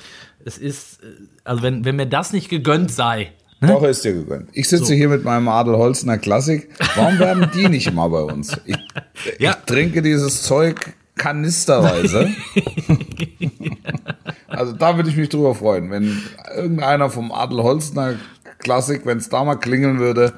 es 0.43 0.57
ist, 0.57 1.01
also 1.43 1.61
wenn, 1.61 1.85
wenn 1.85 1.95
mir 1.95 2.07
das 2.07 2.33
nicht 2.33 2.49
gegönnt 2.49 2.89
sei. 2.89 3.31
Ne? 3.61 3.67
Doch, 3.67 3.83
ist 3.83 4.03
dir 4.03 4.13
gegönnt. 4.13 4.49
Ich 4.53 4.69
sitze 4.69 4.85
so. 4.85 4.93
hier 4.93 5.09
mit 5.09 5.23
meinem 5.23 5.49
Adel 5.49 5.77
Holzner 5.77 6.17
Klassik. 6.17 6.69
Warum 6.95 7.19
werden 7.19 7.47
die 7.53 7.69
nicht 7.69 7.85
immer 7.85 8.09
bei 8.09 8.21
uns? 8.21 8.59
Ich, 8.65 8.75
ja. 9.39 9.51
ich 9.51 9.65
trinke 9.67 10.01
dieses 10.01 10.41
Zeug 10.41 10.95
kanisterweise. 11.19 12.29
also 14.47 14.73
da 14.73 14.95
würde 14.95 15.09
ich 15.09 15.17
mich 15.17 15.29
drüber 15.29 15.53
freuen, 15.53 15.91
wenn 15.91 16.23
irgendeiner 16.55 17.11
vom 17.11 17.31
Adel 17.31 17.61
Holzner 17.61 18.15
Klassik, 18.59 19.05
wenn 19.05 19.19
es 19.19 19.29
da 19.29 19.43
mal 19.45 19.55
klingeln 19.55 19.99
würde, 19.99 20.33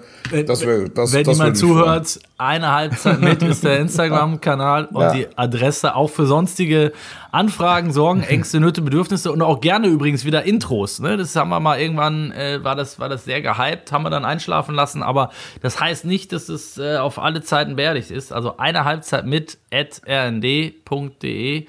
das 0.45 0.61
wäre 0.61 0.89
das 0.89 1.11
Wenn 1.11 1.23
das 1.23 1.37
jemand 1.37 1.57
zuhört, 1.57 2.19
eine 2.37 2.71
Halbzeit 2.71 3.19
mit 3.19 3.41
ist 3.41 3.63
der 3.63 3.79
Instagram-Kanal 3.81 4.85
und 4.85 5.01
ja. 5.01 5.13
die 5.13 5.27
Adresse 5.35 5.95
auch 5.95 6.09
für 6.09 6.27
sonstige 6.27 6.93
Anfragen, 7.31 7.93
Sorgen, 7.93 8.23
Ängste, 8.23 8.59
Nöte, 8.59 8.81
Bedürfnisse 8.81 9.31
und 9.31 9.41
auch 9.41 9.61
gerne 9.61 9.87
übrigens 9.87 10.25
wieder 10.25 10.43
Intros. 10.43 10.99
Ne? 10.99 11.15
Das 11.15 11.35
haben 11.35 11.49
wir 11.49 11.59
mal 11.59 11.79
irgendwann, 11.79 12.31
äh, 12.31 12.63
war, 12.63 12.75
das, 12.75 12.99
war 12.99 13.07
das 13.07 13.23
sehr 13.23 13.41
gehypt, 13.41 13.91
haben 13.91 14.03
wir 14.03 14.09
dann 14.09 14.25
einschlafen 14.25 14.75
lassen, 14.75 15.01
aber 15.01 15.29
das 15.61 15.79
heißt 15.79 16.03
nicht, 16.05 16.33
dass 16.33 16.49
es 16.49 16.77
äh, 16.77 16.97
auf 16.97 17.19
alle 17.19 17.41
Zeiten 17.41 17.77
beerdigt 17.77 18.11
ist. 18.11 18.33
Also 18.33 18.57
eine 18.57 18.83
Halbzeit 18.83 19.25
mit 19.25 19.57
at 19.73 20.01
rnd.de 20.05 21.67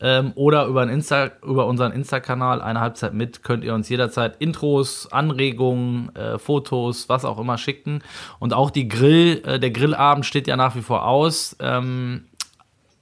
ähm, 0.00 0.32
oder 0.34 0.66
über, 0.66 0.82
Insta, 0.90 1.30
über 1.42 1.66
unseren 1.66 1.92
Insta-Kanal 1.92 2.60
eine 2.60 2.80
Halbzeit 2.80 3.14
mit 3.14 3.42
könnt 3.42 3.62
ihr 3.64 3.74
uns 3.74 3.88
jederzeit 3.88 4.36
Intros, 4.40 5.10
Anregungen, 5.12 6.14
äh, 6.16 6.38
Fotos, 6.38 7.08
was 7.08 7.24
auch 7.24 7.38
immer 7.38 7.56
schicken. 7.56 8.02
Und 8.40 8.52
auch 8.52 8.70
die 8.70 8.88
Grill, 8.88 9.42
äh, 9.46 9.60
der 9.60 9.70
Grillabend 9.70 10.26
steht 10.26 10.48
ja 10.48 10.56
nach 10.56 10.74
wie 10.74 10.82
vor 10.82 11.06
aus. 11.06 11.56
Ähm, 11.60 12.24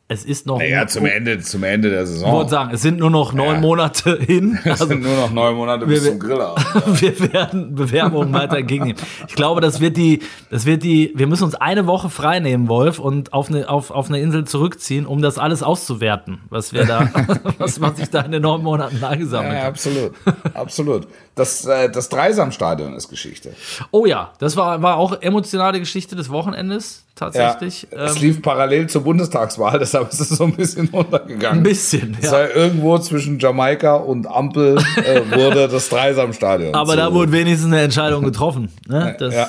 es 0.08 0.24
ist 0.24 0.46
noch. 0.46 0.58
Naja, 0.58 0.86
zum 0.86 1.06
Ende, 1.06 1.38
zum 1.40 1.64
Ende 1.64 1.88
der 1.88 2.06
Saison. 2.06 2.28
Ich 2.28 2.34
wollte 2.34 2.50
sagen, 2.50 2.74
es 2.74 2.82
sind 2.82 2.98
nur 2.98 3.10
noch 3.10 3.32
neun 3.32 3.54
ja. 3.54 3.60
Monate 3.60 4.18
hin. 4.18 4.58
Es 4.62 4.72
also, 4.72 4.86
sind 4.86 5.02
nur 5.02 5.16
noch 5.16 5.30
neun 5.30 5.54
Monate 5.54 5.86
bis 5.86 6.04
wir, 6.04 6.10
zum 6.10 6.18
Grillabend. 6.18 6.66
Ja. 6.74 7.00
wir 7.00 7.32
werden 7.32 7.74
Bewerbungen 7.74 8.32
weiter 8.32 8.58
entgegennehmen. 8.58 9.00
Ich 9.26 9.34
glaube, 9.34 9.60
das 9.60 9.80
wird 9.80 9.96
die, 9.96 10.20
das 10.50 10.66
wird 10.66 10.82
die, 10.82 11.12
wir 11.14 11.26
müssen 11.26 11.44
uns 11.44 11.54
eine 11.54 11.86
Woche 11.86 12.10
frei 12.10 12.40
nehmen, 12.40 12.68
Wolf, 12.68 12.98
und 12.98 13.32
auf 13.32 13.48
eine, 13.48 13.68
auf, 13.68 13.90
auf 13.90 14.08
eine 14.08 14.20
Insel 14.20 14.44
zurückziehen, 14.44 15.06
um 15.06 15.22
das 15.22 15.38
alles 15.38 15.62
auszuwerten, 15.62 16.40
was 16.50 16.72
wir 16.72 16.84
da, 16.84 17.10
was, 17.58 17.80
was 17.80 17.96
sich 17.96 18.10
da 18.10 18.20
in 18.20 18.32
den 18.32 18.42
neun 18.42 18.62
Monaten 18.62 19.02
angesammelt 19.02 19.54
ja, 19.54 19.66
absolut. 19.66 20.12
Absolut. 20.54 21.08
Das, 21.34 21.64
äh, 21.64 21.90
das 21.90 22.08
Dreisamstadion 22.08 22.94
ist 22.94 23.08
Geschichte. 23.08 23.54
Oh 23.90 24.04
ja, 24.04 24.32
das 24.38 24.56
war, 24.56 24.82
war 24.82 24.96
auch 24.96 25.20
emotionale 25.22 25.78
Geschichte 25.78 26.16
des 26.16 26.30
Wochenendes 26.30 27.04
tatsächlich. 27.14 27.86
Ja, 27.90 28.04
es 28.04 28.16
ähm, 28.16 28.22
lief 28.22 28.42
parallel 28.42 28.88
zur 28.88 29.02
Bundestagswahl, 29.02 29.78
deshalb 29.80 30.10
ist 30.12 30.20
es 30.20 30.28
so 30.30 30.44
ein 30.44 30.54
bisschen 30.54 30.88
runtergegangen. 30.88 31.58
Ein 31.58 31.62
bisschen, 31.62 32.16
ja. 32.20 32.28
Sei 32.28 32.50
irgendwo 32.50 32.98
zwischen 32.98 33.38
Jamaika 33.38 33.96
und 33.96 34.26
Ampel 34.26 34.78
äh, 34.96 35.22
wurde 35.30 35.68
das 35.68 35.88
Dreisamstadion. 35.88 36.74
Aber 36.74 36.96
da 36.96 37.12
wurde 37.12 37.32
wenigstens 37.32 37.72
eine 37.72 37.82
Entscheidung 37.82 38.24
getroffen. 38.24 38.70
Ne? 38.88 39.16
ja. 39.20 39.48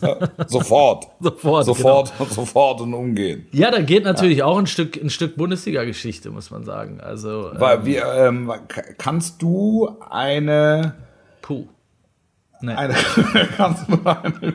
sofort. 0.46 1.08
Sofort. 1.20 1.64
Sofort, 1.66 2.12
genau. 2.18 2.30
sofort 2.30 2.80
und 2.80 2.94
umgehen. 2.94 3.46
Ja, 3.52 3.70
da 3.70 3.80
geht 3.80 4.04
natürlich 4.04 4.38
ja. 4.38 4.46
auch 4.46 4.58
ein 4.58 4.66
Stück, 4.66 4.96
ein 4.96 5.10
Stück 5.10 5.36
Bundesliga-Geschichte, 5.36 6.30
muss 6.30 6.50
man 6.50 6.64
sagen. 6.64 7.00
Also, 7.00 7.50
ähm, 7.52 7.60
Weil 7.60 7.84
wir, 7.84 8.04
ähm, 8.14 8.52
kannst 8.98 9.42
du 9.42 9.96
eine 10.08 10.94
Puh. 11.50 11.66
Nee. 12.62 12.74
Eine, 12.74 12.94
kannst 13.56 13.88
du, 13.88 13.98
eine, 14.04 14.54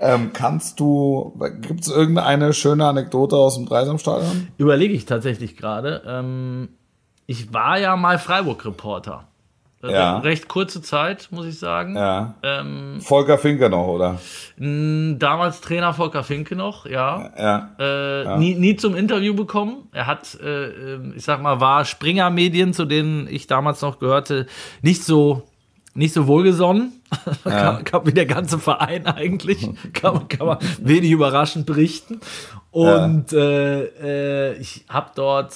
ähm, 0.00 0.32
kannst 0.32 0.80
du, 0.80 1.38
gibt 1.60 1.82
es 1.82 1.88
irgendeine 1.88 2.52
schöne 2.52 2.86
Anekdote 2.86 3.36
aus 3.36 3.56
dem 3.56 3.66
Dreisamstadion? 3.66 4.48
Überlege 4.58 4.94
ich 4.94 5.04
tatsächlich 5.04 5.56
gerade. 5.56 6.02
Ähm, 6.06 6.70
ich 7.26 7.52
war 7.52 7.78
ja 7.78 7.96
mal 7.96 8.18
Freiburg-Reporter. 8.18 9.28
Ja. 9.82 10.18
Recht 10.18 10.48
kurze 10.48 10.80
Zeit, 10.80 11.28
muss 11.30 11.44
ich 11.44 11.58
sagen. 11.58 11.94
Ja. 11.94 12.36
Ähm, 12.42 13.02
Volker 13.02 13.36
Finke 13.36 13.68
noch, 13.68 13.86
oder? 13.86 14.18
Damals 14.56 15.60
Trainer 15.60 15.92
Volker 15.92 16.24
Finke 16.24 16.56
noch, 16.56 16.86
ja. 16.86 17.30
ja. 17.36 17.70
Äh, 17.78 18.24
ja. 18.24 18.36
Nie, 18.38 18.54
nie 18.54 18.76
zum 18.76 18.96
Interview 18.96 19.34
bekommen. 19.34 19.88
Er 19.92 20.06
hat, 20.06 20.38
äh, 20.42 20.96
ich 21.14 21.24
sag 21.24 21.42
mal, 21.42 21.60
war 21.60 21.84
Springer 21.84 22.30
Medien, 22.30 22.72
zu 22.72 22.86
denen 22.86 23.28
ich 23.28 23.46
damals 23.46 23.82
noch 23.82 23.98
gehörte, 23.98 24.46
nicht 24.80 25.04
so 25.04 25.42
nicht 25.94 26.12
so 26.12 26.26
wohlgesonnen. 26.26 26.92
Kam, 27.44 27.84
kam 27.84 28.06
wie 28.06 28.12
der 28.12 28.26
ganze 28.26 28.58
Verein 28.58 29.06
eigentlich. 29.06 29.68
kann, 29.92 30.28
kann 30.28 30.46
man 30.46 30.58
wenig 30.80 31.10
überraschend 31.10 31.66
berichten. 31.66 32.20
Und 32.70 33.32
ja. 33.32 33.38
äh, 33.38 34.52
äh, 34.52 34.58
ich 34.58 34.84
habe 34.88 35.10
dort 35.14 35.54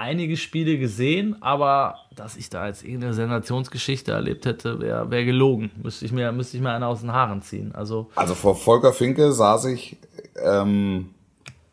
einige 0.00 0.36
Spiele 0.36 0.78
gesehen, 0.78 1.36
aber 1.42 1.96
dass 2.16 2.36
ich 2.36 2.48
da 2.48 2.66
jetzt 2.66 2.82
irgendeine 2.82 3.14
Sensationsgeschichte 3.14 4.12
erlebt 4.12 4.46
hätte, 4.46 4.80
wäre 4.80 5.10
wär 5.10 5.24
gelogen. 5.24 5.70
Müsste 5.82 6.06
ich, 6.06 6.12
mir, 6.12 6.32
müsste 6.32 6.56
ich 6.56 6.62
mir 6.62 6.70
einen 6.70 6.84
aus 6.84 7.00
den 7.00 7.12
Haaren 7.12 7.42
ziehen. 7.42 7.72
Also, 7.74 8.10
also 8.16 8.34
vor 8.34 8.56
Volker 8.56 8.92
Finke 8.92 9.32
saß 9.32 9.66
ich, 9.66 9.98
ähm, 10.42 11.10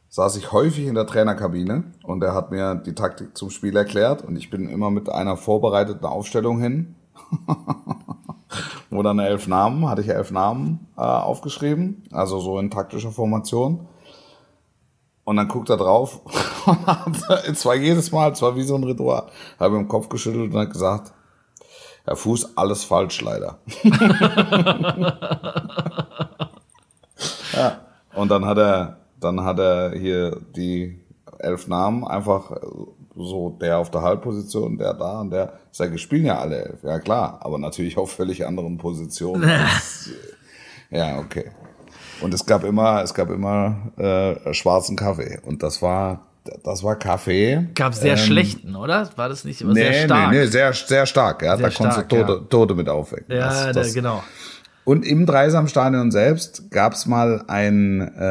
saß 0.09 0.35
ich 0.35 0.51
häufig 0.51 0.85
in 0.87 0.95
der 0.95 1.07
Trainerkabine 1.07 1.85
und 2.03 2.23
er 2.23 2.33
hat 2.33 2.51
mir 2.51 2.75
die 2.75 2.93
Taktik 2.93 3.37
zum 3.37 3.49
Spiel 3.49 3.75
erklärt 3.75 4.23
und 4.23 4.35
ich 4.35 4.49
bin 4.49 4.67
immer 4.67 4.91
mit 4.91 5.09
einer 5.09 5.37
vorbereiteten 5.37 6.05
Aufstellung 6.05 6.59
hin. 6.59 6.95
Wo 8.89 9.03
dann 9.03 9.19
elf 9.19 9.47
Namen, 9.47 9.87
hatte 9.87 10.01
ich 10.01 10.09
elf 10.09 10.31
Namen 10.31 10.87
äh, 10.97 11.01
aufgeschrieben, 11.01 12.03
also 12.11 12.39
so 12.39 12.59
in 12.59 12.71
taktischer 12.71 13.11
Formation. 13.11 13.87
Und 15.23 15.35
dann 15.35 15.47
guckt 15.47 15.69
er 15.69 15.77
drauf 15.77 16.21
und 16.65 16.87
hat, 16.87 17.47
es 17.47 17.63
jedes 17.63 18.11
Mal, 18.11 18.31
es 18.31 18.41
war 18.41 18.55
wie 18.55 18.63
so 18.63 18.75
ein 18.75 18.83
Ritual, 18.83 19.27
habe 19.59 19.75
im 19.75 19.87
Kopf 19.87 20.09
geschüttelt 20.09 20.53
und 20.53 20.59
hat 20.59 20.71
gesagt, 20.71 21.13
Herr 22.05 22.15
Fuß, 22.15 22.57
alles 22.57 22.85
falsch 22.85 23.19
leider. 23.21 23.59
ja. 27.53 27.81
Und 28.15 28.31
dann 28.31 28.45
hat 28.45 28.57
er, 28.57 28.97
dann 29.19 29.43
hat 29.43 29.59
er 29.59 29.91
hier 29.91 30.39
die 30.55 31.01
elf 31.39 31.67
Namen 31.67 32.07
einfach 32.07 32.51
so 33.17 33.57
der 33.61 33.77
auf 33.77 33.91
der 33.91 34.01
Halbposition, 34.01 34.77
der 34.77 34.93
da 34.93 35.21
und 35.21 35.31
der. 35.31 35.53
Sag, 35.71 35.97
spielen 35.99 36.25
ja 36.25 36.39
alle 36.39 36.65
elf, 36.65 36.83
ja 36.83 36.99
klar, 36.99 37.39
aber 37.41 37.57
natürlich 37.57 37.97
auf 37.97 38.11
völlig 38.11 38.45
anderen 38.45 38.77
Positionen. 38.77 39.49
ja, 40.91 41.19
okay. 41.19 41.51
Und 42.21 42.33
es 42.33 42.45
gab 42.45 42.63
immer, 42.63 43.03
es 43.03 43.13
gab 43.13 43.29
immer 43.29 43.91
äh, 43.97 44.53
schwarzen 44.53 44.95
Kaffee. 44.95 45.39
Und 45.45 45.61
das 45.61 45.81
war, 45.81 46.27
das 46.63 46.83
war 46.83 46.95
Kaffee. 46.95 47.67
Gab 47.75 47.93
sehr 47.93 48.13
ähm, 48.13 48.17
schlechten, 48.17 48.75
oder? 48.75 49.09
War 49.15 49.29
das 49.29 49.43
nicht 49.43 49.61
immer 49.61 49.73
nee, 49.73 49.81
sehr 49.83 50.05
stark? 50.05 50.31
Nee, 50.31 50.39
nee, 50.39 50.45
sehr, 50.45 50.73
sehr 50.73 51.05
stark. 51.05 51.41
Ja, 51.43 51.57
sehr 51.57 51.69
da 51.69 51.75
konntest 51.75 51.99
du 51.99 52.07
Tote, 52.07 52.33
ja. 52.33 52.47
Tote 52.49 52.75
mit 52.75 52.89
aufwecken. 52.89 53.35
Ja, 53.35 53.67
das, 53.67 53.75
das, 53.75 53.93
genau. 53.93 54.23
Und 54.87 55.05
im 55.05 55.25
Dreisamstadion 55.25 56.11
selbst 56.11 56.71
gab's 56.71 57.07
mal 57.07 57.43
ein, 57.47 57.99
äh, 57.99 58.23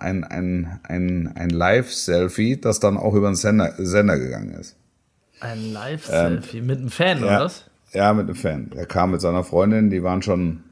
ein, 0.00 0.24
ein, 0.24 0.80
ein, 0.82 1.30
ein 1.34 1.50
Live-Selfie, 1.50 2.58
das 2.58 2.80
dann 2.80 2.96
auch 2.96 3.12
über 3.12 3.28
den 3.28 3.34
Sender, 3.34 3.74
Sender 3.76 4.18
gegangen 4.18 4.52
ist. 4.52 4.76
Ein 5.40 5.74
Live-Selfie 5.74 6.56
ähm, 6.60 6.66
mit 6.66 6.78
einem 6.78 6.88
Fan, 6.88 7.18
ja, 7.18 7.24
oder 7.26 7.40
was? 7.40 7.64
Ja, 7.92 8.14
mit 8.14 8.28
einem 8.28 8.34
Fan. 8.34 8.70
Er 8.74 8.86
kam 8.86 9.10
mit 9.10 9.20
seiner 9.20 9.44
Freundin, 9.44 9.90
die 9.90 10.02
waren 10.02 10.22
schon 10.22 10.62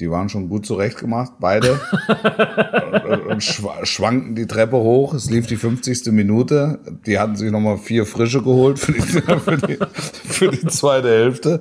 die 0.00 0.10
waren 0.10 0.28
schon 0.28 0.48
gut 0.48 0.66
zurechtgemacht, 0.66 1.34
beide. 1.38 1.78
und, 3.08 3.26
und 3.26 3.44
schwanken 3.44 4.34
die 4.34 4.48
Treppe 4.48 4.78
hoch. 4.78 5.14
Es 5.14 5.30
lief 5.30 5.46
die 5.46 5.54
50. 5.54 6.06
Minute. 6.06 6.80
Die 7.06 7.20
hatten 7.20 7.36
sich 7.36 7.52
nochmal 7.52 7.78
vier 7.78 8.04
Frische 8.04 8.42
geholt 8.42 8.80
für 8.80 8.90
die, 8.90 9.00
für 9.00 9.56
die, 9.58 9.78
für 9.94 10.50
die 10.50 10.66
zweite 10.66 11.08
Hälfte. 11.08 11.60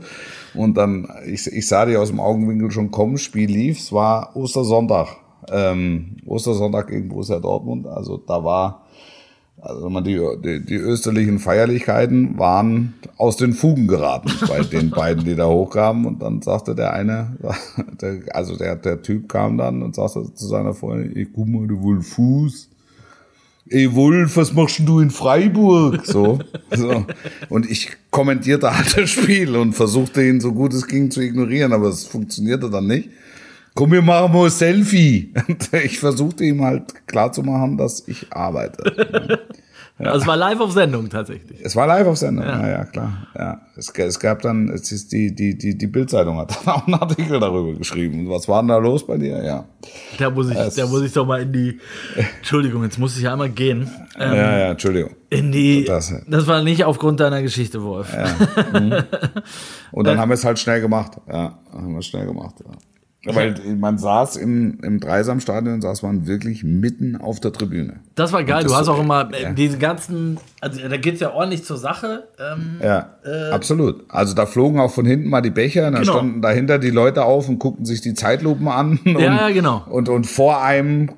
Und 0.54 0.78
dann, 0.78 1.08
ich, 1.26 1.48
ich 1.48 1.68
sah 1.68 1.86
die 1.86 1.98
aus 1.98 2.10
dem 2.10 2.20
Augenwinkel 2.20 2.72
schon 2.72 2.92
kommen. 2.92 3.18
Spiel 3.18 3.50
lief. 3.50 3.80
Es 3.80 3.92
war 3.92 4.36
Ostersonntag. 4.36 5.18
Ähm, 5.50 6.18
Ostersonntag 6.26 6.88
gegen 6.88 7.10
Borussia 7.10 7.40
Dortmund. 7.40 7.88
Also 7.88 8.18
da 8.18 8.44
war 8.44 8.86
also 9.62 9.92
man 9.92 10.04
die, 10.04 10.20
die, 10.44 10.66
die 10.66 10.76
österlichen 10.76 11.38
Feierlichkeiten 11.38 12.40
waren 12.40 12.96
aus 13.18 13.38
den 13.38 13.54
Fugen 13.54 13.88
geraten 13.88 14.32
bei 14.48 14.62
den 14.62 14.90
beiden, 14.90 15.24
die 15.24 15.36
da 15.36 15.48
hochkamen. 15.48 16.06
Und 16.06 16.22
dann 16.22 16.42
sagte 16.42 16.74
der 16.74 16.94
eine, 16.94 17.38
also 18.34 18.58
der, 18.58 18.76
der 18.76 19.02
Typ 19.04 19.30
kam 19.30 19.60
dann 19.60 19.84
und 19.84 19.96
sagte 19.96 20.34
zu 20.34 20.48
seiner 20.48 20.74
Freundin, 20.74 21.16
ich 21.16 21.28
guck 21.34 21.48
mal, 21.48 21.68
du 21.68 22.02
Fuß. 22.02 22.71
Ey 23.72 23.94
Wolf, 23.96 24.38
was 24.38 24.54
machst 24.54 24.82
du 24.84 25.00
in 25.00 25.10
Freiburg? 25.10 26.06
So, 26.06 26.40
so. 26.76 27.06
Und 27.50 27.70
ich 27.70 27.90
kommentierte 28.12 28.76
halt 28.76 28.98
das 28.98 29.10
Spiel 29.10 29.56
und 29.56 29.74
versuchte 29.74 30.24
ihn 30.24 30.42
so 30.42 30.52
gut 30.52 30.74
es 30.74 30.88
ging 30.88 31.10
zu 31.10 31.22
ignorieren, 31.22 31.74
aber 31.74 31.88
es 31.88 32.06
funktionierte 32.06 32.70
dann 32.70 32.88
nicht 32.88 33.10
komm, 33.76 33.92
wir 33.92 34.02
machen 34.02 34.34
mal 34.34 34.46
ein 34.46 34.52
Selfie. 34.52 35.34
ich 35.84 36.00
versuchte 36.00 36.44
ihm 36.44 36.62
halt 36.64 37.08
klarzumachen, 37.08 37.78
dass 37.78 38.08
ich 38.08 38.32
arbeite. 38.32 39.42
Ja. 40.02 40.12
Also 40.12 40.22
es 40.22 40.28
war 40.28 40.38
live 40.38 40.60
auf 40.60 40.72
Sendung 40.72 41.10
tatsächlich. 41.10 41.60
Es 41.64 41.76
war 41.76 41.86
live 41.86 42.08
auf 42.08 42.18
Sendung, 42.18 42.46
ja, 42.46 42.62
ja, 42.62 42.70
ja 42.70 42.86
klar. 42.86 43.28
Ja. 43.38 43.62
Es, 43.76 43.90
es 43.90 44.20
gab 44.20 44.42
dann, 44.42 44.70
es 44.70 44.92
ist 44.92 45.12
die, 45.12 45.34
die, 45.34 45.58
die, 45.58 45.78
die 45.78 45.88
Bildzeitung 45.88 46.38
hat 46.38 46.58
dann 46.66 46.74
auch 46.74 46.88
einen 46.88 46.96
Artikel 46.96 47.40
darüber 47.40 47.78
geschrieben. 47.78 48.30
Was 48.30 48.48
war 48.48 48.62
denn 48.62 48.70
da 48.70 48.78
los 48.78 49.06
bei 49.06 49.18
dir? 49.18 49.44
Ja. 49.44 49.66
Da 50.18 50.30
muss 50.30 50.50
ich, 50.50 50.58
es, 50.58 50.76
da 50.76 50.88
muss 50.88 51.04
ich 51.04 51.14
doch 51.14 51.26
mal 51.26 51.42
in 51.42 51.54
die. 51.54 51.80
Entschuldigung, 52.40 52.84
jetzt 52.84 52.98
muss 52.98 53.18
ich 53.18 53.28
einmal 53.28 53.50
gehen. 53.50 53.90
Ähm, 54.20 54.34
ja, 54.34 54.60
ja, 54.60 54.72
Entschuldigung. 54.72 55.12
In 55.30 55.52
die. 55.52 55.86
Das, 55.86 56.14
das 56.28 56.48
war 56.48 56.64
nicht 56.64 56.84
aufgrund 56.86 57.20
deiner 57.20 57.42
Geschichte, 57.42 57.84
Wolf. 57.84 58.12
Ja. 58.14 58.80
Mhm. 58.80 59.04
Und 59.92 60.08
dann 60.08 60.18
äh, 60.18 60.20
haben 60.20 60.30
wir 60.30 60.36
es 60.36 60.46
halt 60.46 60.58
schnell 60.58 60.82
gemacht. 60.82 61.14
Ja, 61.28 61.60
haben 61.72 61.92
wir 61.92 62.00
es 62.00 62.08
schnell 62.08 62.26
gemacht. 62.26 62.56
Ja. 62.66 62.72
Weil 63.24 63.54
man 63.78 64.00
saß 64.00 64.38
im, 64.38 64.80
im 64.82 65.00
Dreisamstadion, 65.00 65.80
saß 65.80 66.02
man 66.02 66.26
wirklich 66.26 66.64
mitten 66.64 67.16
auf 67.16 67.40
der 67.40 67.54
Tribüne. 67.54 67.98
Das 68.16 68.34
war 68.34 68.44
geil. 68.44 68.64
Das 68.64 68.72
du 68.72 68.78
hast 68.78 68.88
auch 68.88 69.00
immer 69.00 69.30
ja. 69.40 69.52
diese 69.52 69.78
ganzen, 69.78 70.40
also 70.60 70.80
da 70.90 70.98
geht's 70.98 71.20
ja 71.20 71.32
ordentlich 71.32 71.64
zur 71.64 71.78
Sache. 71.78 72.24
Ähm, 72.40 72.78
ja, 72.82 73.12
äh, 73.24 73.52
absolut. 73.52 74.06
Also 74.10 74.34
da 74.34 74.48
flogen 74.48 74.80
auch 74.80 74.92
von 74.92 75.06
hinten 75.06 75.30
mal 75.30 75.42
die 75.42 75.52
Becher, 75.52 75.86
und 75.88 75.94
dann 75.94 76.02
genau. 76.02 76.14
standen 76.14 76.42
dahinter 76.42 76.80
die 76.80 76.90
Leute 76.90 77.24
auf 77.24 77.48
und 77.48 77.60
guckten 77.60 77.86
sich 77.86 78.02
die 78.02 78.16
Zeitlupen 78.16 78.68
an. 78.68 79.00
Und, 79.06 79.20
ja, 79.20 79.50
genau. 79.50 79.84
Und, 79.90 80.10
und 80.10 80.26
vor 80.26 80.64
einem 80.64 81.12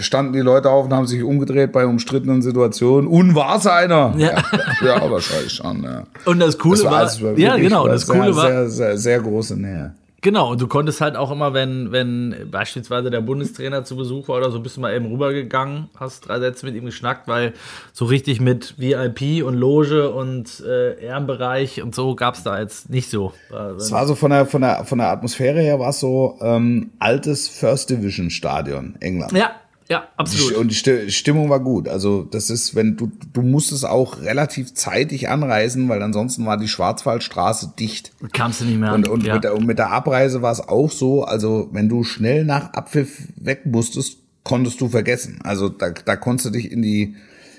standen 0.00 0.34
die 0.34 0.40
Leute 0.40 0.68
auf 0.68 0.86
und 0.86 0.92
haben 0.92 1.06
sich 1.06 1.22
umgedreht 1.22 1.72
bei 1.72 1.86
umstrittenen 1.86 2.42
Situationen. 2.42 3.08
Und 3.08 3.34
war's 3.34 3.66
einer? 3.66 4.14
Ja, 4.16 4.32
ja, 4.32 4.42
ja 4.82 5.10
wahrscheinlich 5.10 5.52
schon. 5.52 5.84
Ja. 5.84 6.02
Und 6.26 6.40
das 6.40 6.58
Coole 6.58 6.82
das 6.82 6.84
war, 6.84 7.30
war, 7.30 7.32
war 7.32 7.38
ja, 7.38 7.56
genau. 7.56 7.86
Das 7.86 8.06
Coole 8.06 8.34
war 8.34 8.46
sehr, 8.46 8.68
sehr, 8.68 8.98
sehr 8.98 9.20
große 9.20 9.56
Nähe. 9.56 9.94
Genau, 10.22 10.50
und 10.50 10.60
du 10.60 10.68
konntest 10.68 11.00
halt 11.00 11.16
auch 11.16 11.30
immer, 11.30 11.54
wenn, 11.54 11.92
wenn 11.92 12.48
beispielsweise 12.50 13.10
der 13.10 13.20
Bundestrainer 13.22 13.84
zu 13.84 13.96
Besuch 13.96 14.28
war 14.28 14.36
oder 14.36 14.50
so, 14.50 14.60
bist 14.60 14.76
du 14.76 14.80
mal 14.80 14.94
eben 14.94 15.06
rübergegangen, 15.06 15.88
hast 15.98 16.28
drei 16.28 16.38
Sätze 16.40 16.66
mit 16.66 16.74
ihm 16.74 16.84
geschnackt, 16.84 17.26
weil 17.26 17.54
so 17.92 18.04
richtig 18.04 18.40
mit 18.40 18.74
VIP 18.78 19.44
und 19.44 19.54
Loge 19.54 20.10
und 20.10 20.60
äh, 20.66 21.02
Ehrenbereich 21.02 21.82
und 21.82 21.94
so 21.94 22.14
gab's 22.14 22.42
da 22.42 22.60
jetzt 22.60 22.90
nicht 22.90 23.08
so. 23.08 23.32
Es 23.76 23.90
war 23.92 24.06
so 24.06 24.14
von 24.14 24.30
der, 24.30 24.46
von 24.46 24.60
der, 24.60 24.84
von 24.84 24.98
der 24.98 25.08
Atmosphäre 25.08 25.60
her, 25.60 25.78
war 25.78 25.90
es 25.90 26.00
so 26.00 26.36
ähm, 26.40 26.90
altes 26.98 27.48
First 27.48 27.90
Division 27.90 28.30
Stadion, 28.30 28.96
England. 29.00 29.32
Ja, 29.32 29.52
ja, 29.90 30.06
absolut. 30.16 30.54
Und 30.54 30.68
die 30.68 31.10
Stimmung 31.10 31.50
war 31.50 31.58
gut. 31.58 31.88
Also 31.88 32.22
das 32.22 32.48
ist, 32.48 32.76
wenn 32.76 32.96
du 32.96 33.10
du 33.32 33.42
musstest 33.42 33.84
auch 33.84 34.22
relativ 34.22 34.72
zeitig 34.72 35.28
anreisen, 35.28 35.88
weil 35.88 36.00
ansonsten 36.00 36.46
war 36.46 36.56
die 36.56 36.68
Schwarzwaldstraße 36.68 37.72
dicht. 37.76 38.12
Kamst 38.32 38.60
du 38.60 38.66
nicht 38.66 38.78
mehr. 38.78 38.94
Und, 38.94 39.08
und, 39.08 39.24
ja. 39.24 39.34
mit, 39.34 39.42
der, 39.42 39.56
und 39.56 39.66
mit 39.66 39.78
der 39.78 39.90
Abreise 39.90 40.42
war 40.42 40.52
es 40.52 40.60
auch 40.60 40.92
so. 40.92 41.24
Also 41.24 41.70
wenn 41.72 41.88
du 41.88 42.04
schnell 42.04 42.44
nach 42.44 42.72
Abpfiff 42.72 43.32
weg 43.34 43.66
musstest, 43.66 44.18
konntest 44.44 44.80
du 44.80 44.88
vergessen. 44.88 45.40
Also 45.42 45.68
da, 45.68 45.90
da 45.90 46.14
konntest 46.14 46.46
du 46.46 46.50
dich 46.50 46.70
in 46.70 46.82
die 46.82 47.16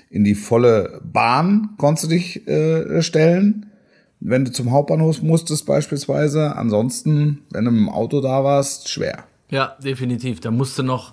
in 0.08 0.24
die 0.24 0.34
volle 0.34 1.02
Bahn 1.04 1.70
konntest 1.76 2.04
du 2.04 2.14
dich 2.14 2.48
äh, 2.48 3.02
stellen. 3.02 3.66
Wenn 4.20 4.46
du 4.46 4.52
zum 4.52 4.70
Hauptbahnhof 4.70 5.20
musstest 5.20 5.66
beispielsweise. 5.66 6.56
Ansonsten, 6.56 7.42
wenn 7.50 7.66
du 7.66 7.70
mit 7.72 7.80
dem 7.80 7.88
Auto 7.90 8.22
da 8.22 8.42
warst, 8.42 8.88
schwer. 8.88 9.24
Ja, 9.50 9.76
definitiv. 9.84 10.40
Da 10.40 10.50
musste 10.50 10.82
noch 10.82 11.12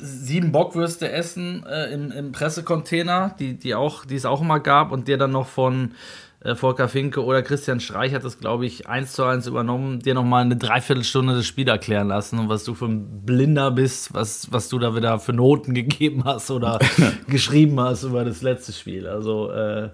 sieben 0.00 0.52
Bockwürste 0.52 1.10
essen 1.10 1.64
äh, 1.66 1.92
im, 1.92 2.10
im 2.10 2.32
Pressecontainer, 2.32 3.34
die, 3.38 3.58
die, 3.58 3.74
auch, 3.74 4.04
die 4.04 4.16
es 4.16 4.24
auch 4.24 4.40
immer 4.40 4.60
gab 4.60 4.92
und 4.92 5.08
der 5.08 5.16
dann 5.16 5.32
noch 5.32 5.46
von 5.46 5.92
äh, 6.40 6.54
Volker 6.54 6.88
Finke 6.88 7.24
oder 7.24 7.42
Christian 7.42 7.80
Streich 7.80 8.14
hat 8.14 8.24
das, 8.24 8.38
glaube 8.38 8.64
ich, 8.64 8.88
eins 8.88 9.12
zu 9.12 9.24
eins 9.24 9.46
übernommen, 9.46 10.00
dir 10.00 10.14
nochmal 10.14 10.44
eine 10.44 10.56
Dreiviertelstunde 10.56 11.34
das 11.34 11.46
Spiel 11.46 11.68
erklären 11.68 12.08
lassen 12.08 12.38
und 12.38 12.48
was 12.48 12.64
du 12.64 12.74
für 12.74 12.86
ein 12.86 13.24
Blinder 13.24 13.72
bist, 13.72 14.14
was, 14.14 14.52
was 14.52 14.68
du 14.68 14.78
da 14.78 14.94
wieder 14.94 15.18
für 15.18 15.32
Noten 15.32 15.74
gegeben 15.74 16.24
hast 16.24 16.50
oder 16.50 16.78
geschrieben 17.28 17.80
hast 17.80 18.04
über 18.04 18.24
das 18.24 18.42
letzte 18.42 18.72
Spiel. 18.72 19.08
Also 19.08 19.50
äh, 19.50 19.90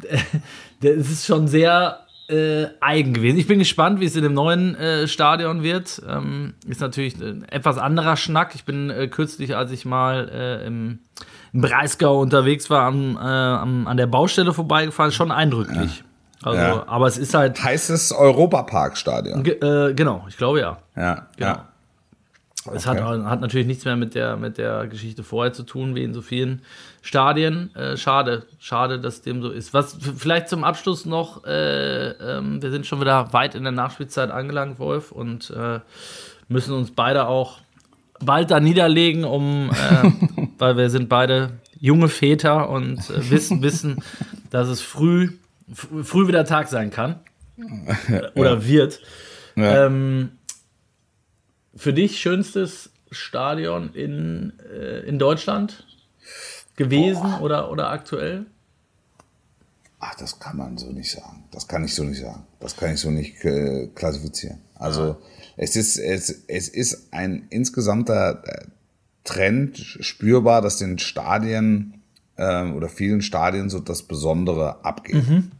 es 0.82 1.10
ist 1.10 1.26
schon 1.26 1.48
sehr 1.48 2.03
äh, 2.28 2.66
eigen 2.80 3.12
gewesen. 3.14 3.38
Ich 3.38 3.46
bin 3.46 3.58
gespannt, 3.58 4.00
wie 4.00 4.06
es 4.06 4.16
in 4.16 4.22
dem 4.22 4.34
neuen 4.34 4.74
äh, 4.76 5.06
Stadion 5.06 5.62
wird. 5.62 6.02
Ähm, 6.08 6.54
ist 6.66 6.80
natürlich 6.80 7.16
ein 7.16 7.44
etwas 7.48 7.78
anderer 7.78 8.16
Schnack. 8.16 8.54
Ich 8.54 8.64
bin 8.64 8.90
äh, 8.90 9.08
kürzlich, 9.08 9.56
als 9.56 9.70
ich 9.70 9.84
mal 9.84 10.28
äh, 10.32 10.66
im, 10.66 11.00
im 11.52 11.60
Breisgau 11.60 12.20
unterwegs 12.20 12.70
war, 12.70 12.86
am, 12.86 13.16
äh, 13.16 13.20
am, 13.20 13.86
an 13.86 13.96
der 13.96 14.06
Baustelle 14.06 14.54
vorbeigefahren, 14.54 15.12
schon 15.12 15.30
eindrücklich. 15.30 15.98
Ja. 15.98 16.04
Also, 16.50 16.60
ja. 16.60 16.84
aber 16.88 17.06
es 17.06 17.16
ist 17.16 17.34
halt. 17.34 17.62
Heißt 17.62 17.90
es 17.90 18.12
Europaparkstadion? 18.12 19.42
Ge 19.42 19.54
äh, 19.60 19.94
genau, 19.94 20.26
ich 20.28 20.36
glaube 20.36 20.60
ja. 20.60 20.78
Ja. 20.94 21.26
Genau. 21.36 21.50
Ja. 21.50 21.68
Es 22.72 22.86
hat, 22.86 23.00
hat 23.00 23.40
natürlich 23.40 23.66
nichts 23.66 23.84
mehr 23.84 23.96
mit 23.96 24.14
der, 24.14 24.36
mit 24.36 24.58
der 24.58 24.86
Geschichte 24.86 25.22
vorher 25.22 25.52
zu 25.52 25.64
tun, 25.64 25.94
wie 25.94 26.02
in 26.02 26.14
so 26.14 26.22
vielen 26.22 26.62
Stadien. 27.02 27.74
Äh, 27.74 27.96
schade, 27.96 28.46
schade, 28.58 28.98
dass 29.00 29.22
dem 29.22 29.42
so 29.42 29.50
ist. 29.50 29.74
Was 29.74 29.98
vielleicht 30.16 30.48
zum 30.48 30.64
Abschluss 30.64 31.04
noch, 31.04 31.44
äh, 31.44 32.10
ähm, 32.10 32.62
wir 32.62 32.70
sind 32.70 32.86
schon 32.86 33.00
wieder 33.00 33.32
weit 33.32 33.54
in 33.54 33.64
der 33.64 33.72
Nachspielzeit 33.72 34.30
angelangt, 34.30 34.78
Wolf, 34.78 35.12
und 35.12 35.50
äh, 35.50 35.80
müssen 36.48 36.74
uns 36.74 36.90
beide 36.90 37.26
auch 37.26 37.58
bald 38.20 38.50
da 38.50 38.60
niederlegen, 38.60 39.24
um, 39.24 39.70
äh, 39.70 40.46
weil 40.58 40.76
wir 40.76 40.88
sind 40.88 41.08
beide 41.08 41.50
junge 41.78 42.08
Väter 42.08 42.70
und 42.70 42.98
äh, 43.10 43.30
wissen, 43.30 43.62
wissen, 43.62 44.02
dass 44.50 44.68
es 44.68 44.80
früh, 44.80 45.32
früh 45.74 46.28
wieder 46.28 46.44
Tag 46.44 46.68
sein 46.68 46.90
kann. 46.90 47.16
Oder 48.34 48.54
ja. 48.54 48.66
wird. 48.66 49.00
Ja. 49.56 49.86
Ähm, 49.86 50.30
für 51.76 51.92
dich 51.92 52.20
schönstes 52.20 52.90
Stadion 53.10 53.94
in, 53.94 54.52
äh, 54.72 55.00
in 55.00 55.18
Deutschland 55.18 55.86
gewesen 56.76 57.34
oder, 57.40 57.70
oder 57.70 57.90
aktuell? 57.90 58.46
Ach, 60.00 60.14
das 60.16 60.38
kann 60.38 60.56
man 60.56 60.76
so 60.76 60.90
nicht 60.90 61.10
sagen. 61.10 61.44
Das 61.50 61.66
kann 61.66 61.84
ich 61.84 61.94
so 61.94 62.04
nicht 62.04 62.20
sagen. 62.20 62.44
Das 62.60 62.76
kann 62.76 62.92
ich 62.92 63.00
so 63.00 63.10
nicht 63.10 63.44
äh, 63.44 63.88
klassifizieren. 63.94 64.58
Also 64.74 65.16
es 65.56 65.76
ist 65.76 65.96
es, 65.96 66.44
es 66.46 66.68
ist 66.68 67.12
ein 67.12 67.46
insgesamter 67.48 68.42
äh, 68.44 68.66
Trend 69.22 69.78
spürbar, 69.78 70.60
dass 70.60 70.76
den 70.76 70.98
Stadien 70.98 72.02
äh, 72.36 72.70
oder 72.70 72.88
vielen 72.88 73.22
Stadien 73.22 73.70
so 73.70 73.80
das 73.80 74.02
Besondere 74.02 74.84
abgeht. 74.84 75.26
Mhm. 75.26 75.52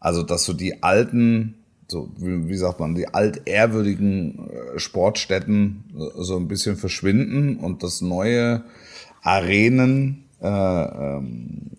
Also 0.00 0.22
dass 0.22 0.44
so 0.44 0.52
die 0.52 0.82
alten 0.82 1.59
so, 1.90 2.10
wie, 2.16 2.48
wie 2.48 2.56
sagt 2.56 2.80
man, 2.80 2.94
die 2.94 3.08
altehrwürdigen 3.08 4.48
äh, 4.48 4.78
Sportstätten 4.78 5.84
äh, 5.94 6.22
so 6.22 6.36
ein 6.36 6.48
bisschen 6.48 6.76
verschwinden 6.76 7.56
und 7.56 7.82
das 7.82 8.00
neue 8.00 8.62
Arenen 9.22 10.24
äh, 10.40 10.46
ähm, 10.48 11.70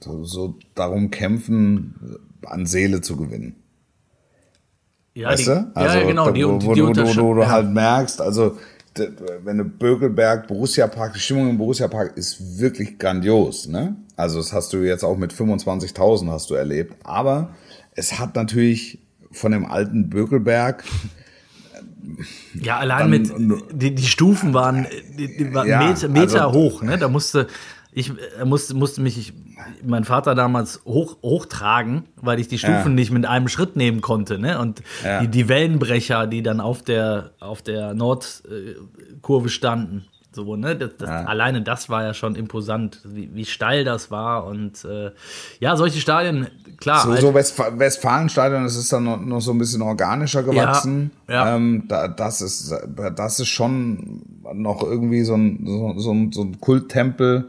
so 0.00 0.54
darum 0.74 1.10
kämpfen, 1.10 1.94
an 2.46 2.66
Seele 2.66 3.00
zu 3.00 3.16
gewinnen. 3.16 3.56
Ja, 5.14 5.28
weißt 5.28 5.40
die, 5.40 5.44
du? 5.46 5.70
Also, 5.74 5.98
ja, 5.98 6.06
genau. 6.06 6.24
Da, 6.24 6.30
wo, 6.30 6.34
die, 6.34 6.44
wo, 6.44 6.74
die, 6.74 6.82
wo, 6.82 6.86
wo, 6.88 7.22
wo 7.22 7.34
du 7.34 7.48
halt 7.48 7.70
merkst, 7.70 8.20
also 8.20 8.56
wenn 9.44 9.58
du 9.58 9.64
Bökelberg, 9.64 10.48
Borussia 10.48 10.86
Park, 10.88 11.14
die 11.14 11.20
Stimmung 11.20 11.50
im 11.50 11.58
Borussia 11.58 11.86
Park 11.86 12.16
ist 12.16 12.58
wirklich 12.58 12.98
grandios, 12.98 13.68
ne? 13.68 13.96
Also 14.16 14.38
das 14.38 14.52
hast 14.52 14.72
du 14.72 14.78
jetzt 14.78 15.04
auch 15.04 15.16
mit 15.16 15.32
25.000 15.32 16.28
hast 16.28 16.50
du 16.50 16.54
erlebt, 16.54 16.94
aber 17.04 17.54
es 17.94 18.18
hat 18.18 18.34
natürlich 18.34 18.98
von 19.32 19.52
dem 19.52 19.64
alten 19.64 20.10
Bökelberg. 20.10 20.84
Ja, 22.54 22.78
allein 22.78 23.10
mit, 23.10 23.30
die, 23.72 23.94
die 23.94 24.06
Stufen 24.06 24.54
waren, 24.54 24.86
die, 25.16 25.52
waren 25.54 25.68
ja, 25.68 25.78
Meter, 25.78 26.08
Meter 26.08 26.46
also, 26.46 26.58
hoch, 26.58 26.82
ne? 26.82 26.98
Da 26.98 27.08
musste, 27.08 27.46
ich 27.92 28.12
musste, 28.44 28.74
musste 28.74 29.00
mich, 29.00 29.18
ich, 29.18 29.32
mein 29.84 30.04
Vater 30.04 30.34
damals 30.34 30.80
hoch, 30.84 31.18
hochtragen, 31.22 32.04
weil 32.16 32.40
ich 32.40 32.48
die 32.48 32.58
Stufen 32.58 32.82
ja. 32.82 32.88
nicht 32.88 33.10
mit 33.10 33.26
einem 33.26 33.48
Schritt 33.48 33.76
nehmen 33.76 34.00
konnte, 34.00 34.38
ne? 34.38 34.58
Und 34.58 34.82
ja. 35.04 35.20
die, 35.20 35.28
die 35.28 35.48
Wellenbrecher, 35.48 36.26
die 36.26 36.42
dann 36.42 36.60
auf 36.60 36.82
der, 36.82 37.32
auf 37.40 37.62
der 37.62 37.94
Nordkurve 37.94 39.48
standen. 39.48 40.06
So, 40.32 40.54
ne? 40.54 40.76
Das, 40.76 40.90
das, 40.96 41.08
ja. 41.08 41.24
Alleine 41.24 41.62
das 41.62 41.88
war 41.88 42.04
ja 42.04 42.14
schon 42.14 42.36
imposant, 42.36 43.00
wie, 43.04 43.34
wie 43.34 43.44
steil 43.44 43.84
das 43.84 44.10
war. 44.10 44.46
Und 44.46 44.84
äh, 44.84 45.10
ja, 45.58 45.76
solche 45.76 45.98
Stadien, 45.98 46.48
klar. 46.78 47.02
So, 47.02 47.10
halt, 47.10 47.20
so 47.20 47.34
Westf 47.34 47.60
Westfalenstadion, 47.72 48.62
das 48.62 48.76
ist 48.76 48.92
dann 48.92 49.04
noch, 49.04 49.20
noch, 49.20 49.40
so 49.40 49.50
ein 49.50 49.58
bisschen 49.58 49.82
organischer 49.82 50.44
gewachsen. 50.44 51.10
Ja, 51.28 51.34
ja. 51.34 51.56
Ähm, 51.56 51.84
da, 51.88 52.06
das, 52.06 52.42
ist, 52.42 52.72
das 53.16 53.40
ist 53.40 53.48
schon 53.48 54.22
noch 54.54 54.84
irgendwie 54.84 55.24
so 55.24 55.34
ein, 55.34 55.64
so, 55.66 55.98
so 55.98 56.12
ein, 56.12 56.32
so 56.32 56.42
ein 56.42 56.60
Kulttempel, 56.60 57.48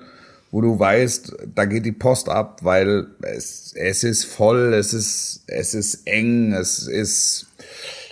wo 0.49 0.61
du 0.61 0.77
weißt, 0.77 1.35
da 1.53 1.65
geht 1.65 1.85
die 1.85 1.91
Post 1.91 2.29
ab, 2.29 2.61
weil 2.63 3.07
es, 3.21 3.73
es 3.75 4.03
ist 4.03 4.25
voll, 4.25 4.73
es 4.73 4.93
ist, 4.93 5.43
es 5.45 5.75
ist 5.75 6.07
eng, 6.07 6.53
es 6.53 6.87
ist 6.87 7.47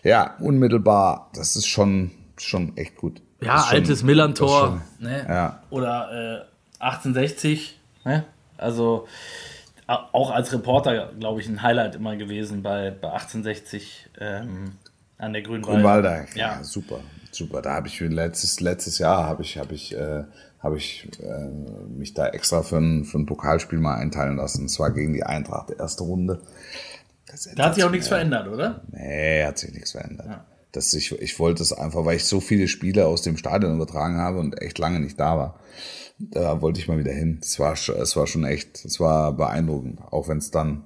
ja 0.03 0.35
unmittelbar. 0.39 1.31
Das 1.33 1.55
ist 1.55 1.65
schon, 1.65 2.11
schon 2.37 2.77
echt 2.77 2.95
gut. 2.95 3.19
Ja, 3.41 3.65
altes 3.69 4.03
Millantor. 4.03 4.81
Ne? 4.99 5.25
Ja. 5.27 5.63
Oder 5.69 6.45
äh, 6.79 6.83
1860. 6.83 7.79
Ne? 8.05 8.25
Also 8.57 9.07
auch 9.87 10.31
als 10.31 10.53
Reporter, 10.53 11.11
glaube 11.19 11.41
ich, 11.41 11.47
ein 11.47 11.61
Highlight 11.63 11.95
immer 11.95 12.15
gewesen 12.15 12.61
bei, 12.61 12.91
bei 12.91 13.09
1860 13.11 14.09
ähm, 14.19 14.73
an 15.17 15.33
der 15.33 15.41
Grünwalder. 15.41 15.73
Grünwalder, 15.73 16.25
ja. 16.35 16.57
ja, 16.57 16.63
super, 16.63 16.99
super. 17.31 17.61
Da 17.61 17.73
habe 17.73 17.87
ich 17.87 17.99
letztes, 17.99 18.59
letztes 18.59 18.99
Jahr 18.99 19.25
habe 19.25 19.41
ich, 19.41 19.57
habe 19.57 19.73
ich, 19.73 19.95
äh, 19.95 20.23
habe 20.59 20.77
ich 20.77 21.09
äh, 21.21 21.47
mich 21.87 22.13
da 22.13 22.27
extra 22.27 22.61
für 22.61 22.77
ein, 22.77 23.03
für 23.03 23.17
ein 23.17 23.25
Pokalspiel 23.25 23.79
mal 23.79 23.95
einteilen 23.95 24.37
lassen. 24.37 24.63
Und 24.63 24.69
zwar 24.69 24.91
gegen 24.91 25.13
die 25.13 25.23
Eintracht, 25.23 25.71
erste 25.71 26.03
Runde. 26.03 26.41
Da 27.55 27.65
hat 27.65 27.75
sich 27.75 27.83
auch 27.83 27.91
nichts 27.91 28.07
verändert, 28.07 28.47
oder? 28.47 28.81
Nee, 28.91 29.43
hat 29.43 29.57
sich 29.57 29.71
nichts 29.71 29.91
verändert. 29.91 30.27
Ja 30.27 30.45
dass 30.71 30.93
ich, 30.93 31.11
ich 31.19 31.39
wollte 31.39 31.63
es 31.63 31.73
einfach, 31.73 32.05
weil 32.05 32.17
ich 32.17 32.25
so 32.25 32.39
viele 32.39 32.67
Spiele 32.67 33.07
aus 33.07 33.21
dem 33.21 33.37
Stadion 33.37 33.75
übertragen 33.75 34.17
habe 34.17 34.39
und 34.39 34.61
echt 34.61 34.77
lange 34.77 34.99
nicht 34.99 35.19
da 35.19 35.37
war. 35.37 35.59
Da 36.19 36.61
wollte 36.61 36.79
ich 36.79 36.87
mal 36.87 36.99
wieder 36.99 37.13
hin. 37.13 37.39
Es 37.41 37.59
war, 37.59 37.73
es 37.73 38.15
war 38.15 38.27
schon 38.27 38.43
echt, 38.43 38.83
es 38.85 38.99
war 38.99 39.31
beeindruckend. 39.33 40.01
Auch 40.11 40.27
wenn 40.27 40.37
es 40.37 40.51
dann, 40.51 40.83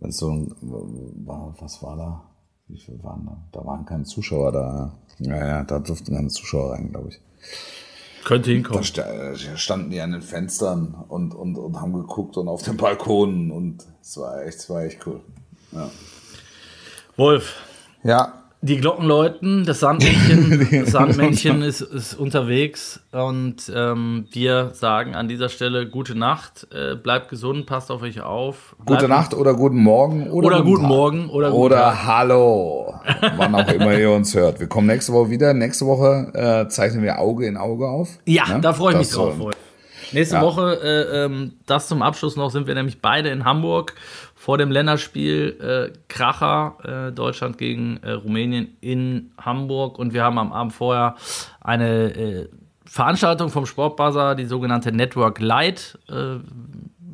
wenn 0.00 0.10
es 0.10 0.16
so 0.16 0.30
ein, 0.30 0.54
was 0.60 1.82
war 1.82 1.96
da? 1.96 2.30
Wie 2.68 2.78
viele 2.78 3.02
waren 3.02 3.26
da? 3.26 3.60
Da 3.60 3.66
waren 3.66 3.84
keine 3.84 4.04
Zuschauer 4.04 4.52
da. 4.52 4.98
Ja, 5.18 5.36
ja, 5.36 5.64
da 5.64 5.78
durften 5.78 6.14
keine 6.14 6.28
Zuschauer 6.28 6.72
rein, 6.72 6.90
glaube 6.90 7.10
ich. 7.10 7.20
Könnte 8.24 8.52
hinkommen. 8.52 8.82
Da 8.94 9.36
standen 9.36 9.90
die 9.90 10.00
an 10.00 10.12
den 10.12 10.22
Fenstern 10.22 10.94
und, 11.08 11.34
und, 11.34 11.56
und 11.58 11.78
haben 11.78 11.92
geguckt 11.92 12.38
und 12.38 12.48
auf 12.48 12.62
den 12.62 12.78
Balkonen 12.78 13.50
und 13.50 13.84
es 14.00 14.16
war 14.16 14.42
echt, 14.44 14.58
es 14.58 14.70
war 14.70 14.82
echt 14.82 15.06
cool. 15.06 15.20
Ja. 15.72 15.90
Wolf. 17.16 17.54
Ja. 18.02 18.43
Die 18.66 18.78
Glocken 18.78 19.04
läuten, 19.04 19.66
das 19.66 19.80
Sandmännchen, 19.80 20.68
das 20.84 20.92
Sandmännchen 20.92 21.60
ist, 21.60 21.82
ist 21.82 22.14
unterwegs 22.14 22.98
und 23.12 23.70
ähm, 23.74 24.26
wir 24.32 24.70
sagen 24.72 25.14
an 25.14 25.28
dieser 25.28 25.50
Stelle 25.50 25.86
gute 25.86 26.14
Nacht, 26.14 26.66
äh, 26.72 26.94
bleibt 26.94 27.28
gesund, 27.28 27.66
passt 27.66 27.90
auf 27.90 28.00
euch 28.00 28.22
auf. 28.22 28.74
Gute 28.86 29.06
Nacht 29.06 29.34
oder 29.34 29.52
guten 29.52 29.76
Morgen 29.76 30.30
oder, 30.30 30.46
oder 30.46 30.56
guten, 30.62 30.76
guten 30.76 30.86
Morgen 30.86 31.28
oder, 31.28 31.52
oder 31.52 32.06
Hallo, 32.06 32.94
wann 33.36 33.54
auch 33.54 33.68
immer 33.68 33.98
ihr 33.98 34.10
uns 34.10 34.34
hört. 34.34 34.60
Wir 34.60 34.66
kommen 34.66 34.86
nächste 34.86 35.12
Woche 35.12 35.28
wieder. 35.28 35.52
Nächste 35.52 35.84
Woche 35.84 36.32
äh, 36.32 36.66
zeichnen 36.70 37.02
wir 37.02 37.18
Auge 37.18 37.46
in 37.46 37.58
Auge 37.58 37.86
auf. 37.86 38.18
Ja, 38.24 38.48
ne? 38.48 38.60
da 38.62 38.72
freue 38.72 38.94
ich 38.94 38.98
das 39.00 39.08
mich 39.08 39.14
drauf. 39.14 39.54
Nächste 40.12 40.36
ja. 40.36 40.42
Woche, 40.42 40.80
äh, 40.82 41.24
ähm, 41.24 41.52
das 41.66 41.88
zum 41.88 42.00
Abschluss 42.00 42.36
noch, 42.36 42.50
sind 42.50 42.66
wir 42.66 42.74
nämlich 42.74 43.02
beide 43.02 43.28
in 43.28 43.44
Hamburg 43.44 43.94
vor 44.44 44.58
dem 44.58 44.70
Länderspiel 44.70 45.56
äh, 45.58 45.98
Kracher, 46.08 47.08
äh, 47.08 47.12
Deutschland 47.12 47.56
gegen 47.56 47.96
äh, 48.02 48.10
Rumänien 48.10 48.76
in 48.82 49.32
Hamburg. 49.40 49.98
Und 49.98 50.12
wir 50.12 50.22
haben 50.22 50.38
am 50.38 50.52
Abend 50.52 50.74
vorher 50.74 51.16
eine 51.62 52.14
äh, 52.14 52.48
Veranstaltung 52.84 53.48
vom 53.48 53.64
Sportbuzzer, 53.64 54.34
die 54.34 54.44
sogenannte 54.44 54.92
Network 54.92 55.40
Light, 55.40 55.98
äh, 56.10 56.40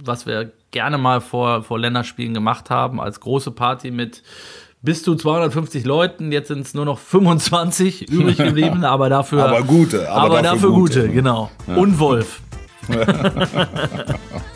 was 0.03 0.27
wir 0.27 0.51
gerne 0.73 0.99
mal 0.99 1.21
vor, 1.21 1.63
vor 1.63 1.79
Länderspielen 1.79 2.35
gemacht 2.35 2.69
haben, 2.69 3.01
als 3.01 3.21
große 3.21 3.53
Party 3.53 3.93
mit 3.93 4.25
bis 4.83 5.05
zu 5.05 5.15
250 5.15 5.85
Leuten. 5.85 6.33
Jetzt 6.33 6.49
sind 6.49 6.67
es 6.67 6.75
nur 6.75 6.85
noch 6.85 6.99
25 6.99 8.11
übrig 8.11 8.39
geblieben, 8.39 8.83
aber 8.83 9.09
dafür. 9.09 9.47
aber 9.47 9.63
gute, 9.63 10.11
aber, 10.11 10.23
aber 10.23 10.43
dafür, 10.43 10.51
dafür, 10.53 10.71
gute, 10.71 11.01
gute 11.03 11.13
genau. 11.15 11.49
Ja. 11.69 11.77
Und 11.77 12.01
Wolf. 12.01 12.41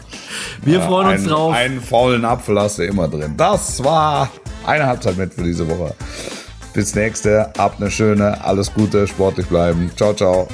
Wir 0.64 0.78
ja, 0.78 0.86
freuen 0.86 1.08
uns 1.08 1.20
einen, 1.20 1.28
drauf. 1.28 1.54
Einen 1.54 1.80
faulen 1.80 2.24
Apfel 2.24 2.58
hast 2.58 2.78
du 2.78 2.84
immer 2.84 3.08
drin. 3.08 3.34
Das 3.36 3.82
war 3.84 4.30
eine 4.66 4.86
Halbzeit 4.86 5.16
mit 5.16 5.34
für 5.34 5.42
diese 5.42 5.68
Woche. 5.68 5.94
Bis 6.72 6.94
nächste. 6.94 7.52
Habt 7.56 7.80
eine 7.80 7.90
schöne, 7.90 8.42
alles 8.44 8.72
Gute, 8.72 9.06
sportlich 9.06 9.46
bleiben. 9.46 9.90
Ciao, 9.96 10.12
ciao. 10.12 10.48